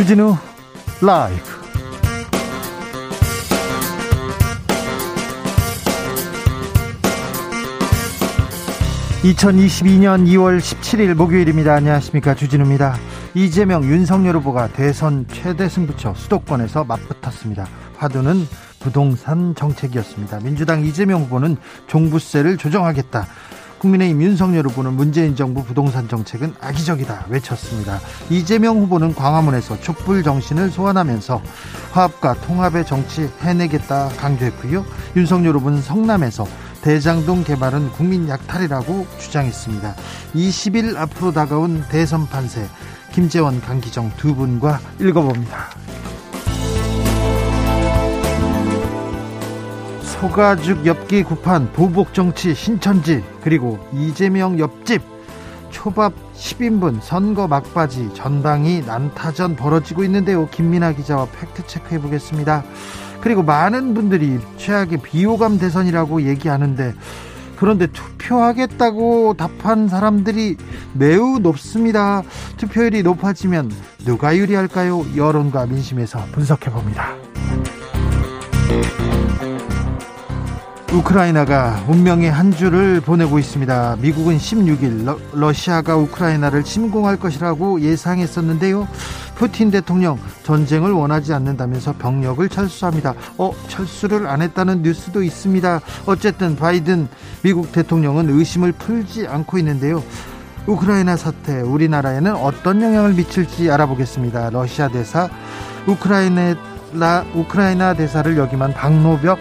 [0.00, 0.34] 주진우
[1.02, 1.42] 라이브.
[9.22, 11.74] (2022년 2월 17일) 목요일입니다.
[11.74, 12.34] 안녕하십니까.
[12.34, 12.96] 주진우입니다.
[13.34, 17.68] 이재명 윤석열 후보가 대선 최대 승부처 수도권에서 맞붙었습니다.
[17.98, 18.48] 화두는
[18.78, 20.40] 부동산 정책이었습니다.
[20.40, 21.58] 민주당 이재명 후보는
[21.88, 23.26] 종부세를 조정하겠다
[23.80, 27.98] 국민의힘 윤석열 후보는 문재인 정부 부동산 정책은 악의적이다 외쳤습니다.
[28.28, 31.42] 이재명 후보는 광화문에서 촛불 정신을 소환하면서
[31.92, 34.84] 화합과 통합의 정치 해내겠다 강조했고요.
[35.16, 36.46] 윤석열 후보는 성남에서
[36.82, 39.94] 대장동 개발은 국민 약탈이라고 주장했습니다.
[40.34, 42.66] 20일 앞으로 다가온 대선 판세
[43.12, 45.70] 김재원 강기정 두 분과 읽어봅니다.
[50.20, 55.00] 소가죽 엽기 구판 보복 정치 신천지 그리고 이재명 옆집
[55.70, 60.46] 초밥 10인분 선거 막바지 전방이 난타전 벌어지고 있는데요.
[60.50, 62.64] 김민아 기자와 팩트 체크해 보겠습니다.
[63.22, 66.92] 그리고 많은 분들이 최악의 비호감 대선이라고 얘기하는데
[67.56, 70.58] 그런데 투표하겠다고 답한 사람들이
[70.92, 72.22] 매우 높습니다.
[72.58, 73.72] 투표율이 높아지면
[74.04, 75.16] 누가 유리할까요?
[75.16, 77.14] 여론과 민심에서 분석해 봅니다.
[80.92, 83.98] 우크라이나가 운명의 한 주를 보내고 있습니다.
[84.00, 88.88] 미국은 16일 러, 러시아가 우크라이나를 침공할 것이라고 예상했었는데요.
[89.36, 93.14] 푸틴 대통령 전쟁을 원하지 않는다면서 병력을 철수합니다.
[93.38, 95.80] 어, 철수를 안 했다는 뉴스도 있습니다.
[96.06, 97.06] 어쨌든 바이든
[97.42, 100.02] 미국 대통령은 의심을 풀지 않고 있는데요.
[100.66, 104.50] 우크라이나 사태 우리나라에는 어떤 영향을 미칠지 알아보겠습니다.
[104.50, 105.28] 러시아 대사
[105.86, 106.56] 우크라이나
[107.32, 109.38] 우크라이나 대사를 역임한 박노벽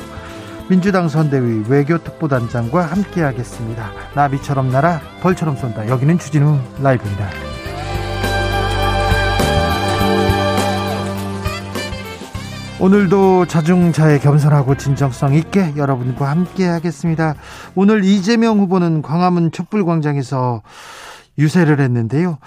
[0.70, 3.92] 민주당 선대위 외교특보단장과 함께하겠습니다.
[4.14, 5.88] 나비처럼 날아 벌처럼 쏜다.
[5.88, 7.28] 여기는 주진우 라이브입니다.
[12.80, 17.33] 오늘도 자중자애 겸손하고 진정성 있게 여러분과 함께하겠습니다.
[17.73, 20.61] 오늘 이재명 후보는 광화문 촛불광장에서
[21.39, 22.38] 유세를 했는데요.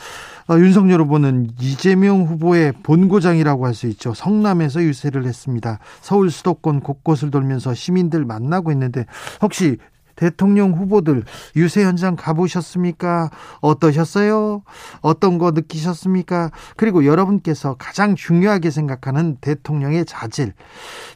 [0.48, 4.12] 어, 윤석열 후보는 이재명 후보의 본고장이라고 할 수 있죠.
[4.12, 5.78] 성남에서 유세를 했습니다.
[6.02, 9.06] 서울 수도권 곳곳을 돌면서 시민들 만나고 있는데
[9.40, 9.78] 혹시
[10.14, 11.24] 대통령 후보들
[11.56, 13.30] 유세 현장 가보셨습니까?
[13.62, 14.62] 어떠셨어요?
[15.00, 16.50] 어떤 거 느끼셨습니까?
[16.76, 20.52] 그리고 여러분께서 가장 중요하게 생각하는 대통령의 자질,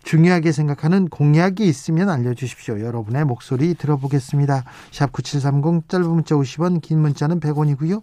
[0.03, 2.81] 중요하게 생각하는 공약이 있으면 알려주십시오.
[2.81, 4.65] 여러분의 목소리 들어보겠습니다.
[4.91, 8.03] 샵 9730 짧은 문자 50원, 긴 문자는 100원이고요.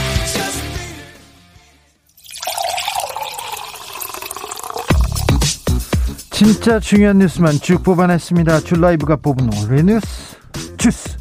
[6.43, 8.61] 진짜 중요한 뉴스만 쭉 뽑아냈습니다.
[8.61, 10.35] 줄 라이브가 뽑은 오늘의 뉴스
[10.75, 11.15] 주스.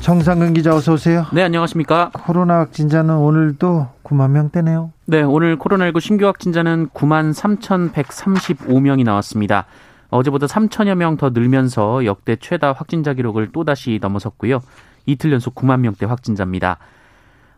[0.00, 1.26] 정상근 기자 어서 오세요.
[1.34, 2.10] 네, 안녕하십니까.
[2.14, 4.92] 코로나 확진자는 오늘도 9만 명대네요.
[5.04, 9.66] 네, 오늘 코로나19 신규 확진자는 9만 3,135명이 나왔습니다.
[10.08, 14.60] 어제보다 3천여 명 더 늘면서 역대 최다 확진자 기록을 또다시 넘어섰고요.
[15.04, 16.78] 이틀 연속 9만 명대 확진자입니다.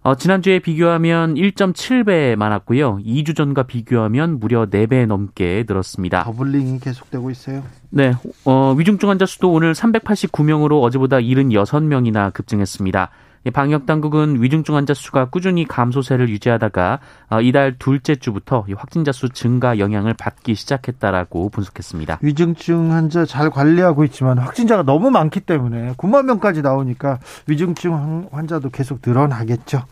[0.02, 3.00] 어, 지난주에 비교하면 1.7배 많았고요.
[3.04, 6.24] 2주 전과 비교하면 무려 4배 넘게 늘었습니다.
[6.24, 7.62] 더블링이 계속되고 있어요.
[7.90, 8.14] 네,
[8.46, 13.10] 어, 위중증 환자 수도 오늘 389명으로 어제보다 76명이나 급증했습니다.
[13.48, 19.78] 방역 당국은 위중증 환자 수가 꾸준히 감소세를 유지하다가 어, 이달 둘째 주부터 확진자 수 증가
[19.78, 22.18] 영향을 받기 시작했다라고 분석했습니다.
[22.20, 29.00] 위중증 환자 잘 관리하고 있지만 확진자가 너무 많기 때문에 9만 명까지 나오니까 위중증 환자도 계속
[29.04, 29.84] 늘어나겠죠.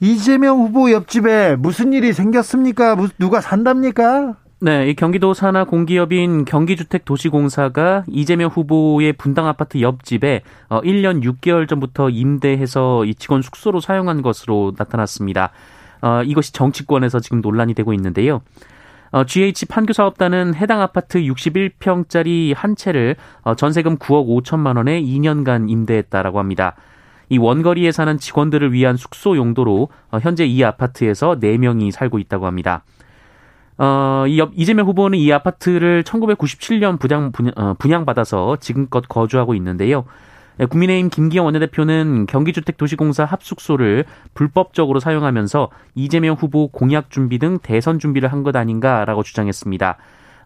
[0.00, 2.96] 이재명 후보 옆집에 무슨 일이 생겼습니까?
[3.18, 4.34] 누가 산답니까?
[4.64, 12.10] 네, 이 경기도 산하 공기업인 경기주택도시공사가 이재명 후보의 분당 아파트 옆집에 1년 어, 6개월 전부터
[12.10, 15.50] 임대해서 이 직원 숙소로 사용한 것으로 나타났습니다.
[16.00, 18.40] 어, 이것이 정치권에서 지금 논란이 되고 있는데요.
[19.10, 26.38] 어, GH 판교사업단은 해당 아파트 61평짜리 한 채를 어, 전세금 9억 5천만 원에 2년간 임대했다라고
[26.38, 26.76] 합니다.
[27.28, 32.84] 이 원거리에 사는 직원들을 위한 숙소 용도로 어, 현재 이 아파트에서 4명이 살고 있다고 합니다.
[33.84, 40.04] 어, 이 이재명 후보는 이 아파트를 1997년 분양, 분양, 어, 분양받아서 지금껏 거주하고 있는데요.
[40.56, 48.30] 네, 국민의힘 김기영 원내대표는 경기주택도시공사 합숙소를 불법적으로 사용하면서 이재명 후보 공약 준비 등 대선 준비를
[48.30, 49.96] 한 것 아닌가라고 주장했습니다.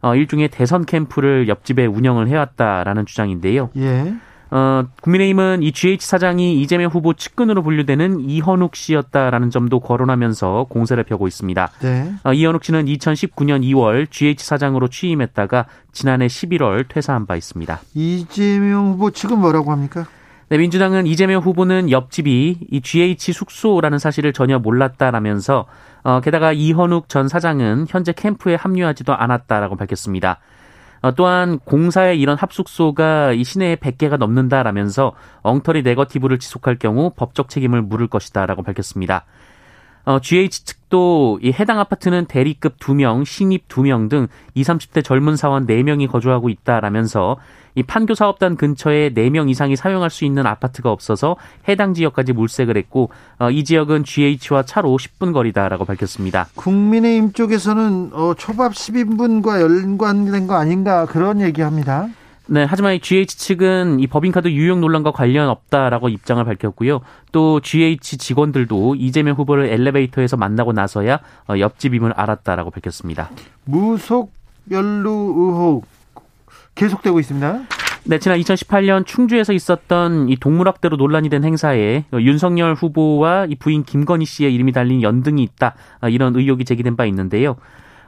[0.00, 3.69] 어, 일종의 대선 캠프를 옆집에 운영을 해왔다라는 주장인데요.
[3.77, 4.15] 예.
[4.51, 11.27] 어, 국민의힘은 이 GH 사장이 이재명 후보 측근으로 분류되는 이현욱 씨였다라는 점도 거론하면서 공세를 펴고
[11.27, 11.71] 있습니다.
[11.81, 12.13] 네.
[12.25, 17.81] 어, 이현욱 씨는 2019년 2월 GH 사장으로 취임했다가 지난해 11월 퇴사한 바 있습니다.
[17.95, 20.07] 이재명 후보 측은 뭐라고 합니까?
[20.49, 25.67] 네, 민주당은 이재명 후보는 옆집이 이 GH 숙소라는 사실을 전혀 몰랐다라면서
[26.05, 30.39] 어, 게다가 이현욱 전 사장은 현재 캠프에 합류하지도 않았다라고 밝혔습니다.
[31.06, 35.12] 어, 또한 공사의 이런 합숙소가 이 시내에 100개가 넘는다라면서
[35.43, 39.25] 엉터리 네거티브를 지속할 경우 법적 책임을 물을 것이다라고 밝혔습니다.
[40.06, 45.67] 어, GH 측도 이 해당 아파트는 대리급 2명, 신입 2명 등 20, 30대 젊은 사원
[45.67, 47.37] 4명이 거주하고 있다라면서
[47.75, 51.37] 이 판교 사업단 근처에 4명 이상이 사용할 수 있는 아파트가 없어서
[51.69, 56.47] 해당 지역까지 물색을 했고 어, 이 지역은 GH와 차로 10분 거리다라고 밝혔습니다.
[56.55, 62.09] 국민의힘 쪽에서는 어, 초밥 10인분과 연관된 거 아닌가 그런 얘기합니다.
[62.49, 67.01] 네, 하지만 이 GH 측은 이 법인카드 유용 논란과 관련 없다라고 입장을 밝혔고요.
[67.33, 73.31] 또 GH 직원들도 이재명 후보를 엘리베이터에서 만나고 나서야 어, 옆집임을 알았다라고 밝혔습니다.
[73.65, 74.33] 무속
[74.71, 75.87] 연루 의혹
[76.77, 77.63] 계속되고 있습니다.
[78.05, 84.25] 네, 지난 2018년 충주에서 있었던 이 동물학대로 논란이 된 행사에 윤석열 후보와 이 부인 김건희
[84.25, 87.57] 씨의 이름이 달린 연등이 있다 아, 이런 의혹이 제기된 바 있는데요.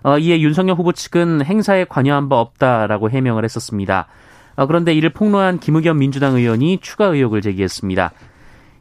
[0.05, 4.07] 어, 이에 윤석열 후보 측은 행사에 관여한 바 없다라고 해명을 했었습니다.
[4.59, 8.11] 어, 그런데 이를 폭로한 김의겸 민주당 의원이 추가 의혹을 제기했습니다.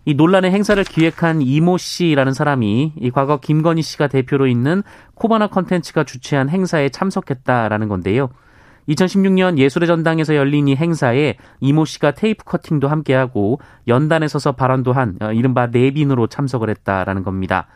[0.06, 4.82] 이 논란의 행사를 기획한 이모 씨라는 사람이 이 과거 김건희 씨가 대표로 있는
[5.14, 8.30] 코바나 컨텐츠가 주최한 행사에 참석했다라는 건데요.
[8.90, 15.18] 2016년 예술의 전당에서 열린 이 행사에 이모 씨가 테이프 커팅도 함께하고 연단에 서서 발언도 한
[15.22, 17.68] 어, 이른바 내빈으로 참석을 했다라는 겁니다.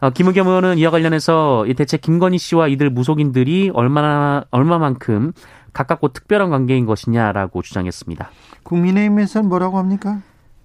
[0.00, 5.32] 어, 김의겸 의원은 이와 관련해서 대체 김건희 씨와 이들 무속인들이 얼마나 얼마만큼
[5.72, 8.30] 가깝고 특별한 관계인 것이냐라고 주장했습니다.
[8.62, 10.20] 국민의힘에서는 뭐라고 합니까?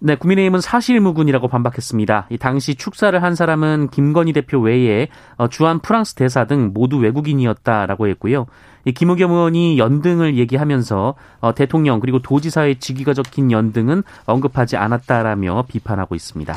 [0.05, 2.27] 네, 국민의힘은 사실무근이라고 반박했습니다.
[2.29, 5.07] 이 당시 축사를 한 사람은 김건희 대표 외에
[5.37, 8.45] 어, 주한 프랑스 대사 등 모두 외국인이었다라고 했고요.
[8.83, 16.15] 이 김우겸 의원이 연등을 얘기하면서 어, 대통령 그리고 도지사의 직위가 적힌 연등은 언급하지 않았다라며 비판하고
[16.15, 16.53] 있습니다.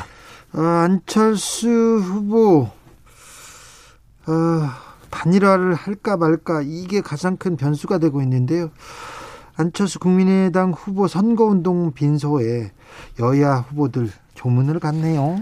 [0.53, 1.69] 어, 안철수
[2.03, 2.69] 후보
[4.27, 8.69] 어, 단일화를 할까 말까 이게 가장 큰 변수가 되고 있는데요.
[9.55, 12.71] 안철수 국민의당 후보 선거운동 빈소에
[13.19, 15.39] 여야 후보들 조문을 갔네요.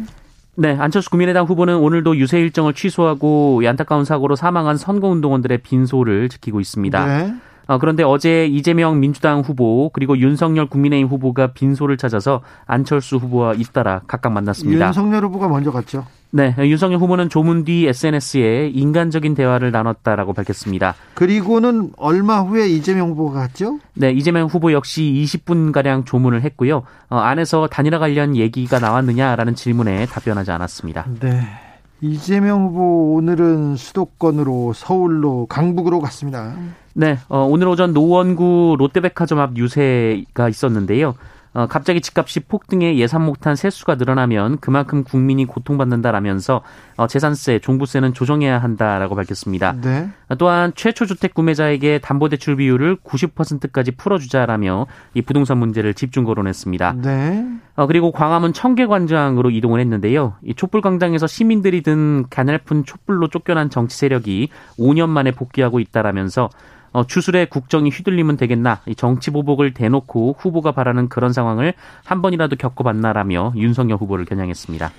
[0.57, 7.06] 네, 안철수 국민의당 후보는 오늘도 유세 일정을 취소하고 안타까운 사고로 사망한 선거운동원들의 빈소를 지키고 있습니다.
[7.06, 7.35] 네.
[7.67, 14.01] 어, 그런데 어제 이재명 민주당 후보 그리고 윤석열 국민의힘 후보가 빈소를 찾아서 안철수 후보와 잇따라
[14.07, 14.88] 각각 만났습니다.
[14.88, 16.06] 윤석열 후보가 먼저 갔죠.
[16.31, 20.94] 네, 윤석열 후보는 조문 뒤 SNS에 인간적인 대화를 나눴다라고 밝혔습니다.
[21.13, 23.79] 그리고는 얼마 후에 이재명 후보가 갔죠?
[23.94, 26.83] 네, 이재명 후보 역시 20분 가량 조문을 했고요.
[27.09, 31.06] 어, 안에서 단일화 관련 얘기가 나왔느냐라는 질문에 답변하지 않았습니다.
[31.21, 31.64] 네.
[32.01, 36.56] 이재명 후보 오늘은 수도권으로 서울로 강북으로 갔습니다.
[36.94, 41.16] 네, 어, 오늘 오전 노원구 롯데백화점 앞 유세가 있었는데요.
[41.56, 46.62] 어, 갑자기 집값이 폭등해 예산 못한 세수가 늘어나면 그만큼 국민이 고통받는다라면서
[46.97, 49.74] 어, 재산세, 종부세는 조정해야 한다라고 밝혔습니다.
[49.81, 50.09] 네.
[50.38, 56.95] 또한 최초 주택 구매자에게 담보대출 비율을 90%까지 풀어주자라며 이 부동산 문제를 집중 거론했습니다.
[57.02, 57.47] 네.
[57.78, 60.35] 어, 그리고 광화문 청계광장으로 이동을 했는데요.
[60.44, 66.50] 이 촛불광장에서 시민들이 든 가냘픈 촛불로 쫓겨난 정치 세력이 5년 만에 복귀하고 있다라면서
[66.95, 71.73] 어, 추술에 국정이 휘둘리면 되겠나 정치 보복을 대놓고 후보가 바라는 그런 상황을
[72.06, 74.92] 한 번이라도 겪어봤나라며 윤석열 후보를 겨냥했습니다.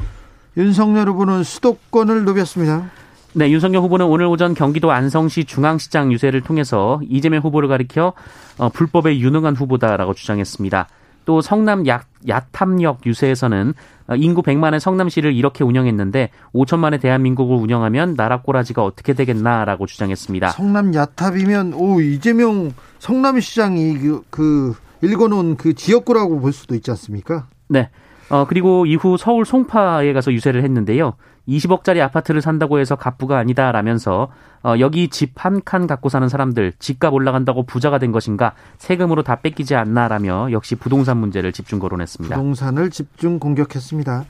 [0.58, 2.90] 윤석열 후보는 수도권을 누볐습니다.
[3.32, 8.12] 네, 윤석열 후보는 오늘 오전 경기도 안성시 중앙시장 유세를 통해서 이재명 후보를 가리켜
[8.58, 10.88] 어, 불법에 유능한 후보다라고 주장했습니다.
[11.26, 13.74] 또 성남 야, 야탐역 유세에서는
[14.08, 20.50] 어, 인구 100만의 성남시를 이렇게 운영했는데 5천만의 대한민국을 운영하면 나라 꼬라지가 어떻게 되겠나라고 주장했습니다.
[20.52, 27.48] 성남 야탑이면 오 이재명 성남시장이 그, 그 읽어놓은 그 지역구라고 볼 수도 있지 않습니까?
[27.68, 27.90] 네.
[28.28, 31.14] 어, 그리고 이후 서울 송파에 가서 유세를 했는데요.
[31.48, 34.28] 20억짜리 아파트를 산다고 해서 갑부가 아니다라면서
[34.64, 39.36] 어, 여기 집 한 칸 갖고 사는 사람들 집값 올라간다고 부자가 된 것인가 세금으로 다
[39.36, 42.34] 뺏기지 않나라며 역시 부동산 문제를 집중 거론했습니다.
[42.34, 44.24] 부동산을 집중 공격했습니다.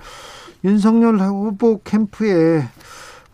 [0.65, 2.65] 윤석열 후보 캠프에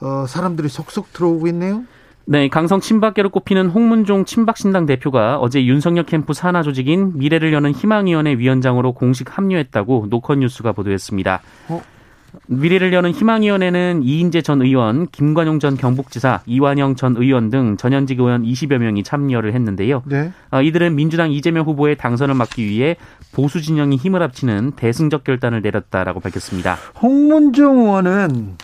[0.00, 1.82] 어, 사람들이 속속 들어오고 있네요.
[2.24, 8.34] 네, 강성 친박계로 꼽히는 홍문종 친박신당 대표가 어제 윤석열 캠프 산하 조직인 미래를 여는 희망위원회
[8.34, 11.40] 위원장으로 공식 합류했다고 노컷뉴스가 보도했습니다.
[11.68, 11.82] 어?
[12.46, 18.42] 미래를 여는 희망위원회는 이인재 전 의원, 김관용 전 경북지사, 이완영 전 의원 등 전현직 의원
[18.42, 20.02] 20여 명이 참여를 했는데요.
[20.06, 20.32] 네.
[20.50, 22.96] 어, 이들은 민주당 이재명 후보의 당선을 막기 위해
[23.34, 26.76] 보수 진영이 힘을 합치는 대승적 결단을 내렸다라고 밝혔습니다.
[27.02, 28.56] 홍문종 의원은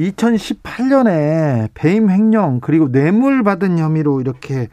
[0.00, 4.68] 2018년에 배임 횡령 그리고 뇌물 받은 혐의로 이렇게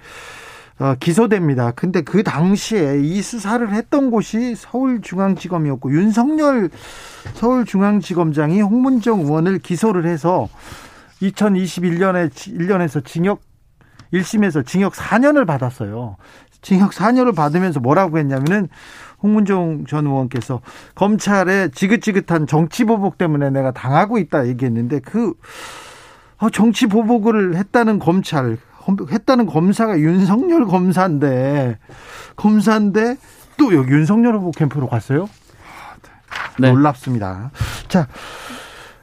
[0.80, 1.72] 어, 기소됩니다.
[1.72, 6.70] 근데 그 당시에 이 수사를 했던 곳이 서울중앙지검이었고 윤석열
[7.34, 10.48] 서울중앙지검장이 홍문정 의원을 기소를 해서
[11.22, 13.42] 2021년에 1년에서 징역
[14.14, 16.18] 1심에서 징역 4년을 받았어요.
[16.62, 18.70] 징역 4년을 받으면서 뭐라고 했냐면은
[19.24, 20.62] 홍문종 전 의원께서
[20.96, 25.34] 검찰의 지긋지긋한 정치 보복 때문에 내가 당하고 있다 얘기했는데 그
[26.38, 28.58] 어, 정치 보복을 했다는 검찰
[29.12, 31.78] 했다는 검사가 윤석열 검사인데
[32.36, 33.18] 검사인데
[33.58, 35.28] 또 여기 윤석열 후보 캠프로 갔어요?
[36.60, 36.72] 네.
[36.72, 37.52] 놀랍습니다.
[37.88, 38.08] 자,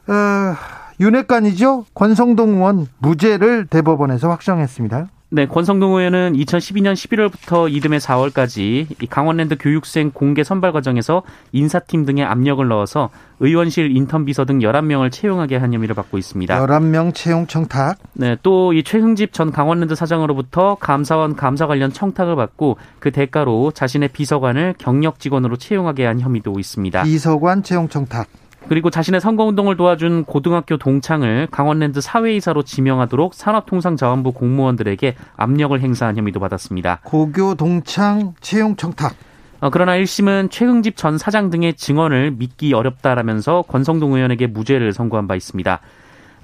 [0.07, 0.57] 어,
[1.01, 1.87] 윤핵관이죠?
[1.95, 5.09] 권성동 의원 무죄를 대법원에서 확정했습니다.
[5.35, 12.65] 네, 권성동 의원은 2012년 11월부터 이듬해 4월까지 강원랜드 교육생 공개 선발 과정에서 인사팀 등의 압력을
[12.69, 13.11] 넣어서
[13.41, 16.57] 의원실 인턴 비서 등 11명을 채용하게 한 혐의를 받고 있습니다.
[16.65, 17.99] 11명 채용 청탁.
[18.13, 24.11] 네, 또 이 최흥집 전 강원랜드 사장으로부터 감사원 감사 관련 청탁을 받고 그 대가로 자신의
[24.11, 27.03] 비서관을 경력 직원으로 채용하게 한 혐의도 있습니다.
[27.03, 28.29] 비서관 채용 청탁.
[28.69, 37.01] 그리고 자신의 선거운동을 도와준 고등학교 동창을 강원랜드 사회이사로 지명하도록 산업통상자원부 공무원들에게 압력을 행사한 혐의도 받았습니다.
[37.05, 39.15] 고교 동창 채용 청탁.
[39.61, 45.37] 어, 그러나 1심은 최흥집 전 사장 등의 증언을 믿기 어렵다라면서 권성동 의원에게 무죄를 선고한 바
[45.37, 45.81] 있습니다.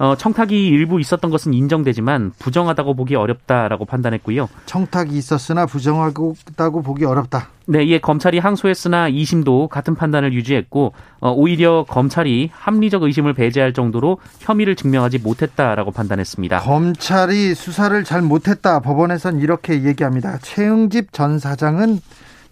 [0.00, 4.48] 어, 청탁이 일부 있었던 것은 인정되지만 부정하다고 보기 어렵다라고 판단했고요.
[4.64, 7.48] 청탁이 있었으나 부정하다고 보기 어렵다.
[7.66, 14.16] 네, 이에 검찰이 항소했으나 2심도 같은 판단을 유지했고 어, 오히려 검찰이 합리적 의심을 배제할 정도로
[14.38, 16.60] 혐의를 증명하지 못했다라고 판단했습니다.
[16.60, 18.80] 검찰이 수사를 잘 못했다.
[18.80, 20.38] 법원에선 이렇게 얘기합니다.
[20.38, 22.00] 최응집 전 사장은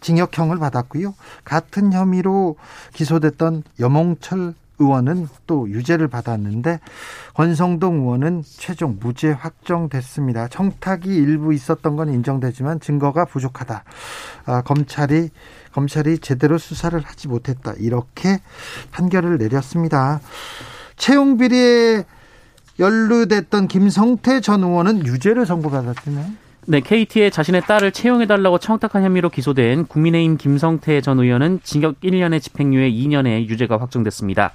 [0.03, 1.15] 징역형을 받았고요.
[1.45, 2.57] 같은 혐의로
[2.93, 6.81] 기소됐던 여몽철 의원은 또 유죄를 받았는데
[7.35, 10.49] 권성동 의원은 최종 무죄 확정됐습니다.
[10.49, 13.85] 청탁이 일부 있었던 건 인정되지만 증거가 부족하다.
[14.47, 15.31] 아, 검찰이
[15.73, 17.75] 검찰이 제대로 수사를 하지 못했다.
[17.79, 18.41] 이렇게
[18.91, 20.21] 판결을 내렸습니다.
[20.97, 22.05] 채용 비리에
[22.79, 26.49] 연루됐던 김성태 전 의원은 유죄를 선고받았네요.
[26.67, 32.91] 네, KT에 자신의 딸을 채용해달라고 청탁한 혐의로 기소된 국민의힘 김성태 전 의원은 징역 1년의 집행유예
[32.91, 34.53] 2년의 유죄가 확정됐습니다.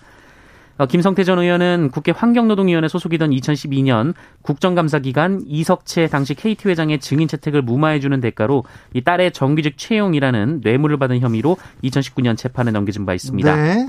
[0.83, 7.29] 어, 김성태 전 의원은 국회 환경노동위원회 소속이던 2012년 국정감사 기간 이석채 당시 KT 회장의 증인
[7.29, 13.55] 채택을 무마해주는 대가로 이 딸의 정규직 채용이라는 뇌물을 받은 혐의로 2019년 재판에 넘겨진 바 있습니다.
[13.55, 13.87] 네.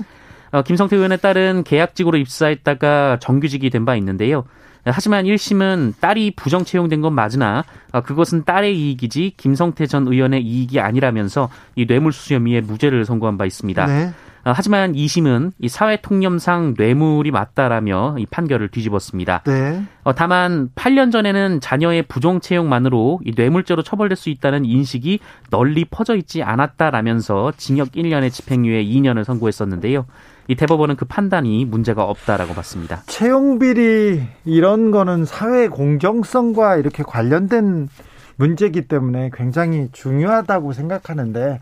[0.51, 4.45] 어, 김성태 의원의 딸은 계약직으로 입사했다가 정규직이 된 바 있는데요.
[4.85, 10.79] 하지만 1심은 딸이 부정 채용된 건 맞으나 어, 그것은 딸의 이익이지 김성태 전 의원의 이익이
[10.79, 13.85] 아니라면서 이 뇌물수수 혐의에 무죄를 선고한 바 있습니다.
[13.85, 14.13] 네.
[14.45, 19.41] 어, 하지만 2심은 이 사회 통념상 뇌물이 맞다라며 이 판결을 뒤집었습니다.
[19.45, 19.83] 네.
[20.03, 26.15] 어, 다만 8년 전에는 자녀의 부정 채용만으로 이 뇌물죄로 처벌될 수 있다는 인식이 널리 퍼져
[26.15, 30.05] 있지 않았다라면서 징역 1년의 집행유예 2년을 선고했었는데요.
[30.47, 33.01] 이 대법원은 그 판단이 문제가 없다라고 봤습니다.
[33.07, 37.89] 채용 비리 이런 거는 사회 공정성과 이렇게 관련된
[38.35, 41.59] 문제이기 때문에 굉장히 중요하다고 생각하는데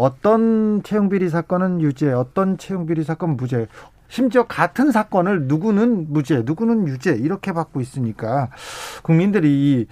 [0.00, 3.66] 어떤 채용 비리 사건은 유죄, 어떤 채용 비리 사건은 무죄.
[4.08, 8.48] 심지어 같은 사건을 누구는 무죄, 누구는 유죄 이렇게 받고 있으니까
[9.02, 9.86] 국민들이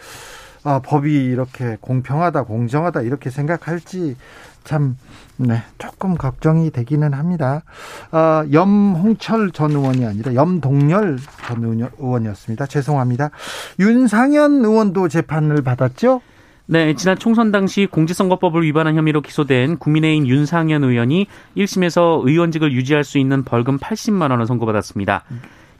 [0.64, 4.16] 아, 법이 이렇게 공평하다, 공정하다 이렇게 생각할지
[4.64, 4.96] 참
[5.36, 7.62] 네, 조금 걱정이 되기는 합니다.
[8.10, 12.64] 아, 염홍철 전 의원이 아니라 염동열 전 의원이었습니다.
[12.64, 13.30] 죄송합니다.
[13.78, 16.22] 윤상현 의원도 재판을 받았죠?
[16.70, 23.16] 네, 지난 총선 당시 공직선거법을 위반한 혐의로 기소된 국민의힘 윤상현 의원이 1심에서 의원직을 유지할 수
[23.16, 25.24] 있는 벌금 80만 원을 선고받았습니다.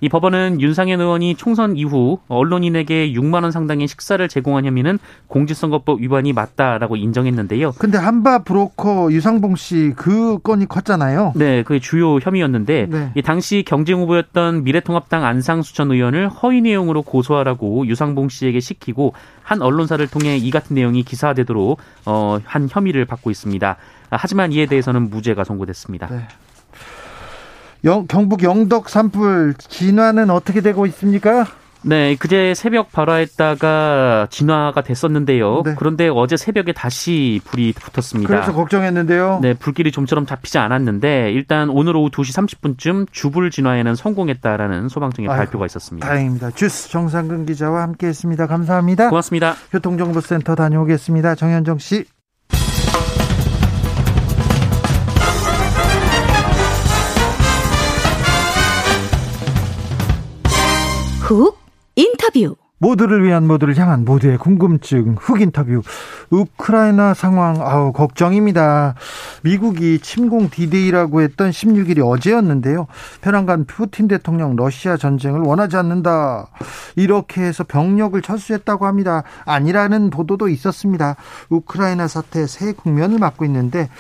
[0.00, 6.33] 이 법원은 윤상현 의원이 총선 이후 언론인에게 6만 원 상당의 식사를 제공한 혐의는 공직선거법 위반이
[6.33, 7.73] 맞다라고 인정했는데요.
[7.78, 11.33] 근데 한바 브로커 유상봉 씨 그 건이 컸잖아요.
[11.37, 13.12] 네, 그게 주요 혐의였는데 네.
[13.14, 19.62] 이 당시 경쟁 후보였던 미래통합당 안상수 전 의원을 허위 내용으로 고소하라고 유상봉 씨에게 시키고 한
[19.62, 23.76] 언론사를 통해 이 같은 내용이 기사화되도록 어, 한 혐의를 받고 있습니다.
[24.11, 26.07] 하지만 이에 대해서는 무죄가 선고됐습니다.
[26.09, 26.28] 네.
[27.85, 31.47] 영, 경북 영덕 산불 진화는 어떻게 되고 있습니까?
[31.82, 35.62] 네, 그제 새벽 발화했다가 진화가 됐었는데요.
[35.64, 35.75] 네.
[35.78, 38.28] 그런데 어제 새벽에 다시 불이 붙었습니다.
[38.28, 39.38] 그래서 걱정했는데요.
[39.42, 45.38] 네, 불길이 좀처럼 잡히지 않았는데 일단 오늘 오후 2시 30분쯤 주불 진화에는 성공했다라는 소방청의 아이고,
[45.38, 46.06] 발표가 있었습니다.
[46.06, 46.50] 다행입니다.
[46.50, 48.49] 주스 정상근 기자와 함께했습니다.
[48.49, 49.08] 감사합니다.
[49.08, 49.54] 고맙습니다.
[49.70, 51.37] 교통정보센터 다녀오겠습니다.
[51.37, 52.04] 정현정 씨.
[61.28, 61.58] 훅
[61.94, 65.82] 인터뷰 모두를 위한 모두를 향한 모두의 궁금증 훅 인터뷰
[66.30, 68.94] 우크라이나 상황 아우 걱정입니다.
[69.42, 72.87] 미국이 침공 디데이라고 했던 16일이 어제였는데요.
[73.20, 76.49] 편안간 푸틴 대통령 러시아 전쟁을 원하지 않는다.
[76.97, 79.23] 이렇게 해서 병력을 철수했다고 합니다.
[79.44, 81.16] 아니라는 보도도 있었습니다.
[81.50, 83.90] 우크라이나 사태 새 국면을 맞고 있는데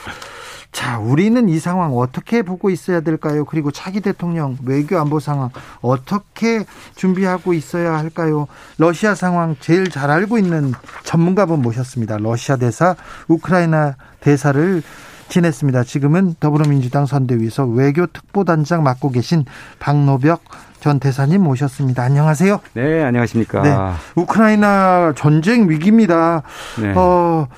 [0.70, 3.44] 자, 우리는 이 상황 어떻게 보고 있어야 될까요?
[3.44, 8.46] 그리고 차기 대통령 외교 안보 상황 어떻게 준비하고 있어야 할까요?
[8.76, 10.72] 러시아 상황 제일 잘 알고 있는
[11.04, 12.18] 전문가분 모셨습니다.
[12.18, 12.94] 러시아 대사,
[13.28, 14.82] 우크라이나 대사를
[15.28, 15.84] 지냈습니다.
[15.84, 19.44] 지금은 더불어민주당 선대위에서 외교 특보단장 맡고 계신
[19.78, 20.42] 박노벽
[20.80, 22.02] 전 대사님 모셨습니다.
[22.02, 22.60] 안녕하세요.
[22.74, 23.62] 네, 안녕하십니까.
[23.62, 23.76] 네,
[24.14, 26.42] 우크라이나 전쟁 위기입니다.
[26.80, 26.92] 네.
[26.96, 27.48] 어,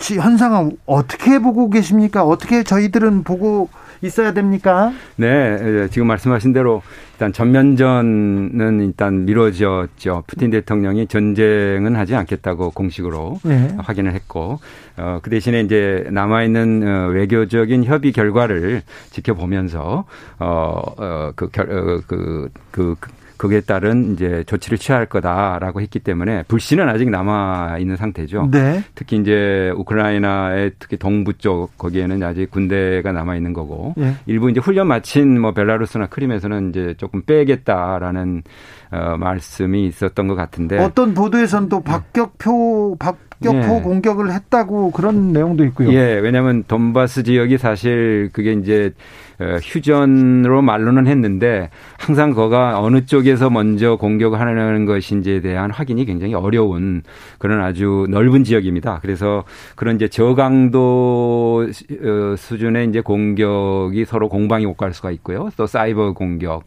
[0.00, 2.24] 현상은 어떻게 보고 계십니까?
[2.24, 3.68] 어떻게 저희들은 보고
[4.02, 4.92] 있어야 됩니까?
[5.16, 6.82] 네, 예, 지금 말씀하신 대로
[7.14, 10.24] 일단 전면전은 일단 미뤄졌죠.
[10.26, 13.74] 푸틴 대통령이 전쟁은 하지 않겠다고 공식으로 네.
[13.78, 14.58] 확인을 했고,
[14.96, 20.04] 어, 그 대신에 이제 남아있는 어, 외교적인 협의 결과를 지켜보면서,
[20.38, 23.10] 어, 어, 그, 결, 어, 그, 그, 그
[23.44, 28.48] 거기에 따른 이제 조치를 취할 거다라고 했기 때문에 불씨는 아직 남아 있는 상태죠.
[28.50, 28.82] 네.
[28.94, 34.14] 특히 이제 우크라이나의 특히 동부 쪽 거기에는 아직 군대가 남아 있는 거고 네.
[34.24, 38.44] 일부 이제 훈련 마친 뭐 벨라루스나 크림에서는 이제 조금 빼겠다라는
[38.92, 43.80] 어, 말씀이 있었던 것 같은데 어떤 보도에서는 또 박격표 박 격포 예.
[43.82, 45.92] 공격을 했다고 그런 내용도 있고요.
[45.92, 48.92] 예, 왜냐하면 돈바스 지역이 사실 그게 이제
[49.33, 57.02] 어, 휴전으로 말로는 했는데 항상 거가 어느 쪽에서 먼저 공격하는 것인지에 대한 확인이 굉장히 어려운
[57.38, 59.00] 그런 아주 넓은 지역입니다.
[59.02, 59.44] 그래서
[59.76, 65.50] 그런 이제 저강도 어, 수준의 이제 공격이 서로 공방이 오갈 수가 있고요.
[65.56, 66.64] 또 사이버 공격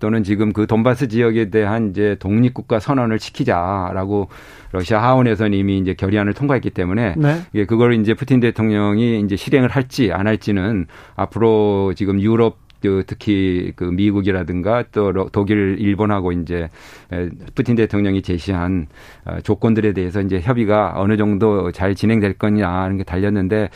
[0.00, 4.28] 또는 지금 그 돈바스 지역에 대한 이제 독립국가 선언을 지키자라고
[4.72, 7.40] 러시아 하원에서는 이미 이제 결의안을 통과했기 때문에 네.
[7.54, 13.72] 예, 그걸 이제 푸틴 대통령이 이제 실행을 할지 안 할지는 앞으로 지금 유럽 그 특히
[13.74, 16.68] 그 미국이라든가 또 독일, 일본하고 이제
[17.54, 18.86] 푸틴 대통령이 제시한
[19.24, 23.70] 어, 조건들에 대해서 이제 협의가 어느 정도 잘 진행될 거냐 하는 게 달렸는데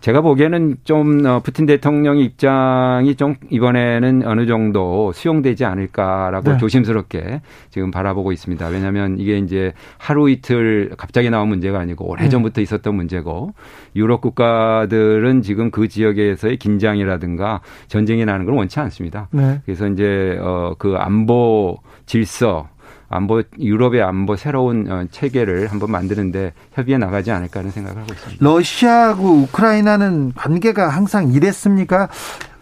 [0.00, 6.58] 제가 보기에는 좀 어, 푸틴 대통령 입장이 좀 이번에는 어느 정도 수용되지 않을까라고 네.
[6.58, 8.66] 조심스럽게 지금 바라보고 있습니다.
[8.68, 12.62] 왜냐하면 이게 이제 하루 이틀 갑자기 나온 문제가 아니고 오래 전부터 네.
[12.62, 13.52] 있었던 문제고
[13.94, 19.28] 유럽 국가들은 지금 그 지역에서의 긴장이라든가 전쟁이 나는 걸 원치 않습니다.
[19.30, 19.60] 네.
[19.64, 22.68] 그래서 이제 어그 안보 질서
[23.10, 28.44] 안보 유럽의 안보 새로운 어, 체계를 한번 만드는데 협의해 나가지 않을까 하는 생각을 하고 있습니다.
[28.44, 32.08] 러시아하고 우크라이나는 관계가 항상 이랬습니까?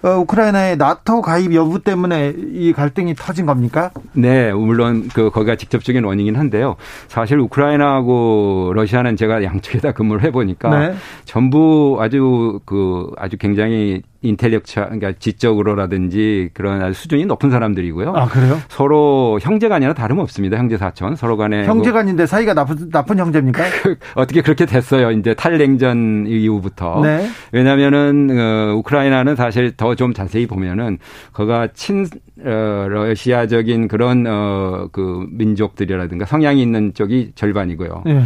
[0.02, 3.90] 어, 우크라이나의 나토 가입 여부 때문에 이 갈등이 터진 겁니까?
[4.12, 6.76] 네, 물론 그 거기가 직접적인 원인이긴 한데요.
[7.08, 10.94] 사실 우크라이나하고 러시아는 제가 양쪽에다 근무를 해보니까 네.
[11.24, 18.12] 전부 아주 그 아주 굉장히 인텔렉처 그러니까 지적으로라든지 그런 수준이 높은 사람들이고요.
[18.14, 18.58] 아 그래요?
[18.68, 20.56] 서로 형제가 아니라 다름없습니다.
[20.56, 23.64] 형제 사촌 서로 간에 형제간인데 뭐 사이가 나쁜 나쁜 형제입니까?
[24.14, 25.10] 어떻게 그렇게 됐어요?
[25.10, 27.00] 이제 탈냉전 이후부터.
[27.02, 27.26] 네.
[27.52, 30.98] 왜냐하면은 어, 우크라이나는 사실 더 좀 자세히 보면은
[31.32, 32.06] 거가 친
[32.44, 38.02] 어, 러시아적인 그런 어, 그 민족들이라든가 성향이 있는 쪽이 절반이고요.
[38.04, 38.22] 네.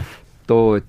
[0.48, 0.80] 또그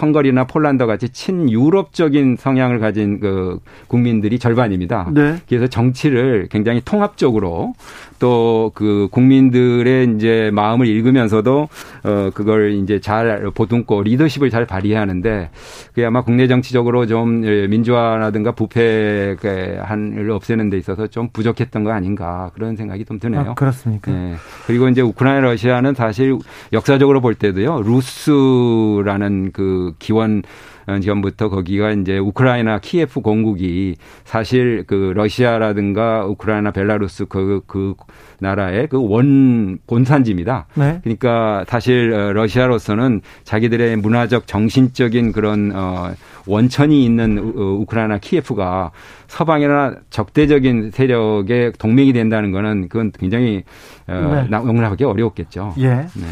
[0.00, 5.10] 헝가리나 폴란드 같이 친유럽적인 성향을 가진 그 국민들이 절반입니다.
[5.12, 5.36] 네.
[5.48, 7.74] 그래서 정치를 굉장히 통합적으로
[8.18, 11.68] 또 그 국민들의 이제 마음을 읽으면서도
[12.04, 15.50] 어 그걸 이제 잘 보듬고 리더십을 잘 발휘해야 하는데
[15.88, 19.36] 그게 아마 국내 정치적으로 좀 예, 민주화라든가 부패
[19.80, 23.40] 한을 없애는 데 있어서 좀 부족했던 거 아닌가 그런 생각이 좀 드네요.
[23.40, 24.10] 아, 그렇습니까?
[24.10, 24.34] 네.
[24.66, 26.38] 그리고 이제 우크라이나 러시아는 사실
[26.72, 30.42] 역사적으로 볼 때도요 루스라는 그 기원
[30.86, 37.94] 전부터 거기가 이제 우크라이나 키예프 공국이 사실 그 러시아라든가 우크라이나 벨라루스 그, 그
[38.40, 40.66] 나라의 그 원 본산지입니다.
[40.74, 41.00] 네.
[41.02, 46.12] 그러니까 사실 어, 러시아로서는 자기들의 문화적 정신적인 그런 어
[46.46, 48.90] 원천이 있는 우크라이나 키예프가
[49.28, 53.64] 서방이나 적대적인 세력의 동맹이 된다는 거는 그건 굉장히
[54.08, 54.56] 어 네.
[54.56, 55.74] 용납하기 어려웠겠죠.
[55.78, 55.88] 예.
[55.88, 56.26] 네.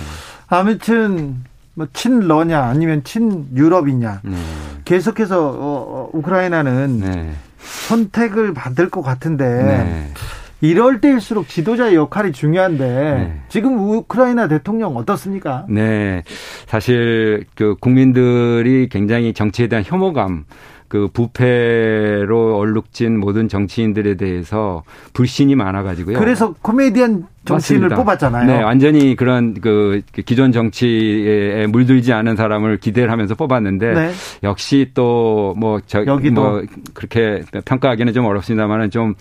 [0.48, 1.44] 아무튼
[1.80, 4.36] 뭐 친러냐 아니면 친유럽이냐 네.
[4.84, 7.32] 계속해서 어, 어, 우크라이나는 네.
[7.56, 10.12] 선택을 받을 것 같은데 네.
[10.60, 13.40] 이럴 때일수록 지도자의 역할이 중요한데 네.
[13.48, 15.64] 지금 우크라이나 대통령 어떻습니까?
[15.70, 16.22] 네,
[16.66, 20.44] 사실 그 국민들이 굉장히 정치에 대한 혐오감
[20.90, 26.18] 그 부패로 얼룩진 모든 정치인들에 대해서 불신이 많아가지고요.
[26.18, 27.96] 그래서 코미디언 정치인을 맞습니다.
[27.96, 28.46] 뽑았잖아요.
[28.46, 34.10] 네, 완전히 그런 그 기존 정치에 물들지 않은 사람을 기대를 하면서 뽑았는데 네.
[34.42, 39.14] 역시 또뭐저 여기도 뭐 그렇게 평가하기는 좀 어렵습니다만은 좀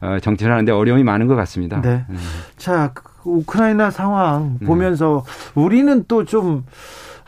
[0.00, 1.80] 어, 정치를 하는데 어려움이 많은 것 같습니다.
[1.80, 2.04] 네.
[2.08, 2.16] 음.
[2.56, 5.24] 자, 그 우크라이나 상황 보면서
[5.56, 5.62] 음.
[5.64, 6.64] 우리는 또좀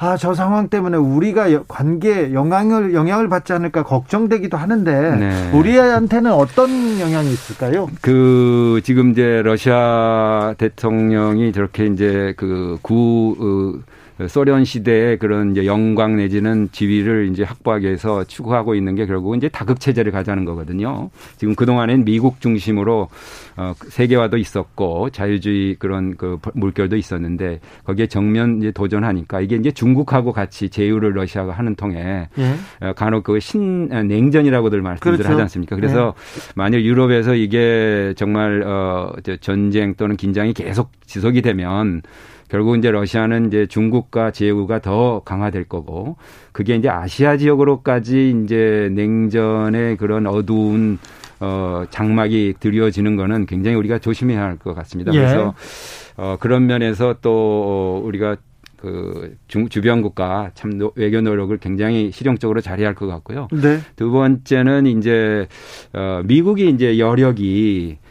[0.00, 5.50] 아, 저 상황 때문에 우리가 관계에 영향을, 영향을 받지 않을까 걱정되기도 하는데, 네.
[5.52, 7.88] 우리한테는 어떤 영향이 있을까요?
[8.00, 13.97] 그, 지금 이제 러시아 대통령이 저렇게 이제 그 구, 어,
[14.28, 19.48] 소련 시대의 그런 이제 영광 내지는 지위를 이제 확보하기 위해서 추구하고 있는 게 결국 이제
[19.48, 21.10] 다극 체제를 가자는 거거든요.
[21.36, 23.08] 지금 그 동안엔 미국 중심으로
[23.56, 30.32] 어 세계화도 있었고 자유주의 그런 그 물결도 있었는데 거기에 정면 이제 도전하니까 이게 이제 중국하고
[30.32, 32.54] 같이 제휴를 러시아가 하는 통에 예.
[32.86, 35.30] 어, 간혹 그 신 냉전이라고들 말씀들 그렇죠.
[35.32, 35.76] 하지 않습니까?
[35.76, 36.52] 그래서 예.
[36.54, 42.02] 만약 유럽에서 이게 정말 어 전쟁 또는 긴장이 계속 지속이 되면
[42.48, 46.16] 결국 이제 러시아는 이제 중국과 제휴가 더 강화될 거고
[46.52, 50.98] 그게 이제 아시아 지역으로까지 이제 냉전의 그런 어두운
[51.40, 55.12] 어 장막이 드리워지는 거는 굉장히 우리가 조심해야 할 것 같습니다.
[55.14, 55.18] 예.
[55.18, 55.54] 그래서
[56.16, 58.36] 어 그런 면에서 또 우리가
[58.76, 63.48] 그 중, 주변 국가 참 외교 노력을 굉장히 실용적으로 잘해야 할 것 같고요.
[63.52, 63.78] 네.
[63.96, 65.46] 두 번째는 이제
[65.92, 68.07] 어 미국이 이제 여력이 예,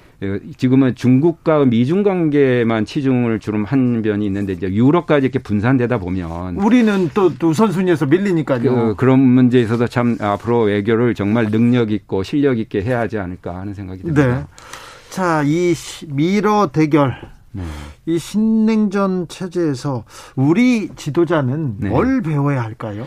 [0.58, 7.10] 지금은 중국과 미중 관계만 치중을 주로 한 변이 있는데 이제 유럽까지 이렇게 분산되다 보면 우리는
[7.14, 8.96] 또, 또 우선순위에서 밀리니까요.
[8.96, 13.56] 그, 런 문제에 있어서 참 앞으로 외교를 정말 능력 있고 실력 있게 해야 하지 않을까
[13.58, 14.26] 하는 생각이 듭니다.
[14.26, 14.46] 네.
[15.12, 15.74] 자, 이
[16.08, 17.16] 미러 대결
[17.52, 17.64] 네.
[18.06, 20.04] 이 신냉전 체제에서
[20.36, 21.90] 우리 지도자는 네.
[21.90, 23.06] 뭘 배워야 할까요?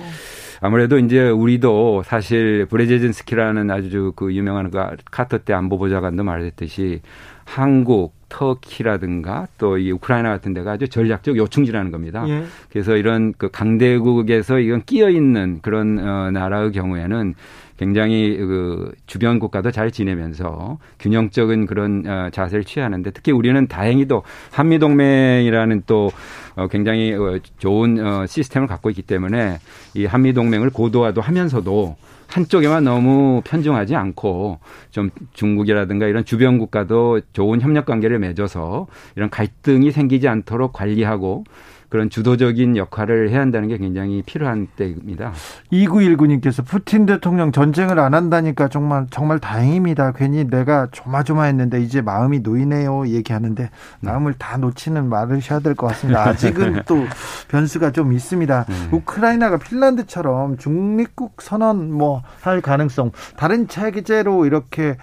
[0.61, 4.79] 아무래도 이제 우리도 사실 브레제진스키라는 아주 그 유명한 그
[5.11, 7.01] 카터 때 안보보좌관도 말했듯이
[7.47, 12.25] 한국, 터키라든가 또 이 우크라이나 같은 데가 아주 전략적 요충지라는 겁니다.
[12.29, 12.45] 예.
[12.71, 17.35] 그래서 이런 그 강대국에서 이건 끼어 있는 그런 어 나라의 경우에는
[17.81, 24.79] 굉장히 그 주변 국가도 잘 지내면서 균형적인 그런 어, 자세를 취하는데 특히 우리는 다행히도 한미
[24.79, 26.11] 동맹이라는 또
[26.57, 29.61] 어, 굉장히 어, 좋은 시스템을 갖고 있기 때문에
[29.95, 34.59] 이 한미 동맹을 고도화도 하면서도 한쪽에만 너무 편중하지 않고
[34.91, 41.45] 좀 중국이라든가 이런 주변 국가도 좋은 협력 관계를 맺어서 이런 갈등이 생기지 않도록 관리하고
[41.91, 45.33] 그런 주도적인 역할을 해야 한다는 게 굉장히 필요한 때입니다.
[45.73, 50.13] 2919님께서 푸틴 대통령 전쟁을 안 한다니까 정말 정말 다행입니다.
[50.13, 53.09] 괜히 내가 조마조마했는데 이제 마음이 놓이네요.
[53.09, 56.27] 얘기하는데 마음을 다 놓치는 말을 해야 될 것 같습니다.
[56.27, 57.05] 아직은 또
[57.49, 58.65] 변수가 좀 있습니다.
[58.69, 58.75] 네.
[58.93, 64.97] 우크라이나가 핀란드처럼 중립국 선언 뭐 할 가능성 다른 체제로 이렇게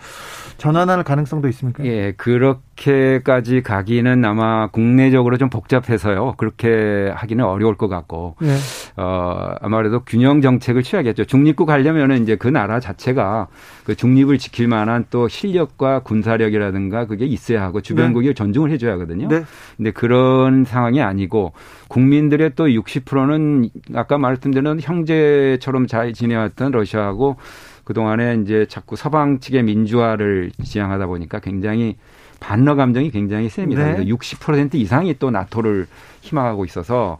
[0.57, 1.83] 전환할 가능성도 있습니까?
[1.85, 6.35] 예, 그렇 게까지 가기는 아마 국내적으로 좀 복잡해서요.
[6.37, 8.55] 그렇게 하기는 어려울 것 같고, 네.
[8.95, 11.25] 어, 아마래도 균형 정책을 취하겠죠.
[11.25, 13.47] 중립국 하려면은 이제 그 나라 자체가
[13.83, 18.33] 그 중립을 지킬 만한 또 실력과 군사력이라든가 그게 있어야 하고 주변국이 네.
[18.33, 19.27] 존중을 해줘야 하거든요.
[19.27, 19.43] 네.
[19.75, 21.53] 근데 그런 상황이 아니고
[21.87, 27.37] 국민들의 또 60%는 아까 말했던 대로 형제처럼 잘 지내왔던 러시아하고
[27.85, 31.95] 그동안에 이제 자꾸 서방 측의 민주화를 지향하다 보니까 굉장히
[32.39, 33.97] 반러 감정이 굉장히 셉니다.
[33.97, 34.05] 네.
[34.05, 35.87] 60% 이상이 또 나토를
[36.21, 37.17] 희망하고 있어서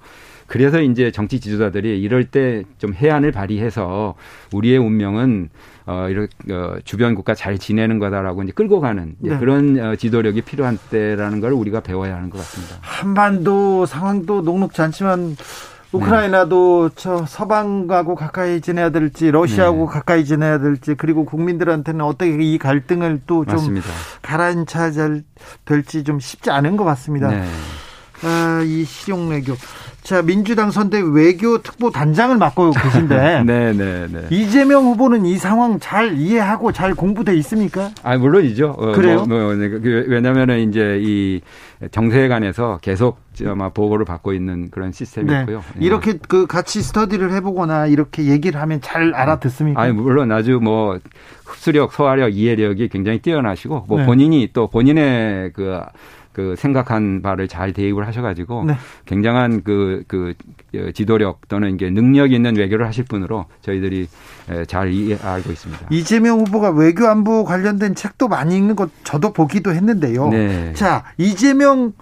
[0.48, 4.16] 그래서 이제 정치 지도자들이 이럴 때 좀 해안을 발휘해서
[4.54, 5.50] 우리의 운명은
[5.88, 9.38] 어 이렇게 어, 주변 국가 잘 지내는 거다라고 이제 끌고 가는 네.
[9.38, 12.78] 그런 어, 지도력이 필요한 때라는 걸 우리가 배워야 하는 것 같습니다.
[12.82, 15.36] 한반도 상황도 녹록지 않지만
[15.92, 19.94] 우크라이나도 저 서방하고 가까이 지내야 될지 러시아하고 네.
[19.94, 23.80] 가까이 지내야 될지 그리고 국민들한테는 어떻게 이 갈등을 또 좀
[24.22, 24.92] 가라앉혀야
[25.66, 27.30] 될지 좀 쉽지 않은 것 같습니다.
[27.30, 27.44] 네.
[28.24, 29.54] 아, 이 실용 외교.
[30.02, 33.44] 자, 민주당 선대 외교 특보 단장을 맡고 계신데.
[33.46, 34.26] 네, 네, 네.
[34.32, 37.92] 이재명 후보는 이 상황 잘 이해하고 잘 공부돼 있습니까?
[38.04, 38.76] 아, 물론이죠.
[38.78, 39.26] 어, 그래요?
[39.26, 41.42] 뭐, 뭐, 그, 왜냐면은 이제 이
[41.92, 45.58] 정세관에서 계속 아마 보고를 받고 있는 그런 시스템이고요.
[45.76, 45.86] 네.
[45.86, 49.80] 이렇게 그 같이 스터디를 해보거나 이렇게 얘기를 하면 잘 알아듣습니까?
[49.80, 50.98] 아니, 물론 아주 뭐
[51.46, 54.06] 흡수력, 소화력, 이해력이 굉장히 뛰어나시고 뭐 네.
[54.06, 55.80] 본인이 또 본인의 그,
[56.38, 58.76] 그 생각한 바를 잘 대입을 하셔가지고 네.
[59.08, 60.36] 굉장한 그, 그
[60.94, 64.08] 지도력 또는 이게 능력 있는 외교를 하실 분으로 저희들이
[64.68, 65.88] 잘 이해 알고 있습니다.
[65.90, 70.30] 이재명 후보가 외교 안보 관련된 책도 많이 읽는 것 저도 보기도 했는데요.
[70.30, 70.74] 네.
[70.74, 71.94] 자, 이재명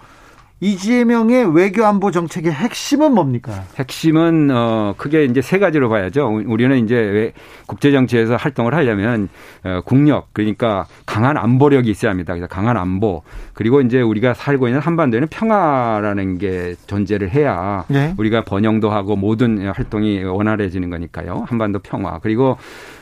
[0.61, 3.63] 이재명의 외교 안보 정책의 핵심은 뭡니까?
[3.77, 6.43] 핵심은 어 크게 이제 세 가지로 봐야죠.
[6.45, 7.33] 우리는 이제 왜
[7.65, 9.27] 국제 정치에서 활동을 하려면
[9.63, 12.33] 어 국력 그러니까 강한 안보력이 있어야 합니다.
[12.33, 18.13] 그래서 강한 안보 그리고 이제 우리가 살고 있는 한반도에는 평화라는 게 존재를 해야 네.
[18.17, 21.45] 우리가 번영도 하고 모든 활동이 원활해지는 거니까요.
[21.47, 22.57] 한반도 평화 그리고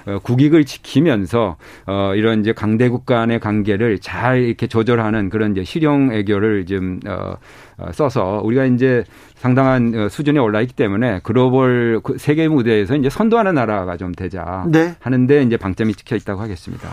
[0.05, 6.11] 어, 국익을 지키면서 어, 이런 이제 강대국 간의 관계를 잘 이렇게 조절하는 그런 이제 실용
[6.11, 7.37] 애교를 좀 어, 어,
[7.91, 9.03] 써서 우리가 이제
[9.35, 14.65] 상당한 어, 수준에 올라 있기 때문에 글로벌 그 세계 무대에서 이제 선도하는 나라가 좀 되자
[14.67, 14.95] 네.
[14.99, 16.89] 하는데 이제 방점이 찍혀 있다고 하겠습니다.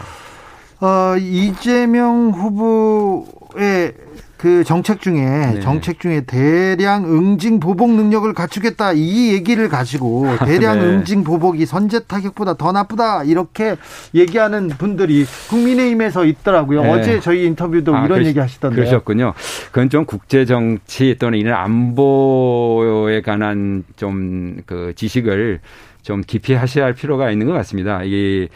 [0.81, 3.95] 어, 이재명 후보의
[4.41, 5.61] 그 정책 중에 네.
[5.61, 10.87] 정책 중에 대량 응징 보복 능력을 갖추겠다 이 얘기를 가지고 대량 네.
[10.87, 13.77] 응징 보복이 선제 타격보다 더 나쁘다 이렇게
[14.15, 16.85] 얘기하는 분들이 국민의힘에서 있더라고요.
[16.85, 16.89] 네.
[16.91, 18.77] 어제 저희 인터뷰도 아, 이런 그러시- 얘기 하시던데.
[18.77, 19.35] 그러셨군요.
[19.73, 25.61] 그건 좀 국제 정치 또는 이런 안보에 관한 좀 그 지식을
[26.03, 28.01] 좀 깊이 하셔야 할 필요가 있는 것 같습니다.
[28.05, 28.49] 이,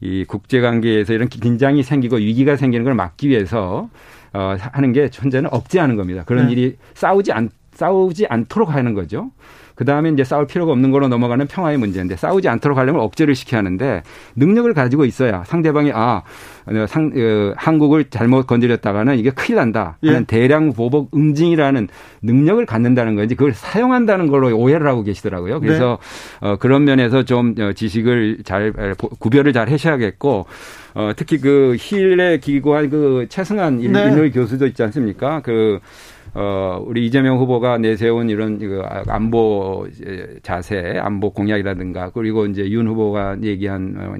[0.00, 3.88] 이 국제 관계에서 이런 긴장이 생기고 위기가 생기는 걸 막기 위해서
[4.32, 6.22] 어, 하는 게 현재는 억제하는 겁니다.
[6.24, 6.52] 그런 네.
[6.52, 9.30] 일이 싸우지 않, 싸우지 않도록 하는 거죠.
[9.74, 13.58] 그 다음에 이제 싸울 필요가 없는 거로 넘어가는 평화의 문제인데 싸우지 않도록 하려면 억제를 시켜야
[13.58, 14.02] 하는데
[14.36, 16.22] 능력을 가지고 있어야 상대방이 아,
[16.66, 20.24] 어, 상, 어, 한국을 잘못 건드렸다가는 이게 큰일 난다 하는 예.
[20.24, 21.88] 대량 보복 응징이라는
[22.22, 25.60] 능력을 갖는다는 건지 그걸 사용한다는 걸로 오해를 하고 계시더라고요.
[25.60, 25.98] 그래서
[26.42, 26.48] 네.
[26.48, 28.72] 어, 그런 면에서 좀 어, 지식을 잘
[29.18, 30.46] 구별을 잘 하셔야겠고
[30.94, 34.04] 어, 특히 그 힐에 기고한 그 최승한 일- 네.
[34.08, 35.40] 인물 교수도 있지 않습니까?
[35.40, 35.80] 그
[36.34, 39.86] 어, 우리 이재명 후보가 내세운 이런 그 안보
[40.42, 44.14] 자세, 안보 공약이라든가 그리고 이제 윤 후보가 얘기한 어,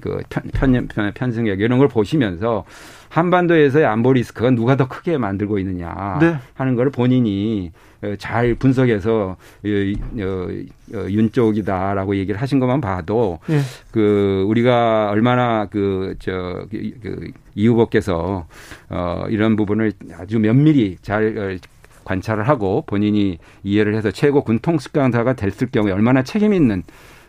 [0.00, 2.64] 그 편, 편, 편승역 이런 걸 보시면서
[3.08, 6.36] 한반도에서의 안보 리스크가 누가 더 크게 만들고 있느냐 네.
[6.54, 10.48] 하는 걸 본인이 어, 잘 분석해서 어, 어,
[10.94, 13.60] 어, 윤 쪽이다라고 얘기를 하신 것만 봐도 예.
[13.90, 18.46] 그 우리가 얼마나 그저 그, 그, 이 후보께서
[18.88, 21.68] 어 이런 부분을 아주 면밀히 잘 어,
[22.04, 26.82] 관찰을 하고 본인이 이해를 해서 최고 군통수강사가 됐을 경우에 얼마나 책임 있는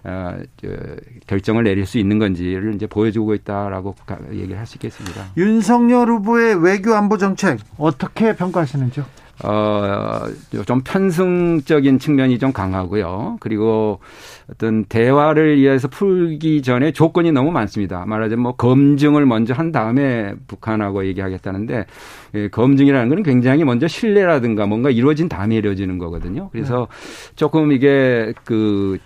[0.04, 0.68] 어, 저,
[1.28, 5.26] 결정을 내릴 수 있는 건지를 이제 보여주고 있다라고 가- 얘기를 할 수 있겠습니다.
[5.38, 9.06] 윤석열 후보의 외교 안보 정책 어떻게 평가하시는지요?
[9.42, 10.24] 어,
[10.66, 13.38] 좀 편승적인 측면이 좀 강하고요.
[13.40, 14.00] 그리고
[14.52, 18.04] 어떤 대화를 위해서 풀기 전에 조건이 너무 많습니다.
[18.06, 21.86] 말하자면 뭐 검증을 먼저 한 다음에 북한하고 얘기하겠다는데
[22.36, 26.50] 예, 검증이라는 건 굉장히 먼저 신뢰라든가 뭔가 이루어진 다음에 이루어지는 거거든요.
[26.52, 26.90] 그래서
[27.38, 28.98] 조금 이게 그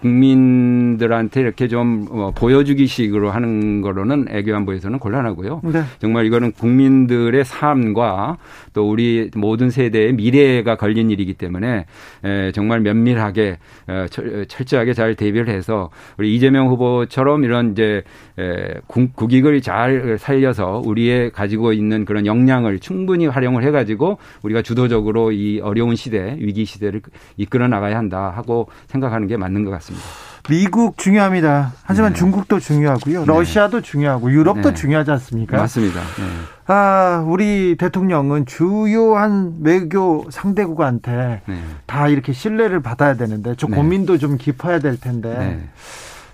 [0.00, 5.60] 국민들한테 이렇게 좀 어, 보여주기식으로 하는 거로는 애교안보에서는 곤란하고요.
[5.64, 5.82] 네.
[5.98, 8.36] 정말 이거는 국민들의 삶과
[8.74, 11.84] 또 우리 모든 세대의 미래가 걸린 일이기 때문에
[12.24, 13.58] 에, 정말 면밀하게
[13.88, 18.02] 어, 철- 철저하게 잘 대비를 해서 우리 이재명 후보처럼 이런 이제
[18.38, 25.32] 에, 국- 국익을 잘 살려서 우리의 가지고 있는 그런 역량을 충분히 활용을 해가지고 우리가 주도적으로
[25.32, 27.02] 이 어려운 시대 위기 시대를
[27.36, 30.06] 이끌어 나가야 한다 하고 생각하는 게 맞는 것 같습니다.
[30.48, 31.72] 미국 중요합니다.
[31.82, 32.18] 하지만 네.
[32.18, 33.20] 중국도 중요하고요.
[33.20, 33.26] 네.
[33.26, 34.74] 러시아도 중요하고 유럽도 네.
[34.74, 35.56] 중요하지 않습니까?
[35.58, 36.00] 맞습니다.
[36.00, 36.72] 네.
[36.72, 41.58] 아, 우리 대통령은 주요한 외교 상대국한테 네.
[41.86, 43.76] 다 이렇게 신뢰를 받아야 되는데 좀 네.
[43.76, 45.68] 고민도 좀 깊어야 될 텐데 네.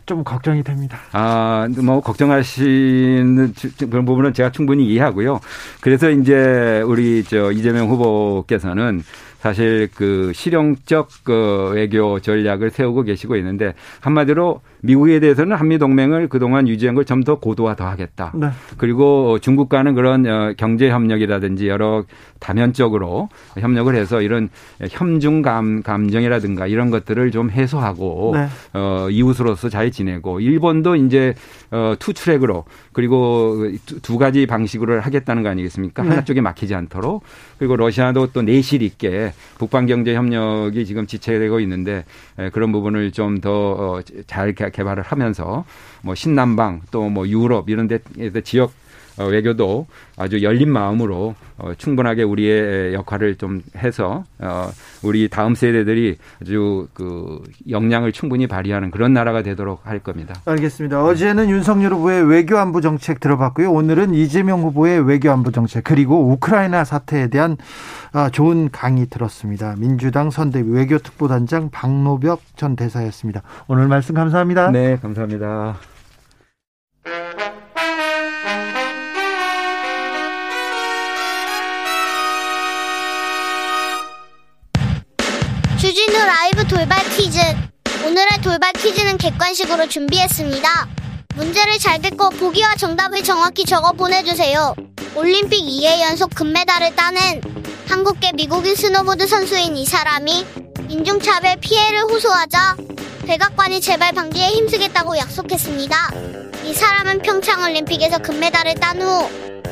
[0.06, 0.98] 좀 걱정이 됩니다.
[1.12, 3.54] 아, 뭐, 걱정하시는
[3.90, 5.40] 그런 부분은 제가 충분히 이해하고요.
[5.80, 9.02] 그래서 이제 우리 저 이재명 후보께서는
[9.44, 16.66] 사실 그 실용적 그 외교 전략을 세우고 계시고 있는데 한마디로 미국에 대해서는 한미 동맹을 그동안
[16.66, 18.32] 유지한 걸 좀 더 고도화 더 하겠다.
[18.34, 18.48] 네.
[18.78, 22.04] 그리고 중국과는 그런 어, 경제 협력이라든지 여러
[22.40, 23.28] 다면적으로
[23.58, 24.48] 협력을 해서 이런
[24.80, 28.46] 혐중 감 감정이라든가 이런 것들을 좀 해소하고 네.
[28.72, 31.34] 어, 이웃으로서 잘 지내고 일본도 이제
[31.70, 36.02] 어, 투 트랙으로 그리고 두, 두 가지 방식으로 하겠다는 거 아니겠습니까?
[36.02, 36.08] 네.
[36.08, 37.22] 하나 쪽에 막히지 않도록
[37.58, 42.04] 그리고 러시아도 또 내실 있게 북방 경제 협력이 지금 지체되고 있는데
[42.52, 45.64] 그런 부분을 좀 더잘 어, 개발을 하면서
[46.02, 48.83] 뭐 신남방 또 뭐 유럽 이런 데에서 지역 어,
[49.18, 54.70] 외교도 아주 열린 마음으로 어, 충분하게 우리의 역할을 좀 해서 어,
[55.02, 60.34] 우리 다음 세대들이 아주 그 역량을 충분히 발휘하는 그런 나라가 되도록 할 겁니다.
[60.44, 61.04] 알겠습니다.
[61.04, 63.70] 어제는 윤석열 후보의 외교안보 정책 들어봤고요.
[63.70, 67.56] 오늘은 이재명 후보의 외교안보 정책 그리고 우크라이나 사태에 대한
[68.12, 69.74] 아, 좋은 강의 들었습니다.
[69.78, 73.42] 민주당 선대위 외교특보단장 박노벽 전 대사였습니다.
[73.68, 74.70] 오늘 말씀 감사합니다.
[74.70, 75.76] 네, 감사합니다.
[85.84, 87.38] 주진우 라이브 돌발 퀴즈.
[88.06, 90.88] 오늘의 돌발 퀴즈는 객관식으로 준비했습니다.
[91.34, 94.74] 문제를 잘 듣고 보기와 정답을 정확히 적어 보내주세요.
[95.14, 97.42] 올림픽 2회 연속 금메달을 따낸
[97.86, 100.46] 한국계 미국인 스노보드 선수인 이 사람이
[100.88, 102.76] 인종차별 피해를 호소하자
[103.26, 106.14] 백악관이 재발 방지에 힘쓰겠다고 약속했습니다.
[106.64, 109.28] 이 사람은 평창올림픽에서 금메달을 딴 후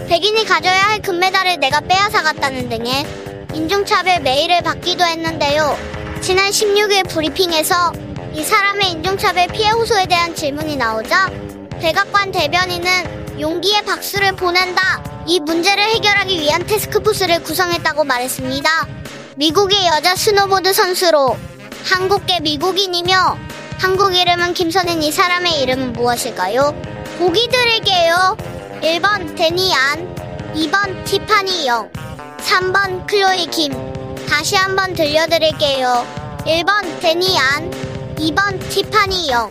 [0.09, 3.07] 백인이 가져야 할 금메달을 내가 빼앗아갔다는 등의
[3.55, 6.02] 인종차별 메일을 받기도 했는데요.
[6.23, 7.93] 지난 16일 브리핑에서
[8.33, 11.29] 이 사람의 인종차별 피해 호소에 대한 질문이 나오자
[11.81, 15.03] 백악관 대변인은 용기에 박수를 보낸다.
[15.27, 18.71] 이 문제를 해결하기 위한 태스크포스를 구성했다고 말했습니다.
[19.35, 21.37] 미국의 여자 스노보드 선수로
[21.87, 23.37] 한국계 미국인이며
[23.81, 26.73] 한국 이름은 김선인 이 사람의 이름은 무엇일까요?
[27.19, 28.37] 보기 드릴게요.
[28.81, 30.15] 1번 데니안,
[30.55, 31.91] 2번 티파니 영,
[32.39, 33.92] 3번 클로이 김.
[34.29, 36.07] 다시 한번 들려드릴게요.
[36.47, 37.71] 1번 데니안,
[38.17, 39.51] 2번 티파니 영,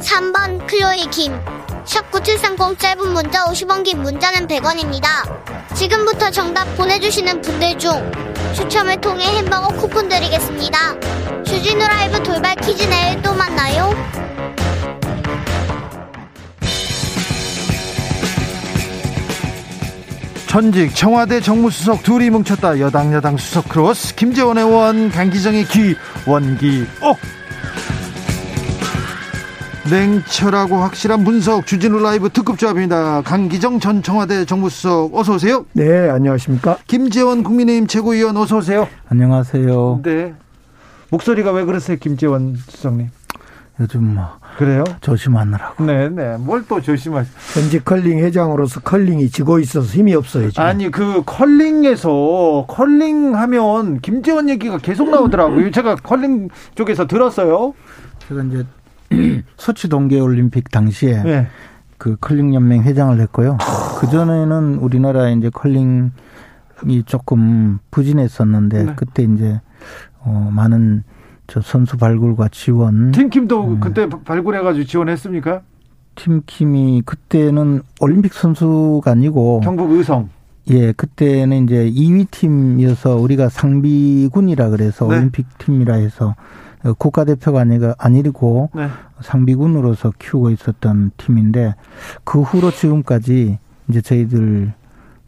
[0.00, 1.38] 3번 클로이 김.
[1.84, 5.74] 샵9730 짧은 문자 50원 긴 문자는 100원입니다.
[5.74, 8.12] 지금부터 정답 보내주시는 분들 중
[8.54, 11.00] 추첨을 통해 햄버거 쿠폰 드리겠습니다.
[11.44, 13.90] 주진우 라이브 돌발 퀴즈 내일 또 만나요.
[20.48, 25.94] 전직 청와대 정무수석 둘이 뭉쳤다 여당 여당 수석 크로스 김재원 의원 강기정의 기
[26.26, 27.18] 원기옥
[29.90, 33.20] 냉철하고 확실한 분석 주진우 라이브 특급 조합입니다.
[33.22, 35.66] 강기정 전 청와대 정무수석 어서 오세요.
[35.74, 36.78] 네, 안녕하십니까?
[36.86, 38.88] 김재원 국민의힘 최고위원 어서 오세요.
[39.10, 40.00] 안녕하세요.
[40.02, 40.34] 네.
[41.10, 43.10] 목소리가 왜 그러세요, 김재원 수석님?
[43.80, 44.82] 요즘 뭐 그래요?
[45.00, 45.84] 조심하느라고.
[45.84, 46.36] 네, 네.
[46.36, 47.30] 뭘 또 조심하시?
[47.54, 50.50] 현직 컬링 회장으로서 컬링이 지고 있어서 힘이 없어요.
[50.50, 50.62] 지금.
[50.64, 55.70] 아니 그 컬링에서 컬링 하면 김재원 얘기가 계속 나오더라고요.
[55.72, 57.72] 제가 컬링 쪽에서 들었어요.
[58.28, 58.66] 제가 이제
[59.56, 61.46] 소치 동계 올림픽 당시에 네.
[61.96, 63.58] 그 컬링 연맹 회장을 했고요.
[64.00, 66.10] 그 전에는 우리나라 이제 컬링이
[67.06, 68.92] 조금 부진했었는데 네.
[68.96, 69.60] 그때 이제
[70.20, 71.04] 어 많은
[71.48, 73.80] 저 선수 발굴과 지원 팀킴도 음.
[73.80, 75.62] 그때 발굴해가지고 지원했습니까?
[76.14, 80.28] 팀킴이 그때는 올림픽 선수가 아니고 경북 의성.
[80.70, 85.16] 예, 그때는 이제 2위 팀이어서 우리가 상비군이라 그래서 네.
[85.16, 86.34] 올림픽 팀이라 해서
[86.84, 88.88] 어, 국가대표가 아니가 아니고 네.
[89.22, 91.74] 상비군으로서 키우고 있었던 팀인데
[92.24, 93.58] 그 후로 지금까지
[93.88, 94.74] 이제 저희들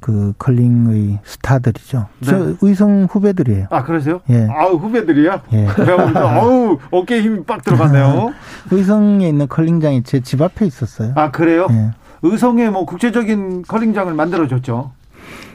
[0.01, 2.07] 그 컬링의 스타들이죠.
[2.21, 2.27] 네.
[2.27, 3.67] 저 의성 후배들이에요.
[3.71, 4.21] 아 그러세요?
[4.31, 4.49] 예.
[4.51, 5.43] 아우 후배들이야.
[5.53, 5.67] 예.
[5.75, 8.33] 배우니까 아우 어깨에 힘이 빡 들어갔네요.
[8.71, 11.13] 의성에 있는 컬링장이 제 집 앞에 있었어요.
[11.17, 11.67] 아 그래요?
[11.71, 11.91] 예.
[12.23, 14.93] 의성에 뭐 국제적인 컬링장을 만들어줬죠.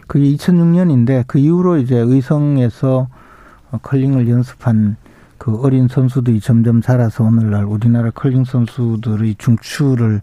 [0.08, 3.08] 그게 2006년인데 그 이후로 이제 의성에서
[3.82, 4.98] 컬링을 연습한
[5.38, 10.22] 그 어린 선수들이 점점 자라서 오늘날 우리나라 컬링 선수들의 중추를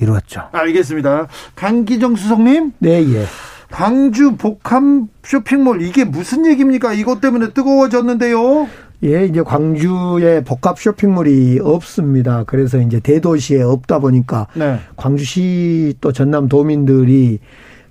[0.00, 0.42] 이루었죠.
[0.52, 1.26] 알겠습니다.
[1.56, 3.24] 강기정 수석님, 네, 예.
[3.70, 4.82] 광주 복합
[5.22, 6.92] 쇼핑몰 이게 무슨 얘기입니까?
[6.92, 8.68] 이것 때문에 뜨거워졌는데요.
[9.02, 12.44] 예, 이제 광주에 복합 쇼핑몰이 없습니다.
[12.46, 14.78] 그래서 이제 대도시에 없다 보니까 네.
[14.96, 17.38] 광주시 또 전남 도민들이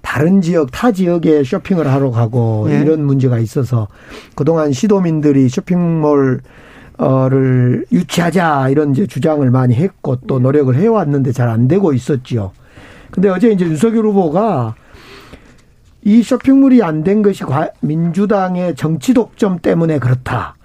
[0.02, 2.80] 다른 지역, 타 지역에 쇼핑을 하러 가고 예.
[2.80, 3.88] 이런 문제가 있어서
[4.36, 6.42] 그동안 시도민들이 쇼핑몰
[6.98, 12.52] 어를 유치하자 이런 이제 주장을 많이 했고 또 노력을 해왔는데 잘 안 되고 있었지요.
[13.10, 14.76] 근데 어제 이제 윤석열 후보가
[16.04, 20.56] 이 쇼핑몰이 안 된 것이 과- 민주당의 정치 독점 때문에 그렇다.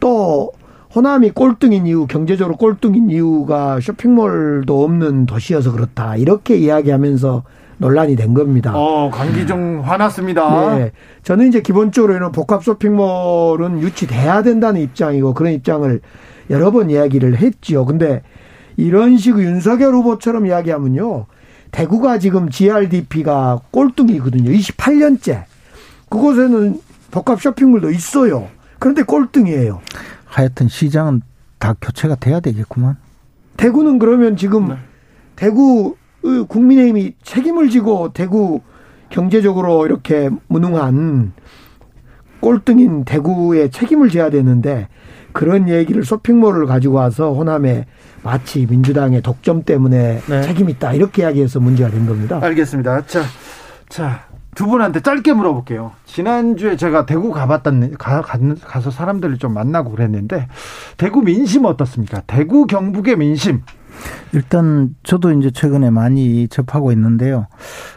[0.00, 0.52] 또
[0.94, 6.16] 호남이 꼴등인 이유, 경제적으로 꼴등인 이유가 쇼핑몰도 없는 도시여서 그렇다.
[6.16, 7.42] 이렇게 이야기하면서
[7.78, 8.72] 논란이 된 겁니다.
[8.76, 10.76] 어, 강기정 화났습니다.
[10.76, 10.92] 네.
[11.24, 16.00] 저는 이제 기본적으로는 복합 쇼핑몰은 유치돼야 된다는 입장이고 그런 입장을
[16.50, 17.84] 여러 번 이야기를 했지요.
[17.84, 18.22] 근데
[18.76, 21.26] 이런 식의 윤석열 후보처럼 이야기하면요.
[21.74, 24.48] 대구가 지금 GRDP가 꼴등이거든요.
[24.52, 25.42] 28년째.
[26.08, 28.48] 그곳에는 복합 쇼핑몰도 있어요.
[28.78, 29.80] 그런데 꼴등이에요.
[30.24, 31.22] 하여튼 시장은
[31.58, 32.96] 다 교체가 돼야 되겠구만.
[33.56, 34.76] 대구는 그러면 지금 네.
[35.34, 35.96] 대구
[36.46, 38.60] 국민의힘이 책임을 지고 대구
[39.08, 41.32] 경제적으로 이렇게 무능한
[42.38, 44.86] 꼴등인 대구에 책임을 져야 되는데
[45.32, 47.86] 그런 얘기를 쇼핑몰을 가지고 와서 호남에
[48.24, 50.42] 마치 민주당의 독점 때문에 네.
[50.42, 52.40] 책임 있다 이렇게 이야기해서 문제가 된 겁니다.
[52.42, 53.06] 알겠습니다.
[53.06, 53.22] 자,
[53.88, 54.24] 자.
[54.54, 55.90] 두 분한테 짧게 물어볼게요.
[56.04, 60.46] 지난주에 제가 대구 가봤던, 가, 가서 사람들을 좀 만나고 그랬는데,
[60.96, 62.22] 대구 민심 어떻습니까?
[62.28, 63.62] 대구 경북의 민심.
[64.32, 67.48] 일단 저도 이제 최근에 많이 접하고 있는데요.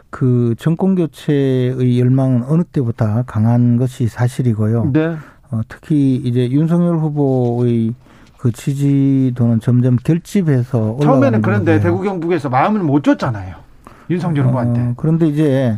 [0.09, 4.91] 그 정권 교체의 열망은 어느 때보다 강한 것이 사실이고요.
[4.93, 5.15] 네.
[5.51, 7.93] 어, 특히 이제 윤석열 후보의
[8.47, 11.83] 그 지지도는 점점 결집해서 처음에는 그런데 거고요.
[11.83, 13.55] 대구 경북에서 마음을 못 줬잖아요.
[14.09, 14.93] 윤석열 어, 후보한테.
[14.95, 15.77] 그런데 이제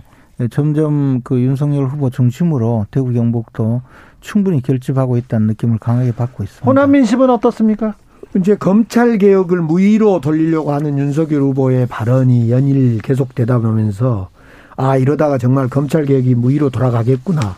[0.51, 3.81] 점점 그 윤석열 후보 중심으로 대구 경북도
[4.21, 6.65] 충분히 결집하고 있다는 느낌을 강하게 받고 있습니다.
[6.65, 7.95] 호남 민심은 어떻습니까?
[8.37, 14.29] 이제 검찰 개혁을 무의로 돌리려고 하는 윤석열 후보의 발언이 연일 계속되다 보면서
[14.77, 17.55] 아 이러다가 정말 검찰 개혁이 무의로 돌아가겠구나.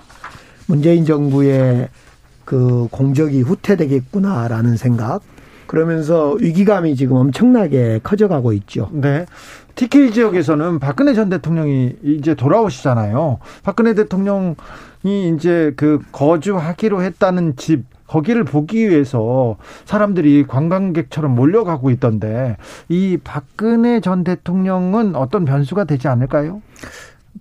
[0.68, 1.90] 문재인 정부의
[2.52, 5.22] 그 공적이 후퇴되겠구나라는 생각.
[5.68, 8.90] 그러면서 위기감이 지금 엄청나게 커져가고 있죠.
[8.92, 9.26] 네.
[9.76, 13.40] TK 지역에서는 박근혜 전 대통령이 이제 돌아오시잖아요.
[13.64, 14.56] 박근혜 대통령이
[15.34, 22.58] 이제 그 거주하기로 했다는 집 거기를 보기 위해서 사람들이 관광객처럼 몰려가고 있던데
[22.90, 26.62] 이 박근혜 전 대통령은 어떤 변수가 되지 않을까요?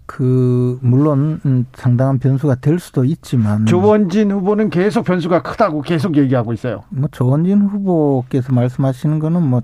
[0.06, 6.52] 그 물론 음, 상당한 변수가 될 수도 있지만 조원진 후보는 계속 변수가 크다고 계속 얘기하고
[6.52, 6.82] 있어요.
[6.90, 9.62] 뭐 조원진 후보께서 말씀하시는 거는 뭐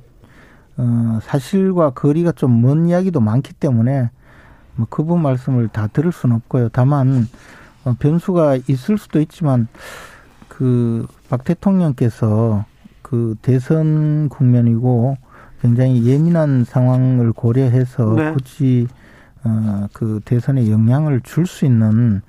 [0.79, 4.11] 어, 사실과 거리가 좀 먼 이야기도 많기 때문에
[4.77, 6.69] 뭐 그분 말씀을 다 들을 수는 없고요.
[6.71, 7.27] 다만
[7.85, 9.69] 어, 변수가 있을 수도 있지만
[10.49, 12.65] 그 박 대통령께서
[13.03, 15.17] 그 대선 국면이고
[15.61, 18.33] 굉장히 예민한 상황을 고려해서 네.
[18.33, 18.87] 굳이
[19.47, 22.21] 어, 그 대선에 영향을 줄 수 있는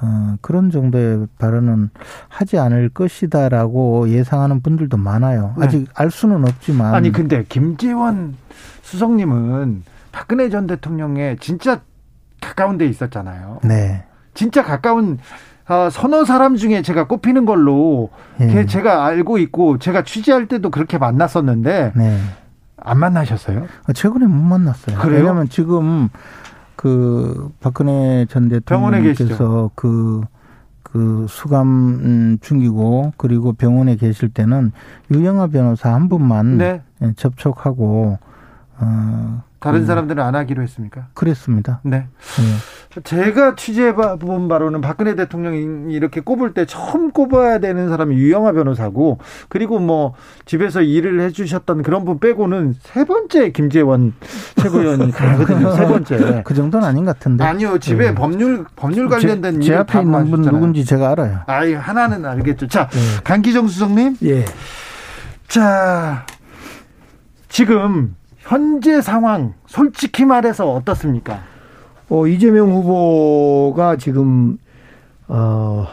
[0.00, 1.90] 어, 그런 정도의 발언은
[2.28, 5.54] 하지 않을 것이다라고 예상하는 분들도 많아요.
[5.58, 5.66] 네.
[5.66, 6.94] 아직 알 수는 없지만.
[6.94, 8.34] 아니, 근데 김재원
[8.82, 11.80] 수석님은 박근혜 전 대통령의 진짜
[12.40, 13.60] 가까운 데 있었잖아요.
[13.62, 14.04] 네.
[14.34, 15.18] 진짜 가까운
[15.68, 18.10] 어, 서너 사람 중에 제가 꼽히는 걸로
[18.40, 18.66] 예.
[18.66, 22.18] 제가 알고 있고 제가 취재할 때도 그렇게 만났었는데 네.
[22.76, 23.66] 안 만나셨어요?
[23.94, 24.98] 최근에 못 만났어요.
[24.98, 25.18] 그래요?
[25.20, 26.08] 왜냐하면 지금
[26.76, 30.22] 그 박근혜 전 대통령께서 그,
[30.82, 34.72] 그 수감 중이고 그리고 병원에 계실 때는
[35.10, 36.82] 유영아 변호사 한 분만 네.
[37.02, 38.18] 예, 접촉하고
[38.78, 39.86] 어 다른 음.
[39.86, 41.06] 사람들은 안 하기로 했습니까?
[41.14, 41.78] 그랬습니다.
[41.84, 42.08] 네.
[42.98, 43.00] 네.
[43.04, 49.78] 제가 취재해본 바로는 박근혜 대통령이 이렇게 꼽을 때 처음 꼽아야 되는 사람이 유영아 변호사고 그리고
[49.78, 50.14] 뭐
[50.46, 54.14] 집에서 일을 해주셨던 그런 분 빼고는 세 번째 김재원
[54.56, 55.72] 최고위원이 가거든요.
[55.74, 56.42] 세 번째.
[56.44, 57.44] 그 정도는 아닌 것 같은데.
[57.44, 57.78] 아니요.
[57.78, 58.14] 집에 네.
[58.16, 61.38] 법률 법률 관련된 제, 제 앞에 있는 분 누군지 제가 알아요.
[61.46, 62.66] 아이 하나는 알겠죠.
[62.66, 62.98] 자 네.
[63.22, 64.16] 강기정 수석님.
[64.24, 64.44] 예.
[65.46, 66.26] 자
[67.48, 71.42] 지금 현재 상황 솔직히 말해서 어떻습니까?
[72.08, 74.58] 어, 이재명 후보가 지금
[75.28, 75.86] 어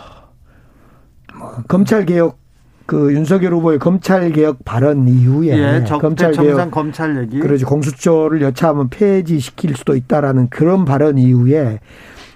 [1.68, 2.38] 검찰 개혁
[2.86, 8.90] 그 윤석열 후보의 검찰 개혁 발언 이후에 예, 검찰 개혁 검찰 얘기 그러지 공수처를 여차하면
[8.90, 11.80] 폐지시킬 수도 있다라는 그런 발언 이후에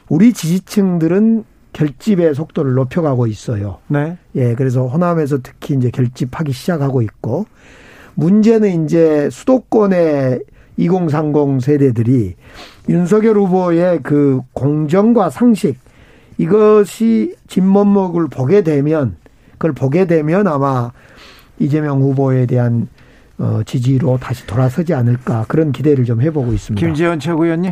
[0.10, 1.44] 우리 지지층들은
[1.74, 3.80] 결집의 속도를 높여가고 있어요.
[3.88, 4.18] 네.
[4.36, 7.48] 예, 그래서 호남에서 특히 이제 결집하기 시작하고 있고
[8.16, 10.42] 문제는 이제 수도권의
[10.78, 12.36] 2030 세대들이
[12.90, 15.78] 윤석열 후보의 그 공정과 상식
[16.38, 19.16] 이것이 진면목을 보게 되면
[19.54, 20.92] 그걸 보게 되면 아마
[21.60, 22.88] 이재명 후보에 대한
[23.38, 26.86] 어, 지지로 다시 돌아서지 않을까 그런 기대를 좀 해보고 있습니다.
[26.86, 27.72] 김재원 최고위원님.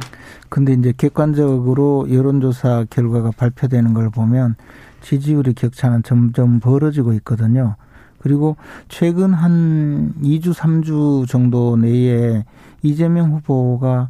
[0.50, 4.56] 근데 이제 객관적으로 여론조사 결과가 발표되는 걸 보면
[5.02, 7.76] 지지율의 격차는 점점 벌어지고 있거든요.
[8.22, 8.56] 그리고
[8.88, 12.46] 최근 한 2주, 3주 정도 내에
[12.84, 14.10] 이재명 후보가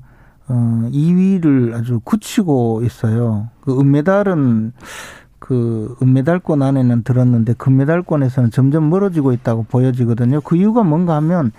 [0.49, 3.47] 어 2위를 아주 굳히고 있어요.
[3.62, 4.74] 그 은메달은
[5.39, 10.41] 그 은메달권 안에는 들었는데 금메달권에서는 점점 멀어지고 있다고 보여지거든요.
[10.41, 11.51] 그 이유가 뭔가 하면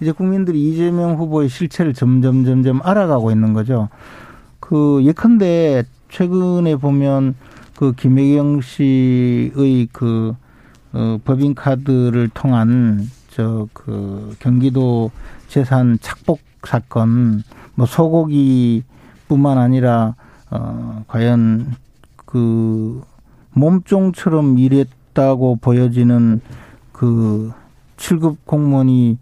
[0.00, 3.88] 이제 국민들이 이재명 후보의 실체를 점점 점점 알아가고 있는 거죠.
[4.60, 7.34] 그 예컨대 최근에 보면
[7.76, 10.34] 그 김혜경 씨의 그
[10.92, 15.10] 어, 법인카드를 통한 저 그 경기도
[15.48, 17.42] 재산 착복 사건,
[17.74, 20.14] 뭐 소고기뿐만 아니라
[20.50, 21.74] 어 과연
[22.24, 23.02] 그
[23.52, 26.42] 몸종처럼 일했 없다고 보여지는
[26.92, 27.50] 그
[27.96, 29.18] 7급 공무원이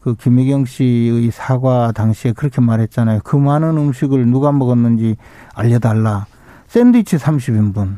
[0.00, 3.20] 그 김혜경 씨의 사과 당시에 그렇게 말했잖아요.
[3.24, 5.16] 그 많은 음식을 누가 먹었는지
[5.54, 6.26] 알려달라.
[6.68, 7.96] 샌드위치 30인분,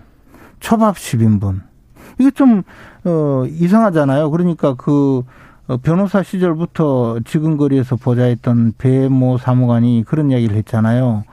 [0.60, 1.62] 초밥 10인분.
[2.18, 2.62] 이게 좀,
[3.05, 4.30] 어, 이상하잖아요.
[4.30, 5.22] 그러니까 그,
[5.66, 11.24] 어, 변호사 시절부터 지근거리에서 보좌했던 배모 사무관이 그런 이야기를 했잖아요.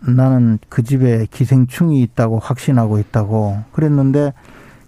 [0.00, 4.32] 나는 그 집에 기생충이 있다고 확신하고 있다고 그랬는데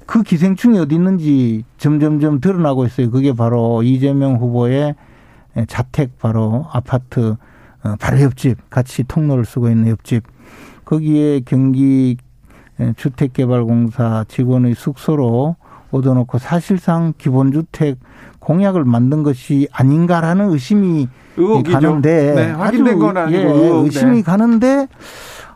[0.06, 3.10] 그 기생충이 어디 있는지 점점점 드러나고 있어요.
[3.10, 4.94] 그게 바로 이재명 후보의
[5.68, 7.36] 자택 바로 아파트
[7.84, 10.24] 어, 바로 옆집 같이 통로를 쓰고 있는 옆집
[10.84, 12.16] 거기에 경기
[12.96, 15.56] 주택개발공사 직원의 숙소로
[15.94, 17.98] 얻어놓고 사실상 기본주택
[18.40, 21.72] 공약을 만든 것이 아닌가라는 의심이 의혹이죠.
[21.72, 24.22] 가는데 네, 확인된 건 아니고 예, 의심이 네.
[24.22, 24.88] 가는데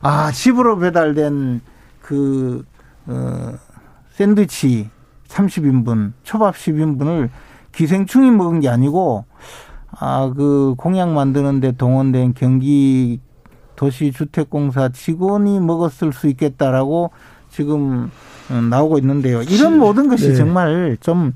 [0.00, 1.60] 아 집으로 배달된
[2.00, 2.64] 그
[3.06, 3.52] 어,
[4.10, 4.90] 샌드위치
[5.28, 7.28] 30인분, 초밥 10인분을
[7.72, 9.24] 기생충이 먹은 게 아니고
[9.90, 13.20] 아 그 공약 만드는데 동원된 경기
[13.76, 17.10] 도시주택공사 직원이 먹었을 수 있겠다라고
[17.50, 18.10] 지금 어,
[18.70, 19.42] 나오고 있는데요.
[19.42, 20.34] 이런 모든 것이 네.
[20.34, 21.34] 정말 좀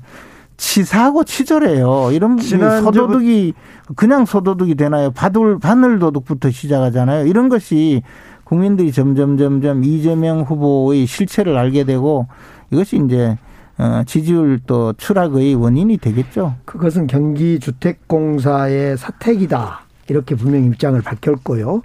[0.57, 2.11] 치사하고 치졸해요.
[2.11, 3.53] 이런 소도둑이
[3.95, 5.11] 그냥 소도둑이 되나요?
[5.11, 7.25] 바들 바늘 도둑부터 시작하잖아요.
[7.27, 8.01] 이런 것이
[8.43, 12.27] 국민들이 점점 점점 이재명 후보의 실체를 알게 되고
[12.71, 13.37] 이것이 이제
[13.77, 16.55] 어, 지지율 또 추락의 원인이 되겠죠.
[16.65, 19.81] 그것은 경기주택공사의 사택이다.
[20.09, 21.81] 이렇게 분명히 입장을 밝혔고요.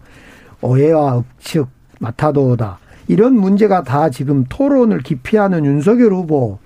[0.60, 1.68] 오해와 억측,
[2.00, 2.78] 마타도다.
[3.08, 6.58] 이런 문제가 다 지금 토론을 기피하는 윤석열 후보.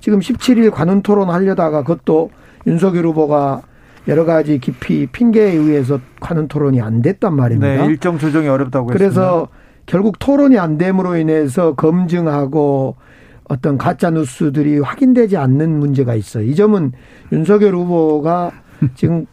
[0.00, 2.30] 지금 17일 관훈 토론 하려다가 그것도
[2.66, 3.62] 윤석열 후보가
[4.08, 7.84] 여러 가지 깊이 핑계에 의해서 관훈 토론이 안 됐단 말입니다.
[7.84, 9.50] 네, 일정 조정이 어렵다고 그래서 했습니다.
[9.86, 12.96] 결국 토론이 안 됨으로 인해서 검증하고
[13.44, 16.44] 어떤 가짜 뉴스들이 확인되지 않는 문제가 있어요.
[16.44, 16.92] 이 점은
[17.32, 18.52] 윤석열 후보가
[18.94, 19.26] 지금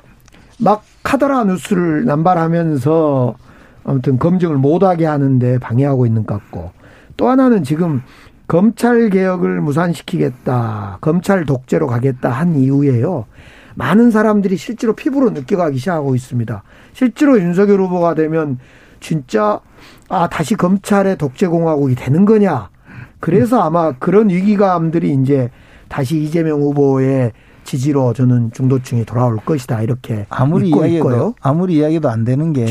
[0.60, 3.36] 막 카더라 뉴스를 남발하면서
[3.88, 6.71] 아무튼 검증을 못하게 하는데 방해하고 있는 것 같고
[7.15, 8.03] 또 하나는 지금
[8.47, 13.25] 검찰 개혁을 무산시키겠다, 검찰 독재로 가겠다 한 이후에요.
[13.75, 16.63] 많은 사람들이 실제로 피부로 느껴가기 시작하고 있습니다.
[16.93, 18.59] 실제로 윤석열 후보가 되면
[18.99, 19.59] 진짜
[20.09, 22.69] 아 다시 검찰의 독재 공화국이 되는 거냐?
[23.19, 25.49] 그래서 아마 그런 위기감들이 이제
[25.88, 27.31] 다시 이재명 후보의
[27.63, 31.33] 지지로 저는 중도층이 돌아올 것이다 이렇게 아무리 이야기도, 있고요.
[31.41, 32.65] 아무리 이야기도 안 되는 게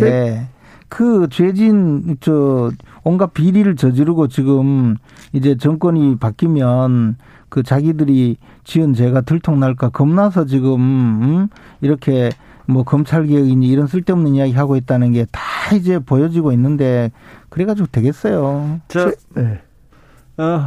[0.89, 2.71] 그 죄진 저
[3.05, 4.97] 온갖 비리를 저지르고 지금
[5.33, 7.17] 이제 정권이 바뀌면
[7.49, 11.49] 그 자기들이 지은 죄가 들통날까 겁나서 지금 음
[11.81, 12.31] 이렇게
[12.67, 17.11] 뭐 검찰 개혁이니 이런 쓸데없는 이야기 하고 있다는 게 다 이제 보여지고 있는데
[17.49, 18.81] 그래가지고 되겠어요.
[18.89, 19.61] 저 네.
[20.37, 20.67] 어,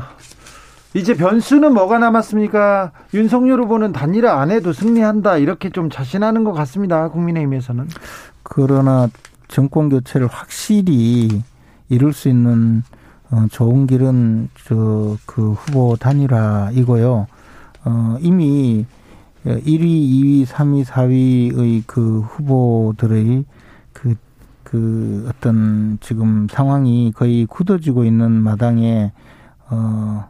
[0.94, 2.92] 이제 변수는 뭐가 남았습니까?
[3.14, 7.08] 윤석열 후보는 단일화 안 해도 승리한다 이렇게 좀 자신하는 것 같습니다.
[7.10, 7.88] 국민의힘에서는.
[8.44, 9.08] 그러나
[9.50, 11.44] 정권 교체를 확실히
[11.90, 12.84] 이룰 수 있는
[13.32, 17.28] 어, 좋은 길은 저 그 후보 단일화이고요.
[17.86, 18.86] 어, 이미
[19.46, 23.46] 1위, 2위, 3위, 4위의 그 후보들의
[23.94, 24.16] 그,
[24.64, 29.12] 그 어떤 지금 상황이 거의 굳어지고 있는 마당에
[29.70, 30.26] 어,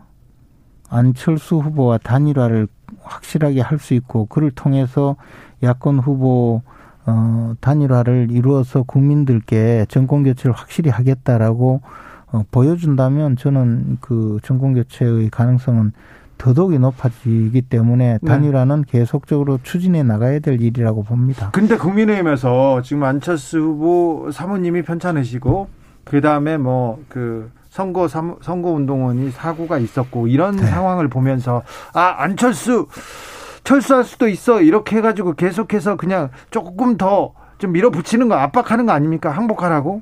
[0.90, 2.68] 안철수 후보와 단일화를
[3.02, 5.16] 확실하게 할 수 있고 그를 통해서
[5.64, 6.62] 야권 후보
[7.10, 11.82] 어, 단일화를 이루어서 국민들께 정권 교체를 확실히 하겠다라고
[12.32, 15.94] 어, 보여준다면 저는 그 정권 교체의 가능성은
[16.38, 18.28] 더더욱이 높아지기 때문에 네.
[18.28, 19.00] 단일화는 네.
[19.00, 21.50] 계속적으로 추진해 나가야 될 일이라고 봅니다.
[21.52, 25.68] 근데 국민의힘에서 지금 안철수 후보 사모님이 편찮으시고
[26.06, 30.66] 그 다음에 뭐 그 선거 선거 운동원이 사고가 있었고 이런 네.
[30.66, 31.62] 상황을 보면서
[31.94, 32.88] 아 안철수
[33.70, 39.30] 철수할 수도 있어 이렇게 해가지고 계속해서 그냥 조금 더 좀 밀어붙이는 거 압박하는 거 아닙니까
[39.30, 40.02] 항복하라고?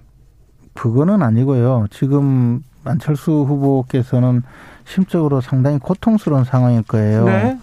[0.74, 1.88] 그거는 아니고요.
[1.90, 4.44] 지금 안철수 후보께서는
[4.86, 7.26] 심적으로 상당히 고통스러운 상황일 거예요.
[7.26, 7.60] 네.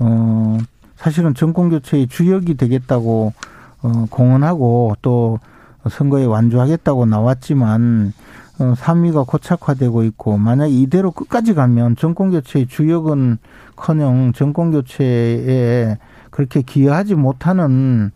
[0.00, 0.58] 어
[0.96, 3.32] 사실은 정권 교체의 주역이 되겠다고
[3.82, 5.38] 어 공언하고 또
[5.88, 8.12] 선거에 완주하겠다고 나왔지만
[8.60, 15.96] 어, 3위가 고착화되고 있고 만약 이대로 끝까지 가면 정권 교체의 주역은커녕 정권 교체에
[16.30, 18.10] 그렇게 기여하지 못하는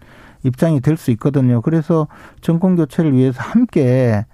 [0.45, 1.61] 입장이 될 수 있거든요.
[1.61, 2.09] 그래서
[2.41, 4.27] 정권 교체를 위해서 함께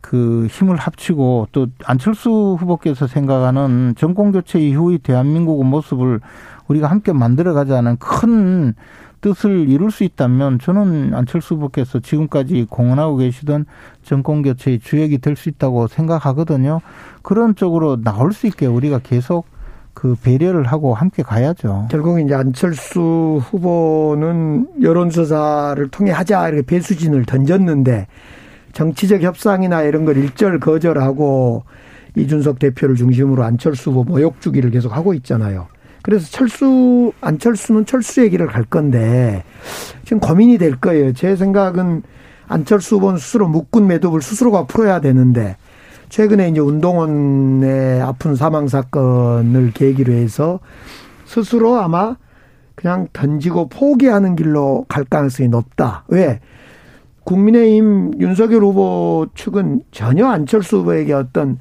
[0.00, 6.20] 그 힘을 합치고 또 안철수 후보께서 생각하는 정권 교체 이후의 대한민국의 모습을
[6.68, 8.74] 우리가 함께 만들어 가자는 큰
[9.24, 13.64] 뜻을 이룰 수 있다면 저는 안철수 후보께서 지금까지 공언하고 계시던
[14.02, 16.82] 정권 교체의 주역이 될 수 있다고 생각하거든요.
[17.22, 19.46] 그런 쪽으로 나올 수 있게 우리가 계속
[19.94, 21.88] 그 배려를 하고 함께 가야죠.
[21.90, 28.06] 결국 이제 안철수 후보는 여론조사를 통해 하자 이렇게 배수진을 던졌는데
[28.74, 31.64] 정치적 협상이나 이런 걸 일절 거절하고
[32.14, 35.66] 이준석 대표를 중심으로 안철수 후보 모욕 주기를 계속 하고 있잖아요.
[36.04, 39.42] 그래서 철수 안철수는 철수의 길을 갈 건데
[40.04, 41.14] 지금 고민이 될 거예요.
[41.14, 42.02] 제 생각은
[42.46, 45.56] 안철수 후보는 스스로 묶은 매듭을 스스로가 풀어야 되는데
[46.10, 50.60] 최근에 이제 운동원의 아픈 사망 사건을 계기로 해서
[51.24, 52.16] 스스로 아마
[52.74, 56.04] 그냥 던지고 포기하는 길로 갈 가능성이 높다.
[56.08, 56.40] 왜?
[57.24, 61.58] 국민의힘 윤석열 후보 측은 전혀 안철수 후보에게 어떤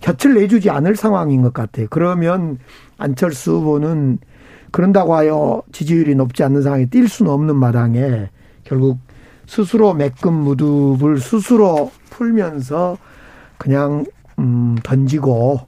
[0.00, 1.86] 곁을 내주지 않을 상황인 것 같아요.
[1.90, 2.58] 그러면
[2.98, 4.18] 안철수 후보는
[4.70, 8.30] 그런다고 하여 지지율이 높지 않는 상황에 뛸 수는 없는 마당에
[8.64, 8.98] 결국
[9.46, 12.98] 스스로 매끈 무릎을 스스로 풀면서
[13.56, 14.04] 그냥
[14.38, 15.60] 음 던지고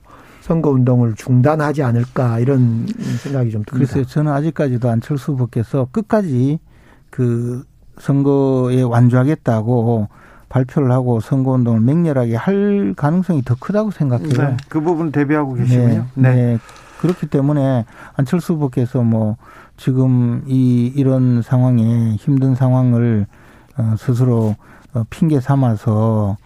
[0.43, 2.87] 선거 운동을 중단하지 않을까 이런
[3.23, 3.93] 생각이 좀 듭니다.
[3.93, 6.59] 글쎄요, 저는 아직까지도 안철수 후보께서 끝까지
[7.09, 7.65] 그
[7.99, 10.09] 선거에 완주하겠다고
[10.51, 14.29] 발표를 하고 선거 운동을 맹렬하게 할 가능성이 더 크다고 생각해요.
[14.29, 15.89] 네, 그 부분 대비하고 계시군요.
[15.89, 16.35] 네, 네.
[16.35, 16.59] 네.
[17.01, 19.39] 그렇기 때문에 안철수 후보께서 뭐
[19.79, 23.27] 지금 이 이런 상황에 힘든 상황을
[23.79, 24.55] 어, 스스로
[24.93, 26.37] 어, 핑계 삼아서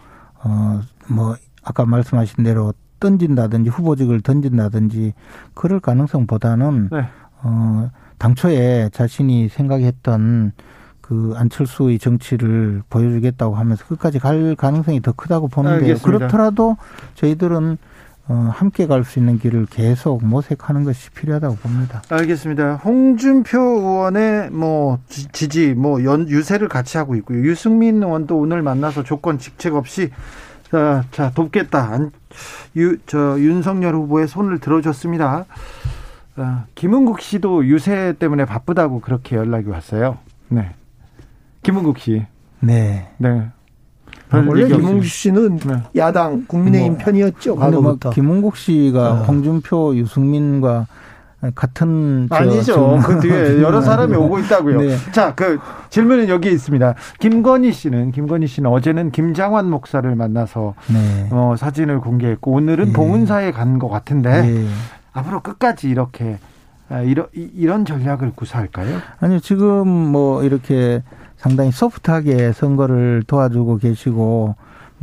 [0.44, 5.12] 어 뭐 아까 말씀하신 대로 던진다든지 후보직을 던진다든지
[5.55, 7.07] 그럴 가능성보다는 네.
[7.42, 10.52] 어 당초에 자신이 생각했던
[11.07, 16.78] 그 안철수의 정치를 보여주겠다고 하면서 끝까지 갈 가능성이 더 크다고 보는데 요 그렇더라도
[17.16, 17.76] 저희들은
[18.26, 22.02] 어, 함께 갈 수 있는 길을 계속 모색하는 것이 필요하다고 봅니다.
[22.09, 22.76] 알겠습니다.
[22.76, 27.40] 홍준표 의원의 뭐 지지, 뭐 연, 유세를 같이 하고 있고요.
[27.40, 30.11] 유승민 의원도 오늘 만나서 조건 직책 없이
[30.70, 31.92] 자, 자 돕겠다.
[31.92, 32.12] 안,
[32.78, 35.44] 유, 저 윤석열 후보의 손을 들어줬습니다.
[36.36, 40.16] 아, 김은국 씨도 유세 때문에 바쁘다고 그렇게 연락이 왔어요.
[40.48, 40.70] 네.
[41.64, 42.24] 김은국 씨.
[42.60, 43.08] 네.
[43.18, 43.48] 네.
[44.32, 45.76] 원래 김웅국 씨는 네.
[45.96, 47.56] 야당 국민의힘 뭐, 편이었죠.
[47.56, 48.08] 뭐 과거부터.
[48.08, 49.16] 뭐 김웅국 씨가 어.
[49.24, 50.86] 홍준표, 유승민과
[51.54, 52.98] 같은 아니죠.
[53.04, 54.80] 그 뒤에 여러 사람이 오고 있다고요.
[54.80, 54.96] 네.
[55.12, 55.58] 자, 그
[55.90, 56.94] 질문은 여기 있습니다.
[57.20, 61.28] 김건희 씨는 김건희 씨는 어제는 김장환 목사를 만나서 네.
[61.32, 62.92] 어, 사진을 공개했고 오늘은 네.
[62.92, 64.66] 봉은사에 간 것 같은데 네.
[65.12, 66.38] 앞으로 끝까지 이렇게
[66.88, 68.98] 아, 이런 이런 전략을 구사할까요?
[69.20, 69.40] 아니요.
[69.40, 71.02] 지금 뭐 이렇게
[71.45, 74.57] 상당히 소프트하게 선거를 도와주고 계시고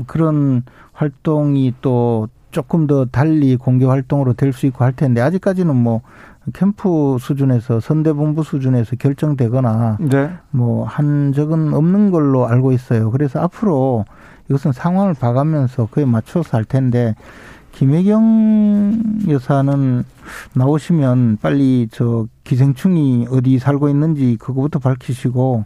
[0.08, 6.02] 그런 활동이 또 조금 더 달리 공개 활동으로 될 수 있고 할 텐데 아직까지는 뭐
[6.54, 10.32] 캠프 수준에서 선대본부 수준에서 결정되거나 네.
[10.50, 13.12] 뭐한 적은 없는 걸로 알고 있어요.
[13.12, 14.06] 그래서 앞으로
[14.50, 17.14] 이것은 상황을 봐가면서 그에 맞춰서 할 텐데
[17.74, 20.04] 김혜경 여사는
[20.56, 25.66] 나오시면 빨리 저 기생충이 어디 살고 있는지 그거부터 밝히시고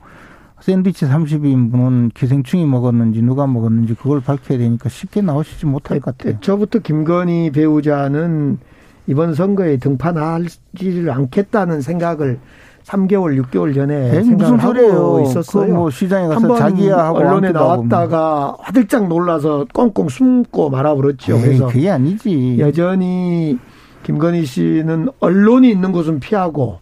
[0.65, 6.39] 샌드위치 30인분은 기생충이 먹었는지 누가 먹었는지 그걸 밝혀야 되니까 쉽게 나오시지 못할 것 같아요.
[6.41, 8.57] 저부터 김건희 배우자는
[9.05, 12.39] 이번 선거에 등판하지를 않겠다는 생각을
[12.83, 15.71] 3개월, 6개월 전에 생각을 하고 있었어요.
[15.71, 21.41] 뭐 시장에 가서 자기야 하고 언론에 나왔다가 화들짝 놀라서 꽁꽁 숨고 말아버렸죠.
[21.41, 22.57] 그래서 그게 아니지.
[22.57, 23.59] 여전히
[24.01, 26.79] 김건희 씨는 언론이 있는 곳은 피하고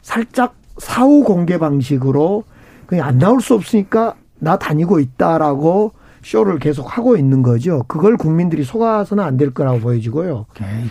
[0.00, 2.44] 살짝 사후 공개 방식으로
[2.90, 5.92] 그냥 안 나올 수 없으니까 나 다니고 있다라고
[6.24, 7.84] 쇼를 계속 하고 있는 거죠.
[7.86, 10.46] 그걸 국민들이 속아서는 안 될 거라고 보여지고요.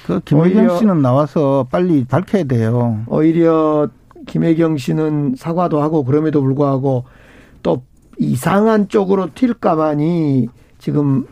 [0.07, 3.01] 그 김혜경 씨는 나와서 빨리 밝혀야 돼요.
[3.07, 3.89] 오히려
[4.27, 7.03] 김혜경 씨는 사과도 하고 그럼에도 불구하고
[7.63, 7.83] 또
[8.17, 10.47] 이상한 쪽으로 튈까만이
[10.77, 11.27] 지금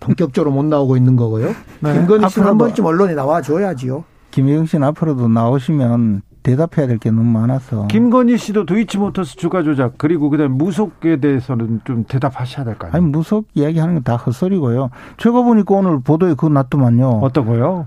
[0.00, 1.54] 본격적으로 못 나오고 있는 거고요.
[1.78, 1.92] 네.
[1.92, 4.02] 김건희 씨는 한 번쯤 언론에 나와줘야지요.
[4.32, 7.86] 김혜경 씨는 앞으로도 나오시면 대답해야 될 게 너무 많아서.
[7.88, 12.90] 김건희 씨도 도이치모터스 주가 조작 그리고 그다음 무속에 대해서는 좀 대답하셔야 될까요?
[12.94, 14.90] 아니 무속 이야기하는 건 다 헛소리고요.
[15.18, 17.20] 제가 보니까 오늘 보도에 그거 났더만요.
[17.22, 17.86] 어떤 거요?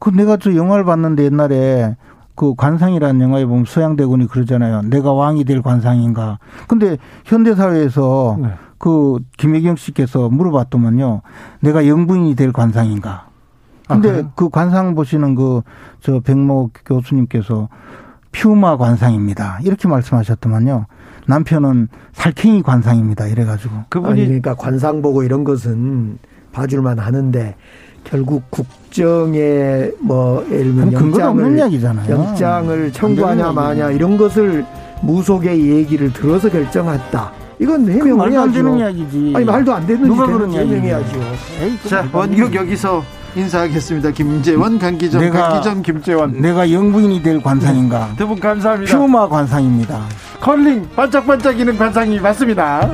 [0.00, 1.96] 그 내가 저 영화를 봤는데 옛날에
[2.34, 4.82] 그 관상이라는 영화에 보면 서양대군이 그러잖아요.
[4.82, 6.38] 내가 왕이 될 관상인가.
[6.66, 8.48] 근데 현대 사회에서 네.
[8.78, 11.22] 그 김혜경 씨께서 물어봤더만요.
[11.60, 13.26] 내가 영부인이 될 관상인가.
[13.88, 15.62] 근데 아, 그 관상 보시는 그
[16.02, 17.68] 저 백모 교수님께서
[18.32, 19.60] 퓨마 관상입니다.
[19.62, 20.86] 이렇게 말씀하셨더만요.
[21.28, 23.28] 남편은 살쾡이 관상입니다.
[23.28, 23.74] 이래가지고.
[23.88, 26.18] 그분이 아니, 그러니까 관상 보고 이런 것은
[26.52, 27.54] 봐줄만 하는데
[28.02, 31.58] 결국 국정에 뭐 예를 들면 영장을,
[32.08, 34.66] 영장을 청구하냐 마냐 이런 것을
[35.02, 37.32] 무속의 얘기를 들어서 결정했다.
[37.60, 39.32] 이건 해명을 말도 안 되는 이야기지.
[39.36, 41.20] 아니 말도 안 되는 누가 그런 해명해야죠.
[41.88, 43.02] 자 원격 여기서
[43.34, 44.10] 인사하겠습니다.
[44.10, 46.40] 김재원, 강기정, 내가- 강기정, 김재원.
[46.40, 48.12] 내가 영부인이 될 관상인가?
[48.16, 48.98] 두분 감사합니다.
[48.98, 50.04] 퓨마 관상입니다.
[50.40, 52.90] 컬링 반짝반짝이는 관상이 맞습니다.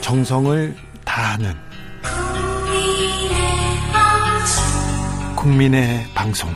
[0.00, 1.54] 정성을 다하는
[5.36, 6.50] 국민의 방송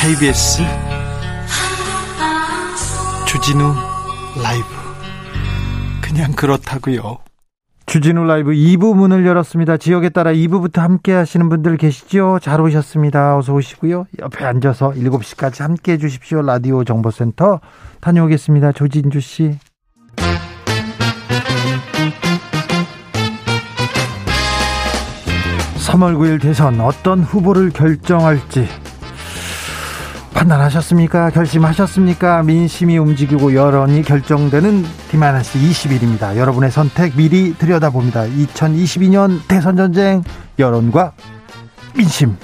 [0.00, 0.62] KBS
[3.26, 3.74] 주진우
[4.40, 4.64] 라이브
[6.00, 7.18] 그냥 그렇다고요.
[7.86, 9.76] 주진우 라이브 2부 문을 열었습니다.
[9.76, 12.38] 지역에 따라 2부부터 함께 하시는 분들 계시죠?
[12.40, 13.36] 잘 오셨습니다.
[13.36, 14.06] 어서 오시고요.
[14.20, 16.42] 옆에 앉아서 7시까지 함께 해 주십시오.
[16.42, 17.60] 라디오 정보센터
[18.00, 18.72] 다녀오겠습니다.
[18.72, 19.58] 조진주 씨.
[25.78, 28.68] 삼월 9일 대선 어떤 후보를 결정할지
[30.32, 31.30] 판단하셨습니까?
[31.30, 32.42] 결심하셨습니까?
[32.42, 36.36] 민심이 움직이고 여론이 결정되는 D마이너스 20일입니다.
[36.36, 38.26] 여러분의 선택 미리 들여다봅니다.
[38.26, 40.22] 2022년 대선 전쟁
[40.58, 41.12] 여론과
[41.96, 42.36] 민심.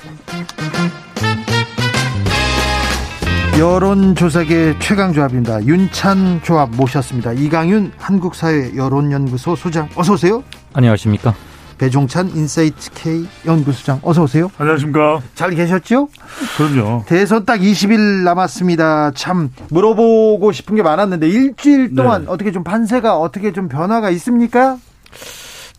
[3.58, 5.64] 여론조사계 최강조합입니다.
[5.64, 7.32] 윤찬 조합 모셨습니다.
[7.32, 10.42] 이강윤 한국사회 여론연구소 소장 어서 오세요.
[10.72, 11.34] 안녕하십니까.
[11.78, 14.50] 배종찬 인사이트 K 연구소장 어서 오세요.
[14.58, 15.20] 안녕하십니까.
[15.34, 16.08] 잘 계셨죠?
[16.56, 17.04] 그럼요.
[17.06, 19.12] 대선 딱 20일 남았습니다.
[19.12, 22.30] 참 물어보고 싶은 게 많았는데 일주일 동안 네.
[22.30, 24.78] 어떻게 좀 판세가 어떻게 좀 변화가 있습니까?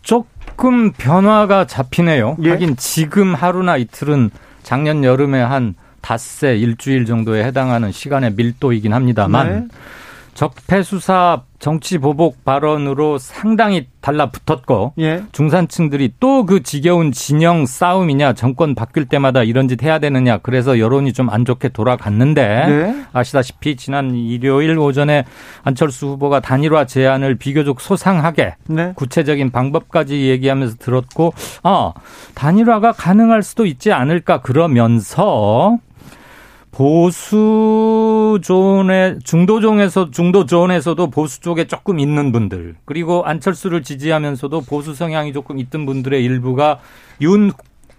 [0.02, 2.36] 조금 변화가 잡히네요.
[2.42, 2.50] 예.
[2.50, 4.30] 하긴 지금 하루나 이틀은
[4.62, 9.76] 작년 여름에 한 닷새 일주일 정도에 해당하는 시간의 밀도이긴 합니다만 네.
[10.34, 15.22] 적폐 수사 정치 보복 발언으로 상당히 달라붙었고 예.
[15.32, 21.12] 중산층들이 또 그 지겨운 진영 싸움이냐 정권 바뀔 때마다 이런 짓 해야 되느냐 그래서 여론이
[21.12, 23.04] 좀 안 좋게 돌아갔는데 네.
[23.12, 25.24] 아시다시피 지난 일요일 오전에
[25.64, 28.92] 안철수 후보가 단일화 제안을 비교적 소상하게 네.
[28.94, 31.32] 구체적인 방법까지 얘기하면서 들었고
[31.64, 31.92] 아
[32.34, 35.78] 단일화가 가능할 수도 있지 않을까 그러면서
[36.76, 44.92] 보수 존의 중도 존에서 중도 존에서도 보수 쪽에 조금 있는 분들 그리고 안철수를 지지하면서도 보수
[44.92, 46.80] 성향이 조금 있던 분들의 일부가
[47.22, 47.50] 윤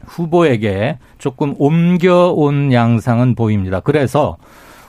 [0.06, 3.80] 후보에게 조금 옮겨온 양상은 보입니다.
[3.80, 4.38] 그래서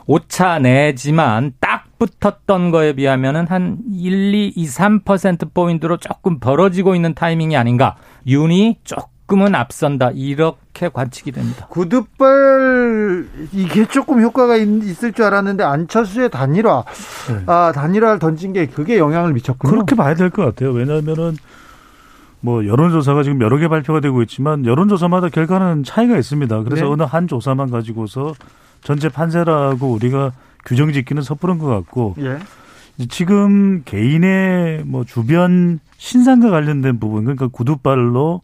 [0.06, 7.14] 오차 내지만 딱 붙었던 거에 비하면은 한 1, 2, 2, 3% 포인트로 조금 벌어지고 있는
[7.14, 7.96] 타이밍이 아닌가.
[8.26, 10.10] 윤이 조금은 앞선다.
[10.14, 11.66] 이렇게 관측이 됩니다.
[11.70, 16.84] 구두발 이게 조금 효과가 있, 있을 줄 알았는데 안철수의 단일화
[17.30, 17.42] 네.
[17.46, 19.72] 아 단일화를 던진 게 그게 영향을 미쳤군요.
[19.72, 20.70] 그렇게 봐야 될 것 같아요.
[20.72, 21.36] 왜냐하면은
[22.40, 26.62] 뭐 여론조사가 지금 여러 개 발표가 되고 있지만 여론조사마다 결과는 차이가 있습니다.
[26.62, 26.90] 그래서 네.
[26.92, 28.34] 어느 한 조사만 가지고서
[28.84, 30.30] 전체 판세라고 우리가
[30.64, 32.38] 규정 짓기는 섣부른 것 같고 예.
[33.08, 38.42] 지금 개인의 뭐 주변 신상과 관련된 부분 그러니까 구두발로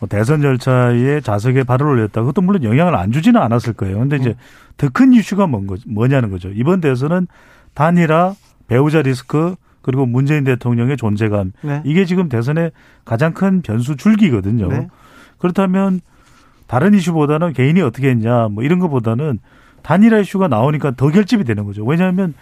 [0.00, 2.20] 뭐 대선 절차에 자석에 발을 올렸다.
[2.20, 3.98] 그것도 물론 영향을 안 주지는 않았을 거예요.
[3.98, 4.36] 근데 이제
[4.76, 6.50] 더큰 이슈가 뭔 거, 뭐냐는 거죠.
[6.54, 7.26] 이번 대선은
[7.74, 8.34] 단일화,
[8.68, 11.52] 배우자 리스크, 그리고 문재인 대통령의 존재감.
[11.62, 11.82] 네.
[11.84, 12.72] 이게 지금 대선의
[13.04, 14.68] 가장 큰 변수 줄기거든요.
[14.68, 14.88] 네.
[15.38, 16.00] 그렇다면
[16.66, 19.38] 다른 이슈보다는 개인이 어떻게 했냐, 뭐 이런 것보다는
[19.82, 21.84] 단일화 이슈가 나오니까 더 결집이 되는 거죠.
[21.84, 22.34] 왜냐하면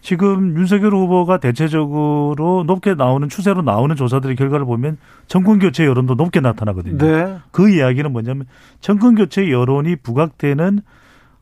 [0.00, 6.40] 지금 윤석열 후보가 대체적으로 높게 나오는 추세로 나오는 조사들의 결과를 보면 정권 교체 여론도 높게
[6.40, 6.98] 나타나거든요.
[6.98, 7.38] 네.
[7.50, 8.46] 그 이야기는 뭐냐면
[8.80, 10.80] 정권 교체 여론이 부각되는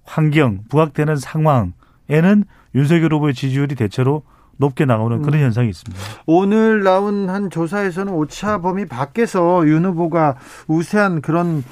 [0.05, 2.45] 환경, 부각되는 상황에는
[2.75, 4.23] 윤석열 후보의 지지율이 대체로
[4.57, 5.45] 높게 나오는 그런 음.
[5.45, 6.03] 현상이 있습니다.
[6.27, 10.37] 오늘 나온 한 조사에서는 오차 범위 밖에서 윤 후보가
[10.67, 11.63] 우세한 그런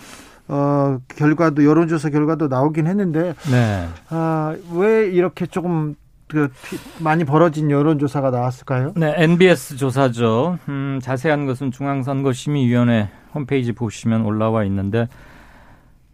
[0.49, 3.89] 어 결과도 여론조사 결과도 나오긴 했는데 네.
[4.11, 5.97] 아, 왜 이렇게 조금
[6.29, 8.93] 그 피- 많이 벌어진 여론조사가 나왔을까요?
[8.97, 10.59] 네, NBS 조사죠.
[10.69, 15.09] 음, 자세한 것은 중앙선거심의위원회 홈페이지 보시면 올라와 있는데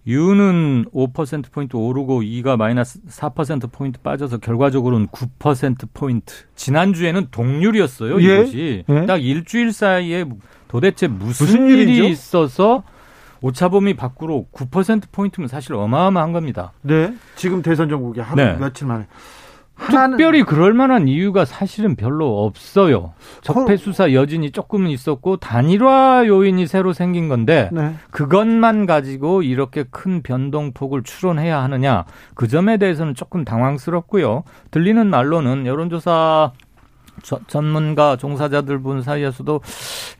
[0.07, 6.35] 유는 5%포인트 오르고 2가 마이너스 4%포인트 빠져서 결과적으로는 9%포인트.
[6.57, 8.35] 지난주에는 동률이었어요, 예?
[8.41, 8.85] 이것이.
[8.89, 9.07] 예?
[9.07, 10.25] 딱 일주일 사이에
[10.67, 12.05] 도대체 무슨, 무슨 일이 일이죠?
[12.05, 12.83] 있어서
[13.43, 16.73] 오차범위 밖으로 9%포인트면 사실 어마어마한 겁니다.
[16.83, 17.15] 네.
[17.37, 18.57] 지금 대선 정국이 하루 네.
[18.57, 19.07] 며칠 만에
[19.75, 23.15] 하나는 특별히 그럴 만한 이유가 사실은 별로 없어요.
[23.41, 27.95] 적폐 수사 여진이 조금은 있었고 단일화 요인이 새로 생긴 건데 네.
[28.11, 32.05] 그것만 가지고 이렇게 큰 변동폭을 추론해야 하느냐
[32.35, 34.45] 그 점에 대해서는 조금 당황스럽고요.
[34.71, 36.53] 들리는 말로는 여론조사
[37.23, 39.61] 저, 전문가 종사자들 분 사이에서도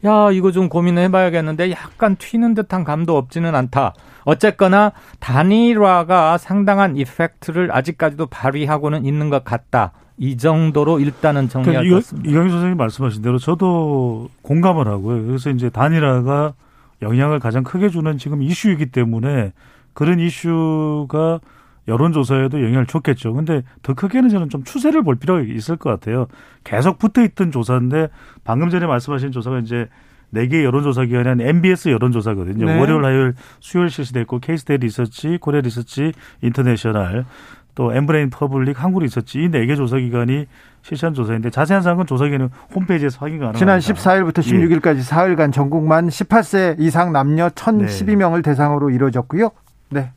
[0.05, 3.95] 야 이거 좀 고민해봐야겠는데 약간 튀는 듯한 감도 없지는 않다.
[4.25, 9.93] 어쨌거나 단일화가 상당한 이펙트를 아직까지도 발휘하고는 있는 것 같다.
[10.19, 12.31] 이 정도로 일단은 정리할 그러니까 것 같습니다.
[12.31, 15.27] 이강희 선생님 말씀하신 대로 저도 공감을 하고요.
[15.27, 16.55] 그래서 이제 단일화가
[17.03, 19.53] 영향을 가장 크게 주는 지금 이슈이기 때문에
[19.93, 21.41] 그런 이슈가
[21.89, 23.33] 여론조사에도 영향을 줬겠죠.
[23.33, 26.27] 근데 더 크게는 저는 좀 추세를 볼 필요가 있을 것 같아요.
[26.65, 28.09] 계속 붙어 있던 조사인데
[28.45, 29.89] 방금 전에 말씀하신 조사가 이제
[30.31, 32.65] 네개 여론조사 기관이 한 NBS 여론조사거든요.
[32.67, 32.79] 네.
[32.79, 37.27] 월요일, 화요일, 수요일 실시됐고 케이스탯 리서치, 코리아 리서치, 인터내셔널,
[37.75, 40.47] 또 엠브레인 퍼블릭, 한국 리서치 이 네 개 조사 기관이
[40.83, 43.59] 실시한 조사인데 자세한 사항은 조사 기관은 홈페이지에서 확인 가능합니다.
[43.59, 44.67] 지난 14일부터 예.
[44.69, 49.51] 16일까지 사흘간 전국만 18세 이상 남녀 1,012명을 대상으로 이루어졌고요.
[49.91, 50.13] 네.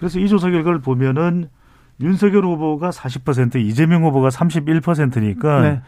[0.00, 1.48] 그래서 이 조사 결과를 보면은
[2.00, 5.80] 윤석열 후보가 40%, 이재명 후보가 31%니까 네.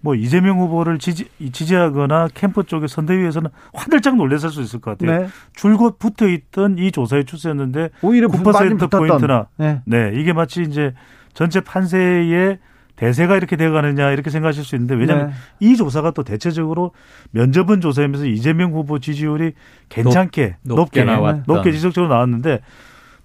[0.00, 5.22] 뭐 이재명 후보를 지지, 지지하거나 캠프 쪽의 선대위에서는 화들짝 놀랐을 수 있을 것 같아요.
[5.22, 5.28] 네.
[5.56, 9.00] 줄곧 붙어 있던 이 조사의 추세였는데 오히려 많이 9% 붙었던.
[9.00, 9.80] 포인트나 네.
[9.84, 10.94] 네, 이게 마치 이제
[11.34, 12.58] 전체 판세의
[12.94, 15.34] 대세가 이렇게 되어가느냐 이렇게 생각하실 수 있는데 왜냐하면 네.
[15.58, 16.92] 이 조사가 또 대체적으로
[17.32, 19.52] 면접은 조사하면서 이재명 후보 지지율이
[19.88, 21.42] 괜찮게 높- 높게 높게.
[21.46, 22.60] 높게 지속적으로 나왔는데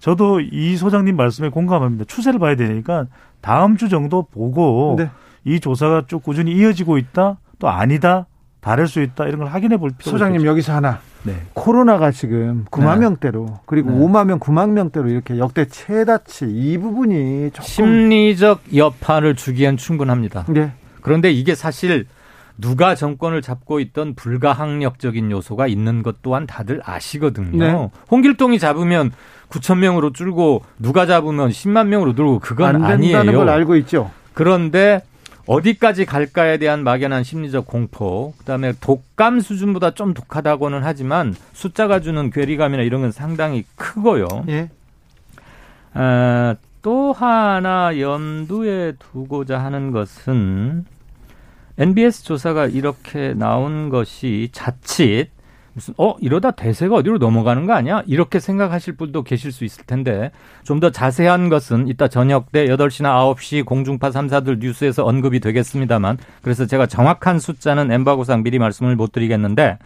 [0.02, 2.06] 저도 이 소장님 말씀에 공감합니다.
[2.06, 3.06] 추세를 봐야 되니까
[3.40, 5.08] 다음 주 정도 보고 네.
[5.44, 8.26] 이 조사가 쭉 꾸준히 이어지고 있다 또 아니다
[8.60, 10.50] 다를 수 있다 이런 걸 확인해 볼 필요가 소장님 있겠죠.
[10.50, 10.98] 여기서 하나.
[11.22, 11.36] 네.
[11.54, 13.00] 코로나가 지금 9만 네.
[13.02, 13.98] 명대로 그리고 네.
[13.98, 20.46] 5만 명, 9만 명대로 이렇게 역대 최다치 이 부분이 조금 심리적 여파를 주기엔 충분합니다.
[20.48, 20.72] 네.
[21.00, 22.06] 그런데 이게 사실
[22.58, 27.58] 누가 정권을 잡고 있던 불가항력적인 요소가 있는 것 또한 다들 아시거든요.
[27.58, 27.90] 네.
[28.10, 29.12] 홍길동이 잡으면
[29.52, 33.38] 9천 명으로 줄고 누가 잡으면 10만 명으로 늘고 그건 안 된다는 아니에요.
[33.38, 34.10] 걸 알고 있죠.
[34.32, 35.02] 그런데
[35.46, 42.82] 어디까지 갈까에 대한 막연한 심리적 공포, 그다음에 독감 수준보다 좀 독하다고는 하지만 숫자가 주는 괴리감이나
[42.82, 44.26] 이런 건 상당히 크고요.
[44.48, 44.70] 예.
[45.94, 50.84] 아, 또 하나 염두에 두고자 하는 것은
[51.78, 55.28] NBS 조사가 이렇게 나온 것이 자칫
[55.74, 58.02] 무슨 어 이러다 대세가 어디로 넘어가는 거 아니야?
[58.06, 60.30] 이렇게 생각하실 분도 계실 수 있을 텐데
[60.64, 66.66] 좀 더 자세한 것은 이따 저녁 때 8시나 9시 공중파 3사들 뉴스에서 언급이 되겠습니다만 그래서
[66.66, 69.78] 제가 정확한 숫자는 엠바고상 미리 말씀을 못 드리겠는데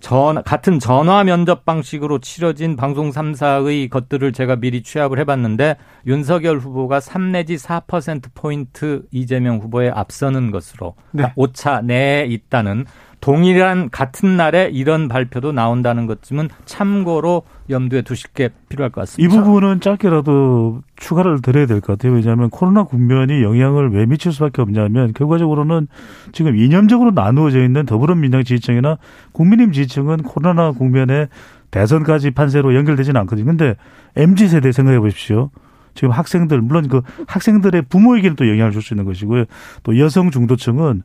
[0.00, 5.76] 전 같은 전화 면접 방식으로 치러진 방송 3사의 것들을 제가 미리 취합을 해 봤는데
[6.06, 11.32] 윤석열 후보가 3 내지 4% 포인트 이재명 후보에 앞서는 것으로 네.
[11.34, 12.84] 오차 내에 있다는
[13.20, 19.42] 동일한 같은 날에 이런 발표도 나온다는 것쯤은 참고로 염두에 두실 게 필요할 것이 같습니다.
[19.42, 22.12] 부분은 짧게라도 추가를 드려야 될 것 같아요.
[22.14, 25.88] 왜냐하면 코로나 국면이 영향을 왜 미칠 수밖에 없냐면 결과적으로는
[26.32, 28.98] 지금 이념적으로 나누어져 있는 더불어민주당 지지층이나
[29.32, 31.28] 국민의힘 지지층은 코로나 국면에
[31.70, 33.46] 대선까지 판세로 연결되지는 않거든요.
[33.46, 33.74] 근데
[34.14, 35.50] MZ 세대 생각해 보십시오.
[35.94, 39.44] 지금 학생들 물론 그 학생들의 부모에게는 또 영향을 줄 수 있는 것이고요.
[39.82, 41.02] 또 여성 중도층은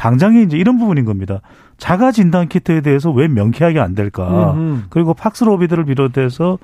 [0.00, 1.42] 당장에 이제 이런 부분인 겁니다.
[1.76, 4.54] 자가 진단 키트에 대해서 왜 명쾌하게 안 될까?
[4.54, 4.84] 음흠.
[4.88, 6.58] 그리고 팍스로비드를 비롯해서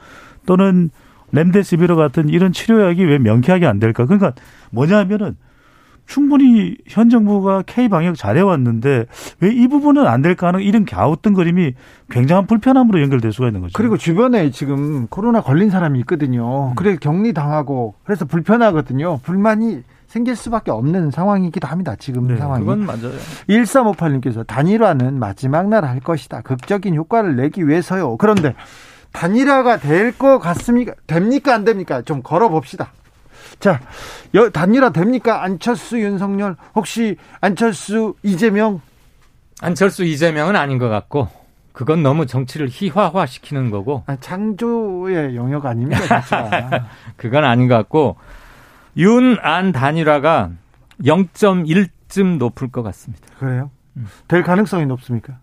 [0.47, 0.89] 또는
[1.33, 4.07] 렘데시비르 같은 이런 치료약이 왜 명쾌하게 안 될까?
[4.07, 4.33] 그러니까
[4.71, 5.37] 뭐냐면은
[6.07, 9.05] 충분히 현 정부가 K 방역 잘해왔는데
[9.41, 11.75] 왜 이 부분은 안 될까 하는 이런 갸우뚱거림이
[12.09, 13.73] 굉장한 불편함으로 연결될 수가 있는 거죠.
[13.77, 16.73] 그리고 주변에 지금 코로나 걸린 사람이 있거든요.
[16.77, 19.19] 그래 격리 당하고 그래서 불편하거든요.
[19.25, 21.95] 불만이 생길 수밖에 없는 상황이기도 합니다.
[21.99, 22.65] 지금 네, 상황이.
[22.65, 23.13] 그건 맞아요.
[23.49, 26.41] 1358님께서 단일화는 마지막 날 할 것이다.
[26.43, 28.17] 극적인 효과를 내기 위해서요.
[28.17, 28.55] 그런데
[29.13, 30.95] 단일화가 될 것 같습니까?
[31.07, 31.55] 됩니까?
[31.55, 32.03] 안 됩니까?
[32.03, 32.93] 좀 걸어봅시다.
[33.61, 33.81] 자,
[34.35, 35.43] 여, 단일화 됩니까?
[35.43, 38.81] 안철수, 윤석열, 혹시 안철수, 이재명?
[39.63, 41.29] 안철수 이재명은 아닌 것 같고
[41.73, 46.23] 그건 너무 정치를 희화화 시키는 거고 아, 창조의 영역 아닙니까?
[47.17, 48.17] 그건 아닌 것 같고
[48.97, 50.51] 윤 안 단일화가
[51.03, 53.27] 0.1쯤 높을 것 같습니다.
[53.39, 53.71] 그래요?
[54.29, 55.39] 될 가능성이 높습니까?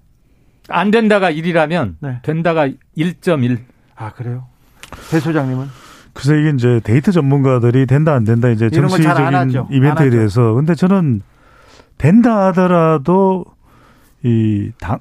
[0.70, 2.20] 안 된다가 1이라면 네.
[2.24, 3.60] 된다가 1.1.
[3.96, 4.48] 아, 그래요?
[5.12, 5.68] 배 소장님은?
[6.14, 8.70] 그래서 이게 이제 데이터 전문가들이 된다 안 된다 이제.
[8.70, 10.10] 정치적인 이벤트에 안.
[10.12, 11.22] 대해서 근데 저는
[11.98, 13.46] 된다 하더라도
[14.24, 15.00] 이 당,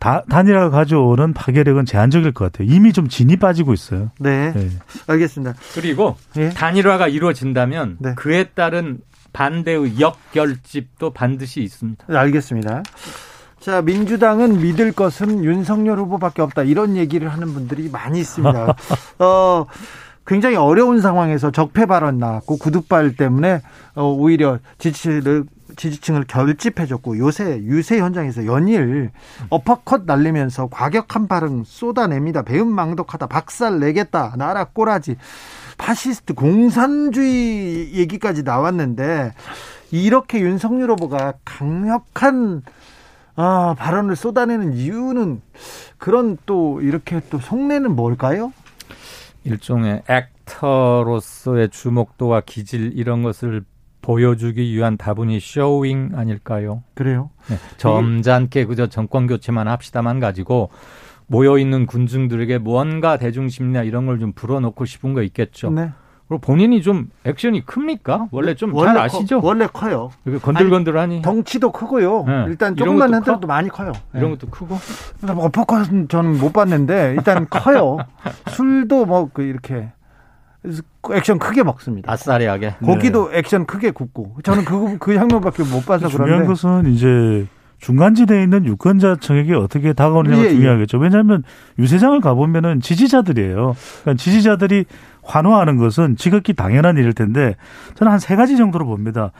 [0.00, 2.74] 다, 단일화가 가져오는 파괴력은 제한적일 것 같아요.
[2.74, 4.10] 이미 좀 진이 빠지고 있어요.
[4.18, 4.52] 네.
[4.52, 4.70] 네.
[5.06, 5.54] 알겠습니다.
[5.74, 6.48] 그리고 예.
[6.48, 8.14] 단일화가 이루어진다면 네.
[8.14, 8.98] 그에 따른
[9.32, 12.06] 반대의 역결집도 반드시 있습니다.
[12.08, 12.82] 네, 알겠습니다.
[13.60, 16.62] 자, 민주당은 믿을 것은 윤석열 후보밖에 없다.
[16.62, 18.74] 이런 얘기를 하는 분들이 많이 있습니다.
[19.20, 19.66] 어,
[20.26, 23.60] 굉장히 어려운 상황에서 적폐 발언 나왔고 구두발 때문에
[23.94, 25.44] 어, 오히려 지지를
[25.80, 29.10] 지지층을 결집해줬고 요새 유세 현장에서 연일
[29.48, 32.42] 어퍼컷 날리면서 과격한 발언 쏟아냅니다.
[32.42, 35.16] 배은망덕하다, 박살 내겠다, 나라 꼬라지,
[35.78, 39.32] 파시스트 공산주의 얘기까지 나왔는데
[39.90, 42.62] 이렇게 윤석열 후보가 강력한
[43.36, 45.40] 아, 발언을 쏟아내는 이유는
[45.96, 48.52] 그런 또 이렇게 또 속내는 뭘까요?
[49.44, 53.64] 일종의 actor로서의 주목도와 기질 이런 것을
[54.02, 56.82] 보여주기 위한 다분히 showing 아닐까요?
[56.94, 57.30] 그래요?
[57.48, 60.70] 네, 점잖게 그저 정권 교체만 합시다만 가지고
[61.26, 65.70] 모여 있는 군중들에게 뭔가 대중 심리나 이런 걸 좀 불어넣고 싶은 거 있겠죠.
[65.70, 65.90] 네.
[66.28, 68.28] 그리고 본인이 좀 액션이 큽니까?
[68.30, 69.40] 원래 좀 잘 아시죠?
[69.40, 70.10] 커, 원래 커요.
[70.42, 71.14] 건들건들하니.
[71.16, 72.24] 아니, 덩치도 크고요.
[72.24, 72.44] 네.
[72.48, 73.92] 일단 조금만 흔들어도 많이 커요.
[74.14, 74.76] 이런 것도 크고.
[75.26, 77.98] 어퍼컷은 저는 못 봤는데 일단 커요.
[78.50, 79.90] 술도 뭐 그 이렇게
[81.12, 82.12] 액션 크게 먹습니다.
[82.12, 82.76] 아싸리하게.
[82.84, 83.38] 고기도 네.
[83.38, 84.36] 액션 크게 굽고.
[84.44, 86.14] 저는 그, 그 장면밖에 못 봐서 중요한 그런데.
[86.26, 87.46] 중요한 것은 이제
[87.78, 90.98] 중간지대에 있는 유권자층에게 어떻게 다가오느냐가 예, 중요하겠죠.
[90.98, 91.42] 왜냐하면
[91.78, 93.74] 유세장을 가보면은 지지자들이에요.
[94.02, 94.84] 그러니까 지지자들이
[95.22, 97.56] 환호하는 것은 지극히 당연한 일일 텐데
[97.94, 99.32] 저는 한 세 가지 정도로 봅니다.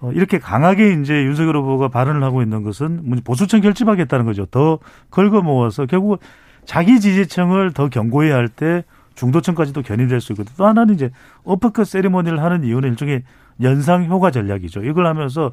[0.00, 4.44] 어, 이렇게 강하게 이제 윤석열 후보가 발언을 하고 있는 것은 보수층 결집하겠다는 거죠.
[4.46, 4.78] 더
[5.08, 6.20] 긁어 모아서 결국
[6.66, 8.84] 자기 지지층을 더 견고해야 할 때
[9.14, 10.54] 중도층까지도 견인될 수 있거든요.
[10.56, 11.10] 또 하나는 이제
[11.44, 13.22] 어퍼컷 세리머니를 하는 이유는 일종의
[13.62, 14.84] 연상 효과 전략이죠.
[14.84, 15.52] 이걸 하면서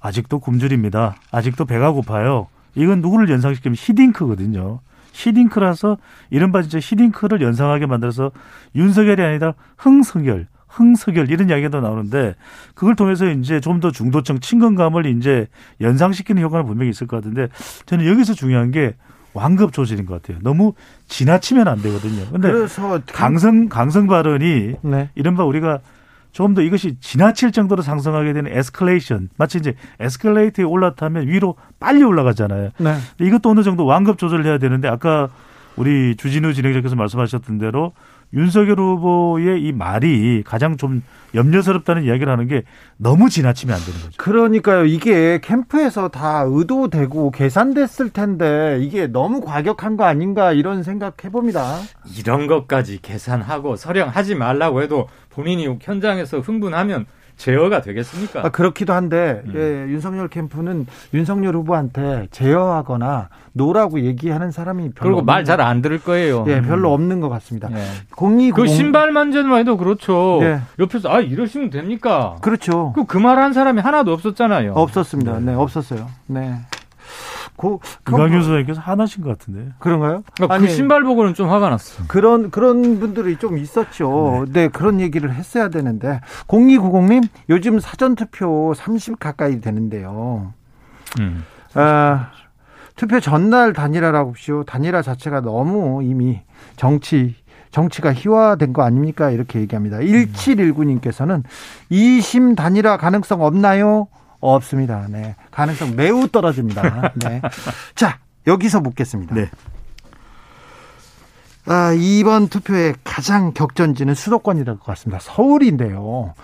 [0.00, 1.14] 아직도 굶주립니다.
[1.30, 2.48] 아직도 배가 고파요.
[2.74, 4.80] 이건 누구를 연상시키면 히딩크거든요.
[5.12, 5.98] 히딩크라서
[6.30, 8.32] 이른바 진짜 히딩크를 연상하게 만들어서
[8.74, 12.34] 윤석열이 아니라 흥석열, 흥석열 이런 이야기도 나오는데
[12.74, 15.48] 그걸 통해서 이제 좀 더 중도층 친근감을 이제
[15.80, 17.48] 연상시키는 효과는 분명히 있을 것 같은데
[17.86, 18.94] 저는 여기서 중요한 게
[19.34, 20.38] 완급 조절인 것 같아요.
[20.42, 20.74] 너무
[21.08, 22.26] 지나치면 안 되거든요.
[22.30, 25.10] 근데 그래서 강성 강성 발언이 네.
[25.14, 25.80] 이른바 우리가
[26.32, 32.70] 조금 더 이것이 지나칠 정도로 상승하게 되는 에스컬레이션 마치 이제 에스컬레이터에 올라타면 위로 빨리 올라가잖아요.
[32.78, 32.96] 네.
[33.20, 35.28] 이것도 어느 정도 완급 조절을 해야 되는데 아까
[35.76, 37.92] 우리 주진우 진행자께서 말씀하셨던 대로
[38.34, 41.02] 윤석열 후보의 이 말이 가장 좀
[41.34, 42.62] 염려스럽다는 이야기를 하는 게
[42.96, 44.12] 너무 지나치면 안 되는 거죠.
[44.16, 44.84] 그러니까요.
[44.84, 51.78] 이게 캠프에서 다 의도되고 계산됐을 텐데 이게 너무 과격한 거 아닌가 이런 생각 해봅니다.
[52.18, 57.06] 이런 것까지 계산하고 서령하지 말라고 해도 본인이 현장에서 흥분하면
[57.36, 58.40] 제어가 되겠습니까?
[58.46, 59.52] 아, 그렇기도 한데 음.
[59.56, 65.98] 예, 윤석열 캠프는 윤석열 후보한테 제어하거나 노라고 얘기하는 사람이 별로 그리고 말 잘 안 들을
[65.98, 66.44] 거예요.
[66.48, 67.68] 예, 별로 없는 것 같습니다.
[67.72, 67.82] 예.
[68.14, 70.38] 공이 그 신발 만져만 해도 그렇죠.
[70.40, 70.60] 네.
[70.78, 72.36] 옆에서 아 이러시면 됩니까?
[72.40, 72.92] 그렇죠.
[72.94, 74.72] 그 그 말 한 사람이 하나도 없었잖아요.
[74.74, 75.40] 없었습니다.
[75.40, 76.06] 네, 없었어요.
[76.26, 76.54] 네.
[77.56, 79.72] 고, 이광윤 선생님께서 하나신 것 같은데.
[79.78, 80.22] 그런가요?
[80.34, 82.04] 그러니까 그 신발 보고는 좀 화가 났어.
[82.08, 84.46] 그런 그런 분들이 좀 있었죠.
[84.48, 90.52] 네, 그런 얘기를 했어야 되는데 0290님 요즘 사전 투표 30 가까이 되는데요.
[91.20, 91.44] 음.
[91.74, 92.30] 아,
[92.96, 94.64] 투표 전날 단일화라고 하십시오.
[94.64, 96.40] 단일화 자체가 너무 이미
[96.76, 97.34] 정치
[97.70, 99.30] 정치가 희화된 거 아닙니까?
[99.30, 99.98] 이렇게 얘기합니다.
[99.98, 101.42] 1719님께서는
[101.90, 104.08] 2심 단일화 가능성 없나요?
[104.48, 105.06] 없습니다.
[105.08, 105.36] 네.
[105.50, 107.12] 가능성 매우 떨어집니다.
[107.16, 107.40] 네.
[107.94, 109.34] 자, 여기서 묻겠습니다.
[109.34, 109.50] 네.
[111.66, 115.20] 아, 이번 투표의 가장 격전지는 수도권이될 것 같습니다.
[115.20, 116.34] 서울인데요.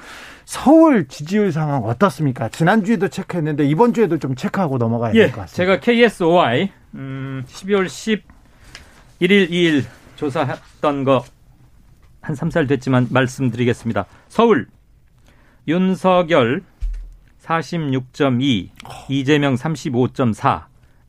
[0.44, 2.48] 서울 지지율 상황 어떻습니까?
[2.48, 5.56] 지난주에도 체크했는데 이번 주에도 좀 체크하고 넘어가야 될것 예, 같습니다.
[5.56, 7.86] 제가 KSOI 음, 12월
[9.20, 9.84] 11일, 2일
[10.16, 11.24] 조사했던 거
[12.28, 14.06] 한 3살 됐지만 말씀드리겠습니다.
[14.28, 14.66] 서울
[15.66, 16.62] 윤석열
[17.48, 18.68] 46.2,
[19.08, 20.64] 이재명 35.4.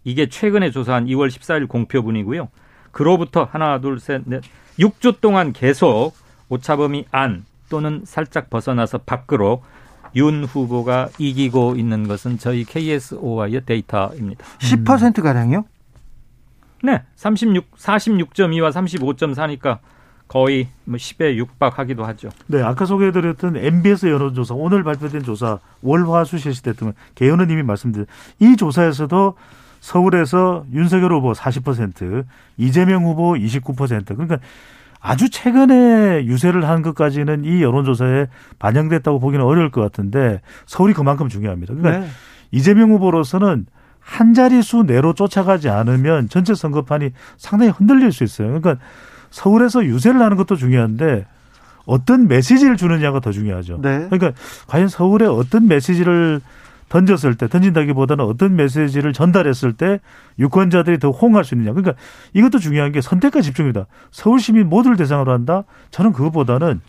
[0.05, 2.47] 이게 최근에 조사한 2월 14일 공표분이고요.
[2.91, 4.41] 그로부터 하나, 둘, 셋, 넷,
[4.79, 6.13] 6주 동안 계속
[6.47, 9.61] 오차범위 안 또는 살짝 벗어나서 밖으로
[10.15, 14.43] 윤 후보가 이기고 있는 것은 저희 KSOI의 데이터입니다.
[14.59, 15.65] 10% 가량이요?
[16.83, 19.79] 네, 36, 46.2와 35.4니까
[20.29, 22.29] 거의 뭐 10에 육박하기도 하죠.
[22.45, 28.05] 네, 아까 소개해드렸던 MBS 여론조사 오늘 발표된 조사 월화수 실시됐던 개요는 이미 말씀드린
[28.39, 29.33] 이 조사에서도
[29.79, 32.25] 서울에서 윤석열 후보 40%,
[32.57, 34.37] 이재명 후보 29% 그러니까
[35.01, 38.27] 아주 최근에 유세를 한 것까지는 이 여론조사에
[38.59, 41.73] 반영됐다고 보기는 어려울 것 같은데 서울이 그만큼 중요합니다.
[41.73, 42.11] 그러니까 네.
[42.51, 43.65] 이재명 후보로서는
[43.99, 48.47] 한 자릿수 내로 쫓아가지 않으면 전체 선거판이 상당히 흔들릴 수 있어요.
[48.47, 48.77] 그러니까
[49.31, 51.25] 서울에서 유세를 하는 것도 중요한데
[51.85, 53.79] 어떤 메시지를 주느냐가 더 중요하죠.
[53.81, 54.07] 네.
[54.09, 54.31] 그러니까
[54.67, 56.41] 과연 서울에 어떤 메시지를
[56.87, 59.99] 던졌을 때 던진다기보다는 어떤 메시지를 전달했을 때
[60.39, 61.73] 유권자들이 더 호응할 수 있느냐.
[61.73, 61.93] 그러니까
[62.33, 63.85] 이것도 중요한 게 선택과 집중입니다.
[64.11, 65.63] 서울 시민 모두를 대상으로 한다.
[65.91, 66.81] 저는 그것보다는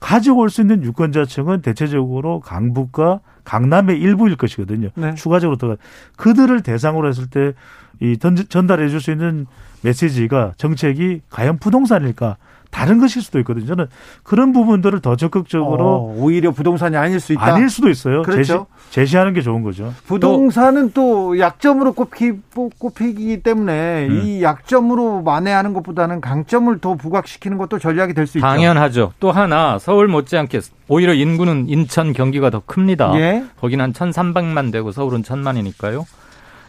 [0.00, 4.88] 가져올 수 있는 유권자층은 대체적으로 강북과 강남의 일부일 것이거든요.
[4.94, 5.14] 네.
[5.14, 5.76] 추가적으로 더
[6.16, 7.52] 그들을 대상으로 했을 때
[8.00, 9.46] 이 전달해 줄 수 있는
[9.86, 12.36] 메시지가 정책이 과연 부동산일까
[12.70, 13.64] 다른 것일 수도 있거든요.
[13.66, 13.86] 저는
[14.22, 17.42] 그런 부분들을 더 적극적으로 어, 오히려 부동산이 아닐 수 있다.
[17.54, 18.22] 아닐 수도 있어요.
[18.22, 18.66] 그렇죠.
[18.90, 19.94] 제시, 하는게 좋은 거죠.
[20.06, 22.32] 부동산은 또, 또 약점으로 꼽히,
[22.78, 24.20] 꼽히기 때문에 음.
[24.22, 28.46] 이 약점으로 만회하는 것보다는 강점을 더 부각시키는 것도 전략이 될 수 있죠.
[28.46, 29.12] 당연하죠.
[29.20, 33.12] 또 하나 서울 못지않게 오히려 인구는 인천 경기가 더 큽니다.
[33.18, 33.44] 예?
[33.60, 36.04] 거기는 한 1,300만 되고 서울은 1,000만이니까요.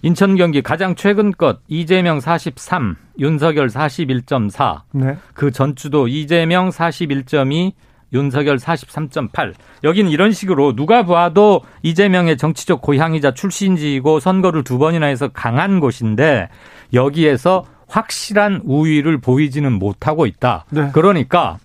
[0.02, 4.82] 인천 경기 가장 최근 것 이재명 43, 윤석열 41.4.
[4.94, 5.18] 네.
[5.34, 7.74] 그 전주도 이재명 41.2,
[8.14, 9.54] 윤석열 43.8.
[9.84, 16.50] 여긴 이런 식으로 누가 봐도 이재명의 정치적 고향이자 출신지이고 선거를 두 번이나 해서 강한 곳인데
[16.94, 20.66] 여기에서 확실한 우위를 보이지는 못하고 있다.
[20.70, 20.90] 네.
[20.94, 21.58] 그러니까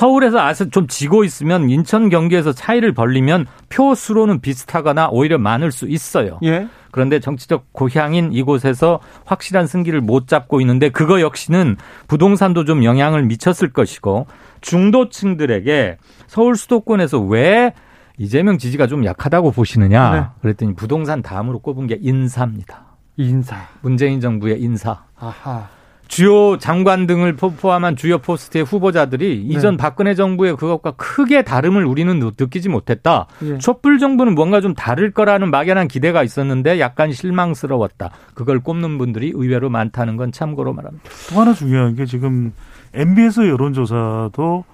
[0.00, 5.86] 서울에서 아서 좀 지고 있으면 인천 경기에서 차이를 벌리면 표 수로는 비슷하거나 오히려 많을 수
[5.86, 6.38] 있어요.
[6.42, 6.68] 예.
[6.90, 11.76] 그런데 정치적 고향인 이곳에서 확실한 승기를 못 잡고 있는데 그거 역시는
[12.08, 14.26] 부동산도 좀 영향을 미쳤을 것이고
[14.62, 17.74] 중도층들에게 서울 수도권에서 왜
[18.16, 20.24] 이재명 지지가 좀 약하다고 보시느냐 네.
[20.40, 22.86] 그랬더니 부동산 다음으로 꼽은 게 인사입니다.
[23.18, 23.68] 인사.
[23.82, 25.04] 문재인 정부의 인사.
[25.18, 25.68] 아하.
[26.10, 29.54] 주요 장관 등을 포함한 주요 포스트의 후보자들이 네.
[29.54, 33.28] 이전 박근혜 정부의 그것과 크게 다름을 우리는 느끼지 못했다.
[33.44, 33.58] 예.
[33.58, 38.10] 촛불 정부는 뭔가 좀 다를 거라는 막연한 기대가 있었는데 약간 실망스러웠다.
[38.34, 41.08] 그걸 꼽는 분들이 의외로 많다는 건 참고로 말합니다.
[41.30, 42.52] 또 하나 중요한 게 지금
[42.92, 44.64] MBS 여론조사도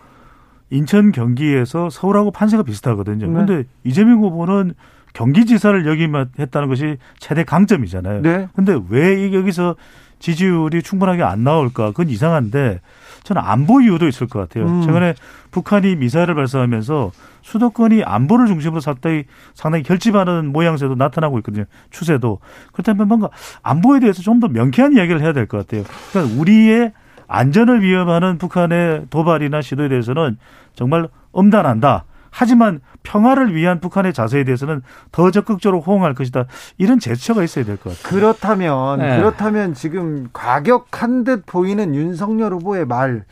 [0.71, 3.27] 인천 경기에서 서울하고 판세가 비슷하거든요.
[3.27, 3.33] 네.
[3.33, 4.73] 그런데 이재명 후보는
[5.13, 8.23] 경기지사를 여기만 했다는 것이 최대 강점이잖아요.
[8.23, 8.49] 네.
[8.55, 9.77] 근데 왜 여기서
[10.19, 11.89] 지지율이 충분하게 안 나올까?
[11.89, 12.81] 그건 이상한데
[13.23, 14.67] 저는 안보 이유도 있을 것 같아요.
[14.67, 14.83] 음.
[14.83, 15.15] 최근에
[15.51, 17.11] 북한이 미사일을 발사하면서
[17.43, 21.65] 수도권이 안보를 중심으로 상당히 상당히 결집하는 모양새도 나타나고 있거든요.
[21.91, 22.39] 추세도
[22.73, 23.29] 그렇다면 뭔가
[23.63, 25.85] 안보에 대해서 좀 더 명쾌한 이야기를 해야 될 것 같아요.
[26.13, 26.93] 그러니까 우리의
[27.29, 30.39] 안전을 위협하는 북한의 도발이나 시도에 대해서는
[30.75, 32.05] 정말 엄단한다.
[32.39, 36.45] 하지만 평화를 위한 북한의 자세에 대해서는 더 적극적으로 호응할 것이다.
[36.77, 38.21] 이런 제스처가 있어야 될 것 같아요.
[38.21, 39.17] 그렇다면 네.
[39.17, 43.25] 그렇다면 지금 과격한 듯 보이는 윤석열 후보의 말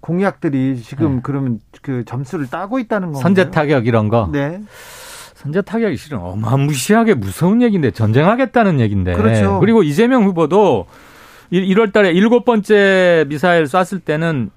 [0.00, 1.20] 공약들이 지금 네.
[1.22, 3.22] 그러면 그 점수를 따고 있다는 건가요?
[3.22, 4.30] 선제 타격 이런 거.
[4.32, 4.62] 네.
[5.34, 9.12] 선제 타격이 실은 어마무시하게 무서운 얘기인데 전쟁하겠다는 얘기인데.
[9.12, 9.60] 그렇죠.
[9.60, 10.86] 그리고 이재명 후보도
[11.52, 14.50] 1월 달에 일곱 번째 미사일 쐈을 때는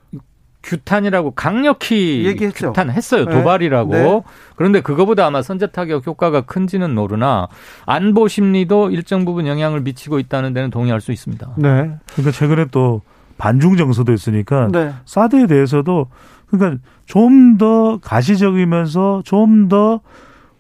[0.64, 2.68] 규탄이라고 강력히 얘기했죠.
[2.68, 3.26] 규탄했어요.
[3.26, 3.32] 네.
[3.32, 3.92] 도발이라고.
[3.92, 4.22] 네.
[4.56, 7.48] 그런데 그거보다 아마 선제 타격 효과가 큰지는 모르나
[7.86, 11.54] 안보 심리도 일정 부분 영향을 미치고 있다는 데는 동의할 수 있습니다.
[11.58, 11.92] 네.
[12.14, 13.02] 그러니까 최근에 또
[13.38, 14.94] 반중 정서도 있으니까 네.
[15.06, 16.08] 사드에 대해서도
[16.48, 20.02] 그러니까 좀 더 가시적이면서 좀더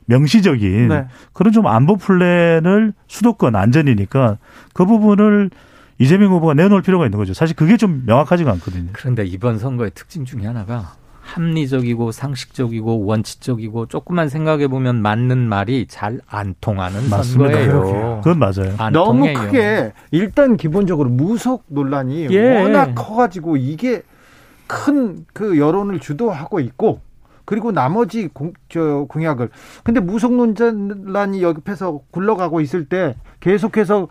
[0.05, 1.07] 명시적인 네.
[1.31, 4.37] 그런 좀 안보 플랜을 수도권 안전이니까
[4.73, 5.49] 그 부분을
[5.99, 7.33] 이재명 후보가 내놓을 필요가 있는 거죠.
[7.33, 8.89] 사실 그게 좀 명확하지가 않거든요.
[8.93, 16.19] 그런데 이번 선거의 특징 중에 하나가 합리적이고 상식적이고 원칙적이고 조금만 생각해 보면 맞는 말이 잘
[16.27, 17.53] 안 통하는 맞습니다.
[17.53, 18.21] 선거예요.
[18.23, 18.73] 그건 맞아요.
[18.77, 19.39] 안 너무 통해요.
[19.39, 22.61] 크게 일단 기본적으로 무속 논란이 예.
[22.61, 24.01] 워낙 커가지고 이게
[24.67, 27.01] 큰 그 여론을 주도하고 있고
[27.45, 29.49] 그리고 나머지 공, 저 공약을
[29.83, 34.07] 근데 무속 논란이 옆에서 굴러가고 있을 때 계속해서